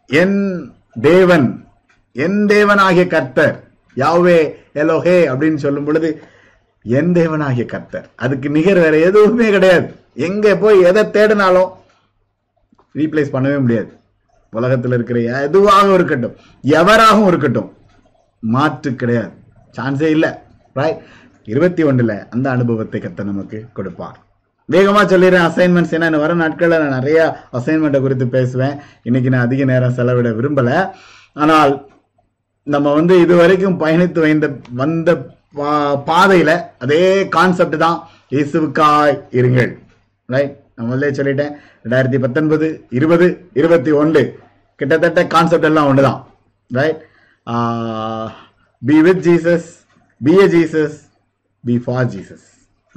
என் 0.07 0.71
தேவன் 1.01 1.67
என் 2.11 2.45
தேவனாகிய 2.45 3.07
கர்த்தர் 3.07 3.67
யாவே 3.95 4.55
எலோஹே 4.75 5.29
அப்படின்னு 5.31 5.55
சொல்லும் 5.55 5.83
பொழுது 5.83 6.23
என் 6.83 7.13
தேவனாகிய 7.13 7.65
கர்த்தர். 7.65 8.09
அதுக்கு 8.15 8.49
நிகர் 8.49 8.73
வேற 8.73 8.97
எதுவுமே 8.97 9.49
கிடையாது. 9.49 9.95
எங்க 10.13 10.55
போய் 10.55 10.81
எதை 10.81 11.03
தேடினாலும் 11.03 11.71
ரீப்ளேஸ் 12.95 13.33
பண்ணவே 13.33 13.59
முடியாது. 13.59 13.96
உலகத்தில் 14.51 14.91
இருக்கிற 14.91 15.19
எதுவாகவும் 15.19 15.93
இருக்கட்டும் 15.93 16.35
எவராகவும் 16.61 17.27
இருக்கட்டும் 17.27 17.77
மாற்று 18.39 18.95
கிடையாது. 18.95 19.29
சான்ஸே 19.79 20.01
இல்லை 20.01 20.29
ரைட் 20.73 21.01
இருபத்தி 21.43 21.83
ஒன்றில் 21.83 22.29
அந்த 22.29 22.49
அனுபவத்தை 22.49 23.01
கத்த 23.01 23.23
நமக்கு 23.23 23.65
கொடுப்பார். 23.73 24.17
வேகமாக 24.65 25.17
சொல்லிடுறேன் 25.17 25.51
அசைன்மெண்ட்ஸ் 25.51 25.91
ஏன்னா 25.91 26.19
வர 26.19 26.33
நாட்களில் 26.33 26.79
நான் 26.79 26.89
நிறைய 26.89 27.37
அசைன்மெண்ட்டை 27.53 27.99
குறித்து 27.99 28.27
பேசுவேன். 28.27 28.75
இன்னைக்கு 29.03 29.29
நான் 29.29 29.41
அதிக 29.41 29.63
நேரம் 29.63 29.93
செலவிட 29.93 30.29
விரும்பலை. 30.29 30.89
ஆனால் 31.33 31.87
நம்ம 32.63 32.93
வந்து 32.93 33.19
இது 33.19 33.35
வரைக்கும் 33.35 33.79
பயணித்து 33.79 34.19
வைந்த 34.19 34.49
வந்த 34.71 35.25
பா- 35.55 36.03
அதே 36.79 37.27
கான்செப்ட் 37.27 37.77
தான் 37.77 38.07
இயேசுக்காய் 38.31 39.21
இருங்கள். 39.31 39.77
ரைட் 40.25 40.66
நான் 40.77 40.89
முதல்ல 40.89 41.07
சொல்லிட்டேன். 41.19 41.53
ரெண்டாயிரத்தி 41.83 42.17
பத்தொன்பது 42.23 42.67
இருபது 42.97 43.27
இருபத்தி 43.59 43.91
ஒன்று. 44.01 44.21
கிட்டத்தட்ட 44.79 45.21
கான்செப்ட் 45.35 45.67
எல்லாம் 45.69 45.87
ஒன்று 45.91 46.03
தான் 46.07 46.19
right 46.77 46.99
be 48.89 48.97
with 49.05 49.21
Jesus 49.27 49.69
be 50.21 50.33
a 50.41 50.45
Jesus 50.55 50.97
be 51.63 51.75
for 51.85 52.09
Jesus 52.15 52.45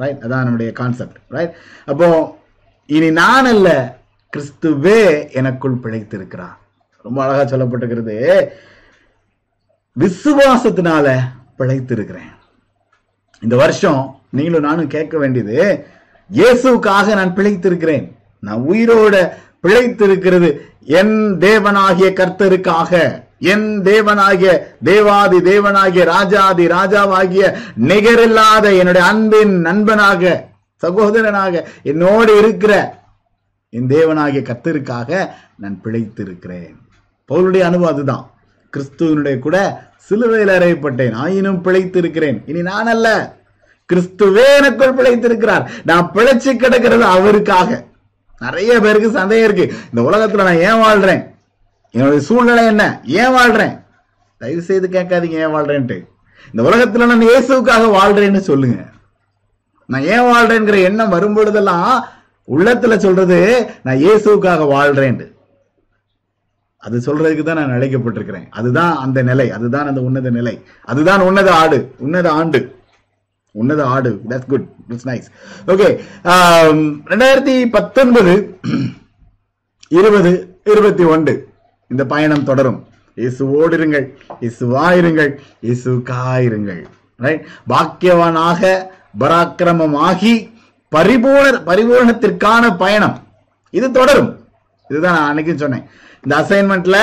right 0.03 0.21
அதான் 0.25 0.47
நம்முடைய 0.47 0.73
கான்செப்ட் 0.81 1.19
ரைட் 1.37 1.55
அப்போ 1.93 2.09
இனி 2.97 3.09
நான் 3.21 3.49
அல்ல 3.53 3.69
கிறிஸ்துவே 4.33 4.99
எனக்குள் 5.39 5.81
பிழைத்திருக்கிறார். 5.85 6.57
ரொம்ப 7.07 7.19
அழகா 7.25 7.43
சொல்லப்பட்டிருக்கிறது. 7.53 8.17
விசுவாசத்தினால 10.03 11.07
பிழைத்திருக்கிறேன். 11.59 12.31
இந்த 13.45 13.57
வருஷம் 13.57 14.03
நீங்களும் 14.37 14.67
நானும் 14.69 14.93
கேட்க 14.95 15.19
வேண்டியது 15.19 15.57
இயேசுக்காக 16.33 17.15
நான் 17.15 17.35
பிழைத்திருக்கிறேன். 17.37 18.13
நான் 18.41 18.59
உயிரோட 18.59 19.29
பிழைத்திருக்கிறது 19.63 20.57
என் 20.85 21.37
தேவனாகிய 21.39 22.11
கர்த்தருக்காக. 22.11 23.23
என் 23.39 23.83
தேவனாகிய 23.83 24.59
தேவாதி 24.85 25.37
தேவனாகிய 25.37 26.05
ராஜாதி 26.05 26.67
ராஜாவாகிய 26.67 27.55
நிகரில்லாத 27.81 28.79
என்னுடைய 28.79 29.07
அன்பின் 29.07 29.61
நண்பனாக 29.61 30.49
சகோதரனாக 30.83 31.65
என்னோடு 31.83 32.39
இருக்கிற 32.39 32.99
என் 33.69 33.87
தேவனாகிய 33.87 34.43
கர்த்தருக்காக 34.43 35.29
நான் 35.59 35.81
பிழைத்திருக்கிறேன். 35.85 36.77
பவுலுடைய 37.29 37.61
அனுபவம் 37.61 37.95
அதுதான். 37.95 38.31
கிறிஸ்துவனுடைய 38.77 39.39
கூட 39.39 39.83
சிலுவையில் 39.97 40.49
அறையப்பட்டேன். 40.49 41.13
ஆயினும் 41.13 41.65
பிழைத்திருக்கிறேன். 41.65 42.43
இனி 42.47 42.63
நான் 42.63 42.87
அல்ல 42.87 43.39
கிறிஸ்துவே 43.91 44.57
எனக்குள் 44.57 44.95
பிழைத்திருக்கிறார். 44.95 45.69
நான் 45.85 46.11
பிழைச்சு 46.15 46.57
கிடக்கிறது 46.57 47.05
அவருக்காக. 47.05 47.85
நிறைய 48.41 48.81
பேருக்கு 48.81 49.11
சந்தேகம் 49.11 49.53
இருக்கு. 49.53 49.79
இந்த 49.95 50.11
உலகத்துல 50.11 50.45
நான் 50.45 50.57
ஏன் 50.57 50.87
வாழ்றேன்? 50.87 51.29
என்னுடைய 51.91 52.21
சூழ்நிலை 52.21 52.67
என்ன? 52.67 53.01
ஏன் 53.05 53.29
வாழ்றேன்? 53.29 53.81
தயவு 54.39 54.63
செய்து 54.63 54.89
கேட்காதீங்க 54.89 55.29
ஏன் 55.29 55.47
வாழ்றேன்ட்டு. 55.47 56.05
இந்த 56.53 56.71
உலகத்துல 56.71 57.07
நான் 57.07 57.23
இயேசுக்காக 57.23 57.97
வாழ்றேன்னு 57.97 58.39
சொல்லுங்க. 58.39 58.85
நான் 59.87 60.03
ஏன் 60.03 60.21
வாழ்றேங்கிற 60.21 60.83
எண்ணம் 60.83 61.13
வரும்பொழுதெல்லாம் 61.13 62.01
உள்ளத்துல 62.49 62.97
சொல்றது 62.97 63.71
நான் 63.83 63.97
இயேசுக்காக 63.97 64.63
வாழ்றேன்ட்டு. 64.75 65.33
அது 66.79 66.99
சொல்றதுக்கு 66.99 67.43
தான் 67.43 67.57
நான் 67.57 67.81
அழைக்கப்பட்டிருக்கிறேன் 67.81 68.47
அதுதான் 68.51 68.97
அந்த 68.97 69.23
நிலை. 69.23 69.51
அதுதான் 69.51 69.87
அந்த 69.87 70.01
உன்னத 70.01 70.31
நிலை. 70.31 70.65
அதுதான் 70.85 71.21
உன்னத 71.21 71.55
ஆடு. 71.55 71.95
உன்னத 71.99 72.31
ஆண்டு. 72.31 72.80
உன்னது 73.59 73.83
ஆடு. 73.95 74.11
That's 74.29 74.51
good 74.53 74.67
it's 74.93 75.09
nice 75.09 75.29
okay 75.73 75.89
ரெண்டாயிரத்தி 77.13 77.55
பத்தொன்பது 77.77 78.35
இருபது 79.99 80.33
இருபத்தி 80.73 81.05
ஒன்று. 81.15 81.35
இந்த 81.93 82.03
பயணம் 82.13 82.49
தொடரும். 82.51 82.79
இசு 83.17 83.45
ஓடிருங்கள் 83.61 84.07
இசு 84.49 84.67
இருங்கள். 85.01 85.31
இசு 85.71 85.91
இயேசுக்காயிருங்கள் 85.91 86.83
ரைட் 87.25 87.47
பாக்கியவானாக 87.73 88.63
பராக்கிரமமாகி 89.23 90.35
பரிபூர்ண 90.97 91.57
பரிபூர்ணத்திற்கான 91.71 92.77
பயணம். 92.85 93.17
இது 93.79 93.87
தொடரும். 93.99 94.31
இதுதான் 94.91 95.17
நான் 95.17 95.29
அன்னைக்கு 95.31 95.53
சொன்னேன். 95.63 95.85
இந்த 96.23 96.35
அசைன்மெண்ட்ல 96.43 96.99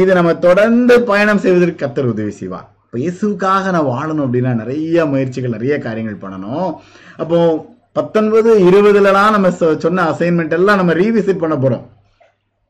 இது 0.00 0.10
நம்ம 0.18 0.34
தொடர்ந்து 0.46 0.94
பயணம் 1.10 1.42
செய்வதற்கு 1.44 1.80
கத்தர் 1.82 2.10
உதவி 2.12 2.32
செய்வார். 2.40 2.68
இப்போ 2.92 2.98
இயேசுக்காக 2.98 3.70
நான் 3.70 3.84
வாழணும் 3.84 4.24
அப்படின்னா 4.24 4.54
நிறைய 4.54 5.06
முயற்சிகள் 5.06 5.50
நிறைய 5.50 5.78
காரியங்கள் 5.78 6.30
பண்ணணும். 6.30 6.74
அப்போ 7.16 7.66
பத்தொன்பது 7.92 8.58
இருபதுலலாம் 8.58 9.30
நம்ம 9.30 9.48
சொ- 9.48 9.76
சொன்ன 9.76 10.10
அசைன்மெண்ட் 10.10 10.50
எல்லாம் 10.50 10.76
நம்ம 10.76 10.92
ரீவிசிட் 10.92 11.38
பண்ண 11.38 11.56
போறோம். 11.56 11.86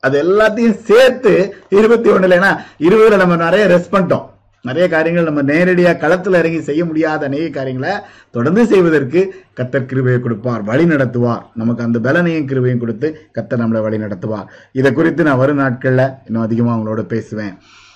அது 0.01 0.23
எல்லாத்தையும் 0.23 0.77
சேர்த்து 0.77 1.55
இருபத்தி 1.69 2.11
ஒண்ணுல 2.11 2.41
ஏன்னா 2.41 2.57
இருபதுல 2.79 3.17
நம்ம 3.17 3.37
நிறைய 3.37 3.67
ரெஸ்ட் 3.67 3.95
பண்ணிட்டோம். 3.95 4.29
நிறைய 4.63 4.89
காரியங்கள் 4.89 5.33
நம்ம 5.33 5.53
நேரடியாக 5.53 5.99
களத்தில் 5.99 6.35
இறங்கி 6.35 6.61
செய்ய 6.61 6.85
முடியாத 6.85 7.27
அநேக 7.27 7.49
காரியங்களை 7.49 7.97
தொடர்ந்து 8.31 8.67
செய்வதற்கு 8.67 9.35
கத்தர் 9.57 9.87
கிருபையை 9.87 10.21
கொடுப்பார் 10.21 10.63
வழி 10.63 10.85
நடத்துவார். 10.85 11.43
நமக்கு 11.55 11.83
அந்த 11.83 11.99
பலனையும் 11.99 12.47
கிருபையும் 12.47 12.79
கொடுத்து 12.79 13.29
கத்தர் 13.35 13.59
நம்மளை 13.59 13.81
வழி 13.81 13.97
நடத்துவார். 13.97 14.47
இதை 14.73 14.93
குறித்து 14.93 15.23
நான் 15.23 15.37
வரும் 15.37 15.57
நாட்களில் 15.57 16.09
இன்னும் 16.27 16.43
அதிகமாக 16.43 16.81
அவங்களோட 16.81 17.01
பேசுவேன். 17.01 17.55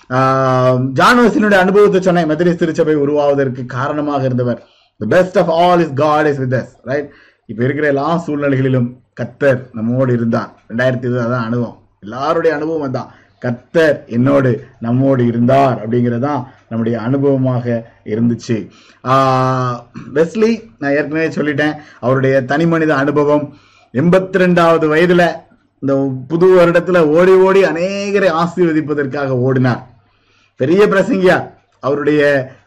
ஆஹ் 0.09 1.53
அனுபவத்தை 1.53 2.01
சொன்னேன். 2.01 2.29
மெத்தடிஸ் 2.29 2.55
திருச்சபை 2.55 2.95
உருவாவதற்கு 2.95 3.65
காரணமாக 3.65 4.25
இருந்தவர். 4.25 4.63
The 4.97 5.05
best 5.05 5.37
of 5.37 5.49
all 5.49 5.79
is 5.79 5.93
God 5.93 6.25
is 6.25 6.37
with 6.37 6.53
us 6.53 6.67
right 6.83 7.09
இப்ப 7.45 7.63
இருக்கிற 7.63 7.87
எல்லா 7.87 8.23
சூழ்நிலைகளிலும் 8.27 8.93
கத்தர் 9.21 9.61
நம்மோடு 9.73 10.13
இருந்தார். 10.13 10.55
ரெண்டாயிரத்தி 10.69 10.97
இருபது 10.97 11.19
அதான் 11.19 11.39
அனுபவம். 11.39 11.77
எல்லாருடைய 11.99 12.55
அனுபவம் 12.55 12.93
அதான். 12.93 13.07
கத்தர் 13.45 14.05
என்னோடு 14.05 14.65
நம்மோடு 14.79 15.27
இருந்தார் 15.27 15.89
அப்படிங்கறதுதான் 15.89 16.43
நம்முடைய 16.69 16.99
அனுபவமாக 16.99 17.83
இருந்துச்சு. 18.05 18.67
வெஸ்லி 20.13 20.69
நான் 20.79 20.91
ஏற்கனவே 20.91 21.27
சொல்லிட்டேன். 21.27 21.75
அவருடைய 21.99 22.43
தனி 22.43 22.65
மனித 22.65 22.95
அனுபவம் 22.95 23.53
எண்பத்தி 23.93 24.37
ரெண்டாவது 24.37 24.87
வயதுல 24.87 25.27
இந்த 25.79 26.11
புது 26.27 26.55
வருடத்துல 26.55 26.99
ஓடி 26.99 27.31
ஓடி 27.31 27.63
அநேகரை 27.63 28.29
ஆசீர்வதிப்பதற்காக 28.29 29.29
ஓடினார். 29.29 29.94
பெரிய 30.61 30.81
பிரசங்கியா 30.91 31.37
அவருடைய 31.85 32.21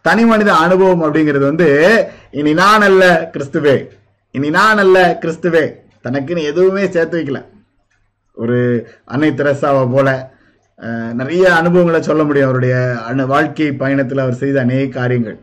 தனி 0.07 0.25
மனித 0.31 0.51
அனுபவம் 0.65 1.05
அப்படிங்கிறது 1.07 1.45
வந்து 1.51 1.69
இனி 2.41 2.53
நான் 2.63 2.85
அல்ல 2.89 3.05
கிறிஸ்துவே. 3.35 3.77
இனி 4.35 4.49
நான் 4.57 4.81
அல்ல 4.85 4.99
கிறிஸ்துவே. 5.23 5.63
தனக்குன்னு 6.05 6.49
எதுவுமே 6.51 6.85
சேர்த்து 6.95 7.19
வைக்கல. 7.19 7.41
ஒரு 8.43 8.59
அன்னை 9.13 9.31
தெரசாவை 9.39 9.85
போல 9.95 10.09
நிறைய 11.21 11.45
அனுபவங்களை 11.61 12.01
சொல்ல 12.09 12.23
முடியும் 12.27 12.49
அவருடைய 12.49 12.75
அனு 13.09 13.25
வாழ்க்கை 13.33 13.69
பயணத்தில் 13.83 14.25
அவர் 14.25 14.41
செய்த 14.43 14.57
அநேக 14.65 14.85
காரியங்கள். 14.99 15.39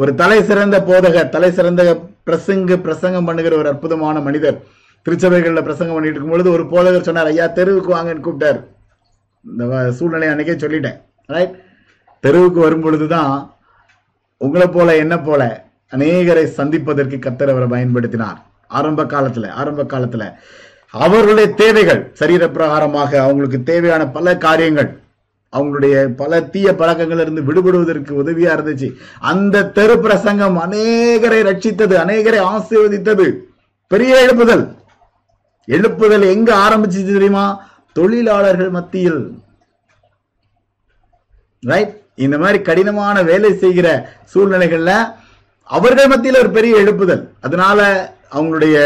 ஒரு 0.00 0.10
தலை 0.20 0.38
சிறந்த 0.48 0.76
போதக 0.88 1.22
தலை 1.34 1.50
சிறந்த 1.58 1.82
பிரசங்க 2.28 2.76
பிரசங்கம் 2.86 3.28
பண்ணுகிற 3.28 3.56
ஒரு 3.60 3.68
அற்புதமான 3.72 4.20
மனிதர். 4.26 4.58
திருச்சபைகளில் 5.06 5.66
பிரசங்கம் 5.68 5.96
பண்ணிட்டு 5.96 6.18
இருக்கும் 6.18 6.34
பொழுது 6.34 6.50
ஒரு 6.56 6.64
போதகர் 6.72 7.06
சொன்னார் 7.08 7.30
ஐயா 7.32 7.46
தெருவுக்கு 7.58 7.90
வாங்கன்னு 7.96 8.24
கூப்பிட்டார். 8.26 8.58
இந்த 9.44 9.92
சூழ்நிலை 9.98 10.28
அன்னைக்கே 10.32 10.56
சொல்லிட்டேன். 10.64 10.98
ரைட் 11.34 11.54
தெருவுக்கு 12.20 12.60
வரும் 12.60 12.80
பொழுதுதான் 12.80 13.54
உங்களை 14.36 14.66
போல 14.66 14.96
என்ன 14.96 15.18
போல 15.18 15.64
அநேகரை 15.90 16.44
சந்திப்பதற்கு 16.44 17.16
கத்தர் 17.16 17.50
அவரை 17.50 17.68
பயன்படுத்தினார். 17.68 18.36
ஆரம்ப 18.68 19.04
காலத்துல 19.04 19.48
ஆரம்ப 19.48 19.84
காலத்துல. 19.84 20.32
அவர்களுடைய 20.90 21.48
தேவைகள் 21.48 22.10
சரீர 22.12 22.46
பிரகாரமாக 22.46 23.16
அவங்களுக்கு 23.16 23.62
தேவையான 23.62 24.06
பல 24.06 24.36
காரியங்கள் 24.36 25.00
அவங்களுடைய 25.56 26.04
பல 26.04 26.42
தீய 26.42 26.74
பழக்கங்கள் 26.74 27.20
இருந்து 27.20 27.42
விடுபடுவதற்கு 27.42 28.24
உதவியா 28.24 28.52
இருந்துச்சு. 28.52 28.94
அந்த 29.18 29.68
தெரு 29.68 29.98
பிரசங்கம் 29.98 30.58
அநேகரை 30.58 31.40
ரட்சித்தது 31.44 31.94
அநேகரை 31.94 32.40
ஆசீர்வதித்தது. 32.40 33.38
பெரிய 33.86 34.28
எழுப்புதல். 34.28 34.74
எழுப்புதல் 35.66 36.30
எங்க 36.30 36.54
ஆரம்பிச்சு 36.54 37.04
தெரியுமா? 37.04 37.64
தொழிலாளர்கள் 37.92 38.70
மத்தியில். 38.70 39.38
ரைட் 41.60 42.04
இந்த 42.16 42.38
மாதிரி 42.38 42.58
கடினமான 42.62 43.22
வேலை 43.22 43.54
செய்கிற 43.54 43.88
சூழ்நிலைகள்ல 44.34 44.92
அவர்கள் 45.62 46.06
மத்தியில் 46.06 46.40
ஒரு 46.40 46.50
பெரிய 46.50 46.76
எழுப்புதல். 46.76 47.22
அதனால 47.40 47.80
அவங்களுடைய 48.32 48.76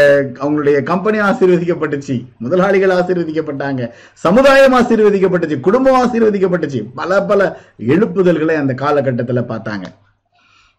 அவங்களுடைய 0.43 0.83
கம்பெனி 0.83 1.19
ஆசீர்வதிக்கப்பட்டுச்சு 1.19 2.15
முதலாளிகள் 2.37 2.89
ஆசீர்வதிக்கப்பட்டாங்க 2.89 3.89
சமுதாயம் 4.13 4.75
ஆசீர்வதிக்கப்பட்டுச்சு 4.75 5.59
குடும்பம் 5.59 5.99
ஆசீர்வதிக்கப்பட்டுச்சு. 6.01 6.81
பல 6.95 7.21
பல 7.21 7.59
எழுப்புதல்களை 7.87 8.55
அந்த 8.55 8.73
காலகட்டத்தில் 8.73 9.49
பார்த்தாங்க. 9.51 9.85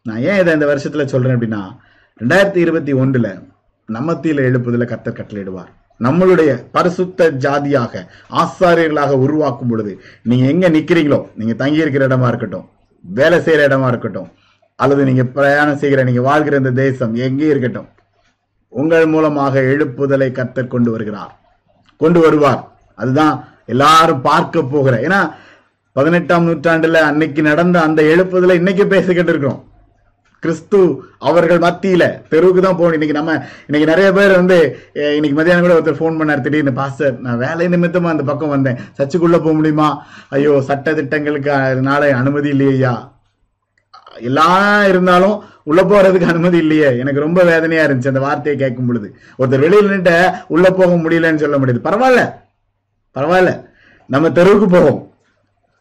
நான் 0.02 0.22
ஏன் 0.28 0.38
இதை 0.38 0.52
இந்த 0.52 0.66
வருஷத்துல 0.66 1.04
சொல்றேன் 1.04 1.38
அப்படின்னா 1.38 1.62
ரெண்டாயிரத்தி 2.20 2.56
இருபத்தி 2.56 2.94
ஒன்றுல 2.94 3.28
நம்மத்தியில 3.92 4.42
எழுப்புதல 4.48 4.84
கத்தர் 4.92 5.18
கட்டளையிடுவார். 5.18 5.72
நம்மளுடைய 6.04 6.50
பரிசுத்த 6.76 7.30
ஜாதியாக 7.30 8.04
ஆசாரியர்களாக 8.42 9.18
உருவாக்கும் 9.24 9.68
பொழுது 9.68 9.92
நீங்க 10.22 10.46
எங்க 10.46 10.68
நிக்கிறீங்களோ 10.68 11.26
நீங்க 11.34 11.54
தங்கி 11.54 11.84
இருக்கிற 11.84 12.06
இடமா 12.06 12.28
இருக்கட்டும் 12.28 12.68
வேலை 13.04 13.38
செய்யற 13.38 13.60
இடமா 13.68 13.88
இருக்கட்டும் 13.88 14.28
அல்லது 14.76 15.04
நீங்க 15.04 15.24
பிரயாணம் 15.24 15.80
செய்கிற 15.82 16.02
நீங்க 16.02 16.20
வாழ்கிற 16.20 16.56
இந்த 16.56 16.70
தேசம் 16.70 17.14
எங்கே 17.14 17.46
இருக்கட்டும் 17.46 17.88
உங்கள் 18.68 19.06
மூலமாக 19.06 19.60
எழுப்புதலை 19.60 20.28
கத்தர் 20.32 20.72
கொண்டு 20.74 20.90
வருகிறார். 20.90 21.32
கொண்டு 21.96 22.20
வருவார். 22.20 22.62
அதுதான் 22.94 23.34
எல்லாரும் 23.66 24.20
பார்க்க 24.20 24.62
போகிற. 24.62 24.94
ஏன்னா 25.06 25.18
பதினெட்டாம் 25.92 26.46
நூற்றாண்டுல 26.48 27.00
அன்னைக்கு 27.10 27.42
நடந்த 27.42 27.76
அந்த 27.80 28.02
எழுப்புதலை 28.02 28.54
இன்னைக்கு 28.60 28.86
பேசிக்கிட்டு 28.86 29.32
இருக்கிறோம். 29.32 29.60
கிறிஸ்து 30.42 31.02
அவர்கள் 31.18 31.58
மத்தியில 31.58 32.28
தெருவுக்கு 32.28 32.62
தான் 32.62 32.76
போகணும். 32.76 32.92
இன்னைக்கு 32.92 33.18
நம்ம 33.18 33.32
இன்னைக்கு 33.66 33.92
நிறைய 33.92 34.12
பேர் 34.12 34.32
வந்து 34.40 34.56
இன்னைக்கு 35.16 35.36
மதியானம் 35.38 35.60
கூட 35.60 35.74
ஒருத்தர் 35.78 36.00
ஃபோன் 36.00 36.18
பண்ணார். 36.20 36.40
திடீர்னு 36.40 36.72
பாஸ்டர் 36.72 37.20
நான் 37.20 37.38
வேலை 37.38 37.68
நிமித்தமா 37.68 38.12
அந்த 38.14 38.22
பக்கம் 38.22 38.48
வந்தேன். 38.48 38.78
சர்ச்சுக்குள்ள 38.98 39.38
போக 39.38 39.52
முடியுமா? 39.52 40.06
ஐயோ 40.28 40.60
சட்ட 40.60 40.94
திட்டங்களுக்கு 40.94 41.52
அதனால 41.52 42.16
அனுமதி 42.16 42.48
இல்லையா? 42.48 43.10
எல்லாம் 44.16 44.88
இருந்தாலும் 44.88 45.42
உள்ள 45.64 45.82
போறதுக்கு 45.82 46.28
அனுமதி 46.28 46.58
இல்லையே. 46.58 46.98
எனக்கு 46.98 47.20
ரொம்ப 47.20 47.42
வேதனையா 47.42 47.84
இருந்துச்சு 47.84 48.06
அந்த 48.06 48.20
வார்த்தையை 48.20 48.68
கேட்கும் 48.68 48.86
பொழுது. 48.86 49.16
ஒருத்தர் 49.38 49.64
வெளியில 49.66 49.88
நின்று 49.88 50.30
உள்ள 50.48 50.70
போக 50.70 50.92
முடியலன்னு 50.94 51.36
சொல்ல 51.36 51.58
முடியுது. 51.58 51.86
பரவாயில்ல. 51.88 52.34
பரவாயில்ல. 53.16 53.66
நம்ம 54.06 54.30
தெருவுக்கு 54.30 54.68
போவோம். 54.68 55.11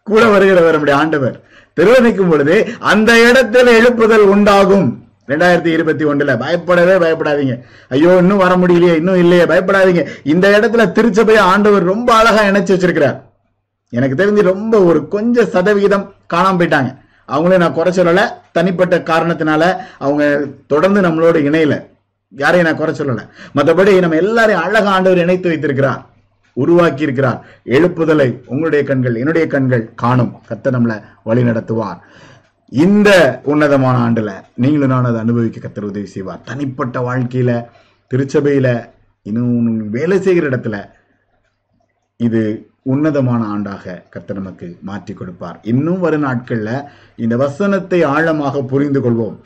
கூட 0.04 0.22
வருகிறவர் 0.26 0.70
நம்முடைய 0.70 0.99
ஆண்டவர். 0.99 1.39
திருவதிக்கும் 1.74 2.30
பொழுது 2.30 2.68
அந்த 2.80 3.14
இடத்துல 3.14 3.68
எழுப்புதல் 3.80 4.28
உண்டாகும். 4.34 5.04
ரெண்டாயிரத்தி 5.28 5.66
இருபத்தி 5.66 6.06
ஒன்றுல 6.06 6.39
பயப்படவே 6.39 6.93
பயப்படாதீங்க. 6.93 7.62
ஐயோ 7.89 8.18
இன்னும் 8.18 8.38
வர 8.38 8.56
முடியலையே 8.56 8.95
இன்னும் 8.95 9.16
இல்லையே 9.16 9.43
பயப்படாதீங்க. 9.43 10.08
இந்த 10.24 10.60
இடத்துல 10.60 10.91
திருச்சபையை 10.91 11.43
ஆண்டவர் 11.43 11.84
ரொம்ப 11.84 12.14
அழகா 12.14 12.43
இணைச்சு 12.43 12.74
வச்சிருக்கிறார். 12.74 13.22
எனக்கு 13.89 14.24
தெரிஞ்சு 14.24 14.41
ரொம்ப 14.41 14.84
ஒரு 14.84 15.08
கொஞ்சம் 15.08 15.45
சதவிகிதம் 15.45 16.14
காணாம 16.34 16.60
போயிட்டாங்க. 16.60 16.97
அவங்களே 17.28 17.58
நான் 17.58 17.74
குறை 17.74 17.93
சொல்லல. 17.97 18.28
தனிப்பட்ட 18.52 18.97
காரணத்தினால 18.97 19.78
அவங்க 19.97 20.41
தொடர்ந்து 20.68 21.02
நம்மளோட 21.02 21.36
இணையல. 21.36 21.86
யாரையும் 22.38 22.68
நான் 22.68 22.78
குறை 22.78 22.95
சொல்லல. 22.97 23.28
மற்றபடி 23.56 23.99
நம்ம 23.99 24.16
எல்லாரையும் 24.16 24.64
அழகா 24.64 24.91
ஆண்டவர் 24.91 25.18
இணைத்து 25.18 25.49
வைத்திருக்கிறார். 25.49 26.10
உருவாக்கி 26.54 27.04
இருக்கிறார் 27.08 27.39
எழுப்புதலை 27.76 28.28
உங்களுடைய 28.45 28.82
கண்கள் 28.89 29.20
என்னுடைய 29.22 29.47
கண்கள் 29.47 29.84
காணும். 30.04 30.34
கத்த 30.49 30.74
நம்மளை 30.76 30.97
வழி 31.24 31.43
நடத்துவார். 31.43 31.99
இந்த 32.72 33.10
உன்னதமான 33.52 33.95
ஆண்டுல 34.08 34.32
நீங்களும் 34.56 34.91
நான் 34.93 35.08
அதை 35.10 35.20
அனுபவிக்க 35.22 35.68
கத்தர் 35.68 35.89
உதவி 35.91 36.10
செய்வார். 36.16 36.43
தனிப்பட்ட 36.49 36.99
வாழ்க்கையில 37.08 37.54
திருச்சபையில 38.12 38.68
இன்னும் 39.30 39.89
வேலை 39.89 40.20
செய்கிற 40.22 40.45
இடத்துல 40.49 40.78
இது 42.20 42.41
உன்னதமான 42.93 43.41
ஆண்டாக 43.56 43.95
கர்த்தர் 44.10 44.39
நமக்கு 44.39 44.68
மாற்றி 44.89 45.14
கொடுப்பார். 45.14 45.58
இன்னும் 45.72 45.99
வரும் 45.99 46.26
நாட்கள்ல 46.28 46.72
இந்த 47.24 47.36
வசனத்தை 47.45 47.99
ஆழமாக 48.14 48.64
புரிந்து 48.72 49.02
கொள்வோம். 49.02 49.38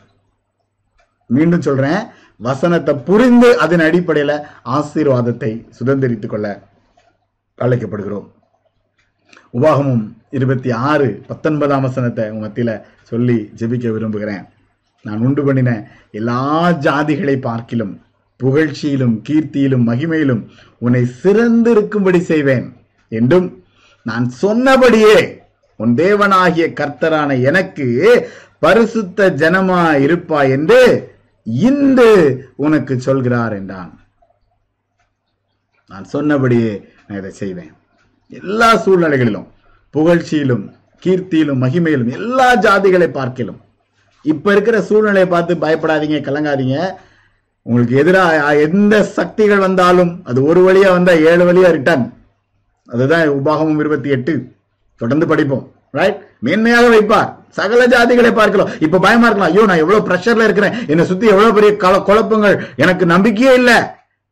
மீண்டும் 1.30 1.66
சொல்றேன் 1.68 2.02
வசனத்தை 2.48 2.94
புரிந்து 3.10 3.50
அதன் 3.64 3.84
அடிப்படையில 3.88 4.34
ஆசீர்வாதத்தை 4.78 5.52
சுதந்திரித்துக் 5.78 6.34
கொள்ள 6.34 6.48
அழைக்கப்படுகிறோம். 7.60 8.28
உபாகமும் 9.58 10.04
இருபத்தி 10.38 10.72
ஆறு 10.72 11.08
பத்தொன்பதாம் 11.28 11.86
வசனத்தை 11.88 12.24
உங்க 12.30 12.48
மத்தியில 12.48 12.72
சொல்லி 13.04 13.38
ஜெபிக்க 13.60 13.92
விரும்புகிறேன். 13.92 14.44
நான் 15.06 15.24
உண்டு 15.26 15.42
பண்ணின 15.46 15.72
எல்லா 16.12 16.42
ஜாதிகளை 16.86 17.36
பார்க்கிலும் 17.42 17.94
புகழ்ச்சியிலும் 18.40 19.16
கீர்த்தியிலும் 19.28 19.86
மகிமையிலும் 19.90 20.42
உன்னை 20.78 21.04
சிறந்திருக்கும்படி 21.24 22.20
செய்வேன் 22.32 22.68
என்றும் 23.12 23.48
நான் 24.06 24.26
சொன்னபடியே 24.44 25.18
உன் 25.80 25.94
தேவனாகிய 25.96 26.66
கர்த்தரான 26.80 27.30
எனக்கு 27.50 27.86
பரிசுத்த 28.60 29.30
ஜனமா 29.42 29.82
இருப்பா 30.06 30.40
என்று 30.56 30.82
இன்று 31.68 32.10
உனக்கு 32.56 32.94
சொல்கிறார் 33.08 33.54
என்றான். 33.54 33.92
நான் 35.92 36.06
சொன்னபடியே 36.14 36.72
நான் 37.08 37.18
இதை 37.18 37.32
செய்வேன். 37.32 37.72
எல்லா 38.30 38.76
சூழ்நிலைகளிலும் 38.76 39.48
புகழ்ச்சியிலும் 39.94 40.74
கீர்த்தியிலும் 41.06 41.62
மகிமையிலும் 41.64 42.12
எல்லா 42.12 42.56
ஜாதிகளை 42.56 43.08
பார்க்கிலும். 43.08 43.62
இப்ப 44.22 44.52
இருக்கிற 44.52 44.82
சூழ்நிலையை 44.82 45.26
பார்த்து 45.26 45.56
பயப்படாதீங்க 45.56 46.20
கலங்காதீங்க. 46.28 46.96
உங்களுக்கு 47.62 47.96
எதிராக 47.96 48.56
எந்த 48.56 49.04
சக்திகள் 49.04 49.58
வந்தாலும் 49.58 50.22
அது 50.24 50.44
ஒரு 50.44 50.74
வழியா 50.74 50.90
வந்தா 50.90 51.12
ஏழு 51.12 51.54
வழியா 51.54 51.72
ரிட்டர்ன் 51.72 52.14
அதுதான் 52.88 53.30
உபாகமும் 53.30 53.80
இருபத்தி 53.80 54.10
எட்டு. 54.10 54.48
தொடர்ந்து 54.98 55.28
படிப்போம். 55.28 55.72
ரைட் 55.92 56.22
மேன்மையாக 56.44 56.88
வைப்பார். 56.96 57.36
சகல 57.50 57.88
ஜாதிகளை 57.88 58.34
பார்க்கலாம். 58.34 58.70
இப்ப 58.80 59.00
பயமா 59.00 59.26
இருக்கலாம். 59.26 59.54
ஐயோ 59.54 59.66
நான் 59.66 59.78
எவ்வளவு 59.78 60.08
ப்ரெஷர்ல 60.10 60.44
இருக்கிறேன். 60.44 60.88
என்னை 60.88 61.06
சுத்தி 61.06 61.28
எவ்வளவு 61.28 61.54
பெரிய 61.54 62.02
குழப்பங்கள். 62.02 62.64
எனக்கு 62.76 63.06
நம்பிக்கையே 63.06 63.54
இல்லை. 63.54 63.74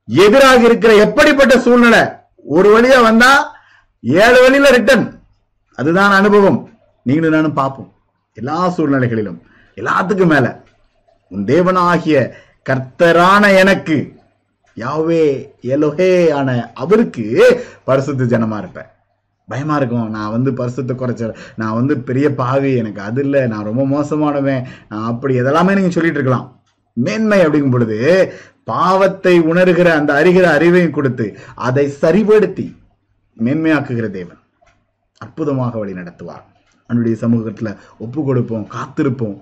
எதிராக 0.05 0.63
இருக்கிற 0.63 0.95
எப்படிப்பட்ட 0.95 1.59
சூழ்நிலை? 1.59 2.22
ஒரு 2.43 2.69
வழியா 2.75 3.01
வந்தா 3.01 3.55
ஏழு 4.01 4.41
வழியில 4.41 4.69
ரிட்டர்ன் 4.69 5.21
அதுதான் 5.75 6.11
அனுபவம். 6.11 6.69
நீங்களும் 7.03 7.33
நானும் 7.33 7.53
பார்ப்போம். 7.53 7.91
எல்லா 8.33 8.69
சூழ்நிலைகளிலும் 8.69 9.41
எல்லாத்துக்கும் 9.75 10.27
மேல. 10.27 10.63
உன் 11.27 11.45
தேவனாகிய 11.45 12.31
கர்த்தரான 12.69 13.55
எனக்கு 13.55 14.21
யாவே 14.75 15.49
எலோஹே 15.61 16.31
ஆன 16.31 16.71
அவருக்கு 16.73 17.25
பரிசுத்த 17.83 18.37
ஜனமா 18.37 18.57
இருப்பேன். 18.57 18.89
பயமா 19.47 19.75
இருக்கும். 19.75 20.09
நான் 20.09 20.31
வந்து 20.31 20.53
பரிசுத்த 20.53 20.93
குறைச்ச 20.93 21.35
நான் 21.55 21.73
வந்து 21.73 21.99
பெரிய 21.99 22.35
பாவி 22.35 22.75
எனக்கு 22.75 23.01
அது 23.01 23.21
இல்லை 23.21 23.47
நான் 23.47 23.63
ரொம்ப 23.63 23.83
மோசமானவன் 23.85 24.65
நான் 24.89 25.05
அப்படி 25.05 25.39
எதெல்லாமே 25.39 25.73
நீங்க 25.73 25.89
சொல்லிட்டு 25.89 26.19
இருக்கலாம். 26.19 26.62
மேன்மை 26.93 27.39
அப்படிங்கும் 27.45 27.75
பொழுது 27.75 27.97
பாவத்தை 28.71 29.35
உணர்கிற 29.51 29.87
அந்த 29.99 30.11
அறிகிற 30.19 30.45
அறிவையும் 30.57 30.95
கொடுத்து 30.97 31.25
அதை 31.67 31.85
சரிபடுத்தி 32.01 32.65
மேன்மையாக்குகிற 33.37 34.07
தேவன் 34.17 34.41
அற்புதமாக 35.23 35.73
வழி 35.79 35.93
நடத்துவார். 35.99 36.43
அவனுடைய 36.89 37.15
சமூகத்துல 37.23 37.69
ஒப்பு 37.97 38.19
கொடுப்போம் 38.23 38.65
காத்திருப்போம் 38.75 39.37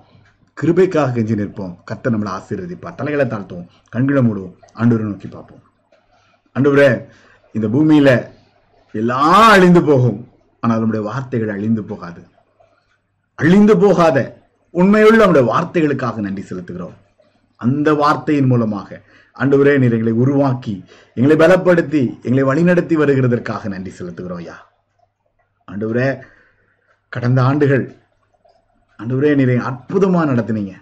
கிருபைக்காக 0.56 1.12
கெஞ்சி 1.16 1.34
நிற்போம். 1.40 1.74
கத்த 1.88 2.10
நம்மளை 2.12 2.30
ஆசீர்வதிப்பார். 2.38 2.96
தலைகளை 2.98 3.24
தாழ்த்துவோம் 3.26 3.68
கண்களை 3.94 4.22
மூடுவோம் 4.26 4.54
ஆண்டவரை 4.80 5.06
நோக்கி 5.10 5.28
பார்ப்போம். 5.28 5.62
ஆண்டவரே 6.56 6.88
இந்த 7.54 7.66
பூமியில 7.74 8.10
எல்லாம் 8.94 9.50
அழிந்து 9.54 9.82
போகும். 9.90 10.18
ஆனால் 10.62 10.80
நம்முடைய 10.82 11.02
வார்த்தைகள் 11.10 11.54
அழிந்து 11.56 11.82
போகாது. 11.90 12.22
அழிந்து 13.38 13.74
போகாத 13.84 14.18
உண்மையுள்ள 14.74 15.20
நம்முடைய 15.22 15.44
வார்த்தைகளுக்காக 15.52 16.24
நன்றி 16.26 16.42
செலுத்துகிறோம். 16.50 16.96
அந்த 17.64 17.88
வார்த்தையின் 18.02 18.50
மூலமாக. 18.52 18.88
ஆண்டவரே 19.36 19.74
நீர் 19.82 19.96
எங்களை 19.96 20.14
உருவாக்கி 20.22 20.74
எங்களை 21.16 21.36
பலப்படுத்தி 21.42 22.02
எங்களை 22.26 22.42
வழிநடத்தி 22.50 22.94
வருகிறதற்காக 23.02 23.68
நன்றி 23.74 23.92
செலுத்துகிறோம் 23.98 24.42
ஐயா. 24.44 24.56
ஆண்டவரே 25.68 26.08
கடந்த 27.12 27.40
ஆண்டுகள் 27.48 27.84
ஆண்டவரே 28.98 29.30
நீரை 29.38 29.56
அற்புதமாக 29.68 30.26
நடத்தினீங்க. 30.30 30.74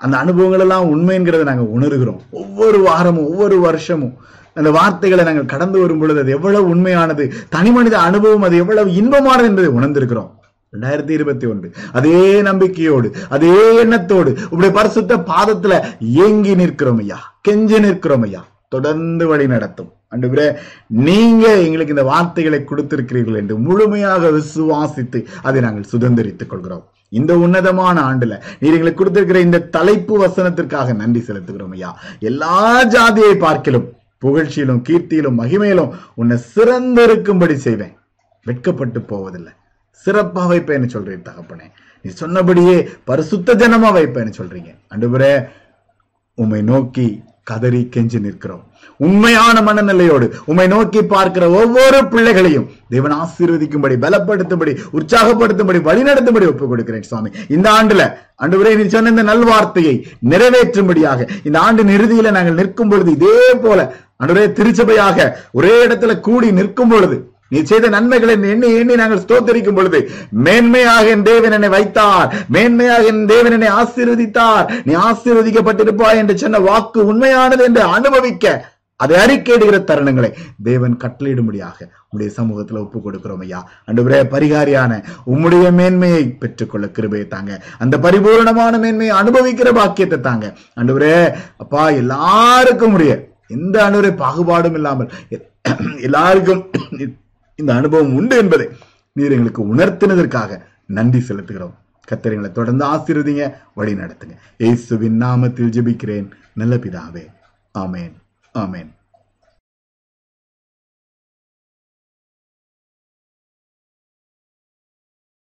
அந்த 0.00 0.14
அனுபவங்கள் 0.22 0.62
எல்லாம் 0.64 0.88
உண்மைங்கிறத 0.92 1.44
நாங்கள் 1.50 1.72
உணர்கிறோம். 1.76 2.22
ஒவ்வொரு 2.40 2.78
வாரமும் 2.88 3.28
ஒவ்வொரு 3.30 3.58
வருஷமும் 3.66 4.16
அந்த 4.58 4.70
வார்த்தைகளை 4.78 5.22
நாங்கள் 5.28 5.52
கடந்து 5.52 5.78
வரும் 5.82 6.00
பொழுது 6.00 6.20
அது 6.22 6.34
எவ்வளவு 6.36 6.66
உண்மையானது 6.74 7.24
தனி 7.54 7.70
மனித 7.76 7.96
அனுபவம் 8.08 8.46
அது 8.48 8.56
எவ்வளவு 8.62 8.90
இன்பமானது 9.00 9.48
என்பதை 9.50 9.70
உணர்ந்திருக்கிறோம். 9.78 10.30
ரெண்டாயிரத்தி 10.76 11.10
இருபத்தி 11.10 11.46
ஒன்று. 11.46 11.72
அதே 11.92 12.42
நம்பிக்கையோடு 12.42 13.12
அதே 13.28 13.78
எண்ணத்தோடு 13.80 14.36
உடைய 14.50 14.72
பரிசுத்த 14.74 15.16
பாதத்துல 15.16 15.84
ஏங்கி 16.00 16.54
நிற்கிறோம் 16.54 16.98
ஐயா. 16.98 17.38
கெஞ்சி 17.48 17.80
நிற்கிறோம் 17.80 18.22
ஐயா. 18.22 18.44
தொடர்ந்து 18.68 19.26
வழி 19.26 19.46
நடத்தும். 19.46 19.90
அன்றுவரே 20.14 20.54
நீங்க 20.86 21.56
எங்களுக்கு 21.56 21.94
இந்த 21.94 22.04
வார்த்தைகளை 22.10 22.58
கொடுத்திருக்கிறீர்கள் 22.58 23.36
என்று 23.36 23.58
முழுமையாக 23.58 24.30
விசுவாசித்து 24.30 25.24
அதை 25.42 25.60
நாங்கள் 25.60 25.90
சுதந்திரித்துக் 25.92 26.46
கொள்கிறோம். 26.46 26.84
இந்த 27.08 27.38
உன்னதமான 27.38 28.00
ஆண்டுல 28.00 28.34
நீர் 28.58 28.72
எங்களுக்கு 28.72 28.94
கொடுத்திருக்கிற 28.94 29.40
இந்த 29.40 29.58
தலைப்பு 29.58 30.26
வசனத்திற்காக 30.26 30.94
நன்றி 30.94 31.24
செலுத்துகிறோம் 31.26 31.72
ஐயா. 31.72 31.98
எல்லா 32.18 32.82
ஜாதியை 32.82 33.34
பார்க்கிலும் 33.34 33.92
புகழ்ச்சியிலும் 34.24 34.82
கீர்த்தியிலும் 34.88 35.38
மகிமையிலும் 35.42 35.92
உன்னை 36.14 36.36
சிறந்திருக்கும்படி 36.54 37.54
செய்வேன். 37.54 37.94
வெட்கப்பட்டு 38.44 39.00
போவதில்லை. 39.00 39.52
சிறப்பா 40.04 40.42
வைப்பேன்னு 40.52 40.88
சொல்றேன் 40.94 41.26
தகப்பனே. 41.28 41.66
நீ 42.04 42.10
சொன்னபடியே 42.22 42.76
பரிசுத்த 43.04 43.54
ஜனமா 43.62 43.88
வைப்பேன்னு 43.98 44.32
சொல்றீங்க. 44.40 44.70
அன்றுபுரே 44.94 45.32
உம்மை 46.34 46.62
நோக்கி 46.62 47.06
கதறி 47.48 47.80
கெஞ்சி 47.94 48.18
நிற்கிறோம். 48.20 48.62
உண்மையான 49.06 49.56
மனநிலையோடு 49.66 50.26
உம்மை 50.50 50.66
நோக்கி 50.72 51.00
பார்க்கிற 51.12 51.44
ஒவ்வொரு 51.60 51.98
பிள்ளைகளையும் 52.12 52.66
தேவன் 52.88 53.14
ஆசீர்வதிக்கும்படி 53.22 53.96
பலப்படுத்தும்படி 54.04 54.72
உற்சாகப்படுத்தும்படி 54.98 55.80
வழிநடத்தும்படி 55.88 56.46
ஒப்புக் 56.52 56.72
கொடுக்கிறேன் 56.72 57.06
சுவாமி. 57.10 57.30
இந்த 57.56 57.66
ஆண்டுல 57.78 58.04
ஆண்டவரே 58.42 58.72
நீ 58.78 58.86
சொன்ன 58.94 59.12
இந்த 59.14 59.24
நல்வார்த்தையை 59.32 59.94
நிறைவேற்றும்படியாக 60.32 61.28
இந்த 61.44 61.58
ஆண்டின் 61.66 61.94
இறுதியில 61.98 62.30
நாங்கள் 62.38 62.58
நிற்கும் 62.60 62.90
பொழுது 62.92 63.12
இதே 63.18 63.38
போல 63.64 63.80
அன்றுவரே 64.20 64.46
திருச்சபையாக 64.58 65.28
ஒரே 65.52 65.74
இடத்துல 65.86 66.20
கூடி 66.28 66.50
நிற்கும் 66.58 66.92
பொழுது 66.94 67.18
நீ 67.52 67.58
செய்த 67.70 67.88
நன்மைகளை 67.96 68.34
எண்ணி 68.52 68.68
எண்ணி 68.80 68.94
நாங்கள் 69.00 69.22
ஸ்தோத்தரிக்கும் 69.24 69.78
பொழுது 69.78 69.98
மேன்மையாக 70.46 71.10
என் 71.16 71.26
தேவன் 71.30 71.56
என்னை 71.56 71.70
வைத்தார். 71.76 72.30
மேன்மையாக 72.54 73.10
என் 73.10 73.26
தேவன் 73.32 73.56
என்னை 73.56 73.70
ஆசீர்வதித்தார். 73.80 74.66
நீ 74.86 74.94
ஆசீர்வதிக்கப்பட்டிருப்பாய் 75.08 76.20
என்று 76.22 76.36
சொன்ன 76.44 76.62
வாக்கு 76.70 77.02
உண்மையானது 77.12 77.64
என்று 77.68 77.84
அனுபவிக்க 77.98 78.56
அதை 79.00 79.14
அறிக்கையிடுகிற 79.22 79.78
தருணங்களை 79.88 80.28
தேவன் 80.68 80.94
கட்டளையிடும்படியாக 81.02 81.78
உங்களுடைய 82.04 82.30
சமூகத்துல 82.36 82.80
ஒப்பு 82.84 82.98
கொடுக்கிறோம் 83.06 83.42
ஐயா. 83.46 83.60
அன்றுவரே 83.88 84.20
பரிகாரியான 84.34 84.92
உம்முடைய 85.32 85.66
மேன்மையை 85.78 86.22
பெற்றுக்கொள்ள 86.42 86.86
கிருபையை 86.96 87.26
தாங்க. 87.34 87.52
அந்த 87.82 87.94
பரிபூர்ணமான 88.06 88.80
மேன்மையை 88.84 89.12
அனுபவிக்கிற 89.20 89.72
பாக்கியத்தை 89.80 90.18
தாங்க. 90.28 90.46
அன்றுவரே 90.80 91.12
அப்பா 91.64 91.84
எல்லாருக்கும் 92.02 92.96
உடைய 92.98 93.14
எந்த 93.56 93.76
அனுரை 93.88 94.12
பாகுபாடும் 94.24 94.78
இல்லாமல் 94.80 95.12
எல்லாருக்கும் 96.08 96.64
இந்த 97.56 97.74
அனுபவம் 97.74 98.14
உண்டு 98.14 98.36
என்பதை 98.36 98.68
நீர் 99.12 99.30
எங்களுக்கு 99.30 99.74
உணர்த்தினதற்காக 99.74 100.60
நன்றி 100.86 101.24
செலுத்துகிறோம். 101.28 101.74
கத்தரிங்களை 102.08 102.52
தொடர்ந்து 102.52 102.84
ஆசீர்வதிங்க 102.84 103.54
வழி 103.74 103.94
நடத்துங்க. 103.94 104.36
இயேசுவின் 104.58 105.20
நாமத்தில் 105.20 105.70
ஜெபிக்கிறேன். 105.70 106.30
நல்ல 106.54 106.76
பிதாவே. 106.76 107.26
ஆமேன். 107.78 108.12
ஆமேன். 108.54 108.95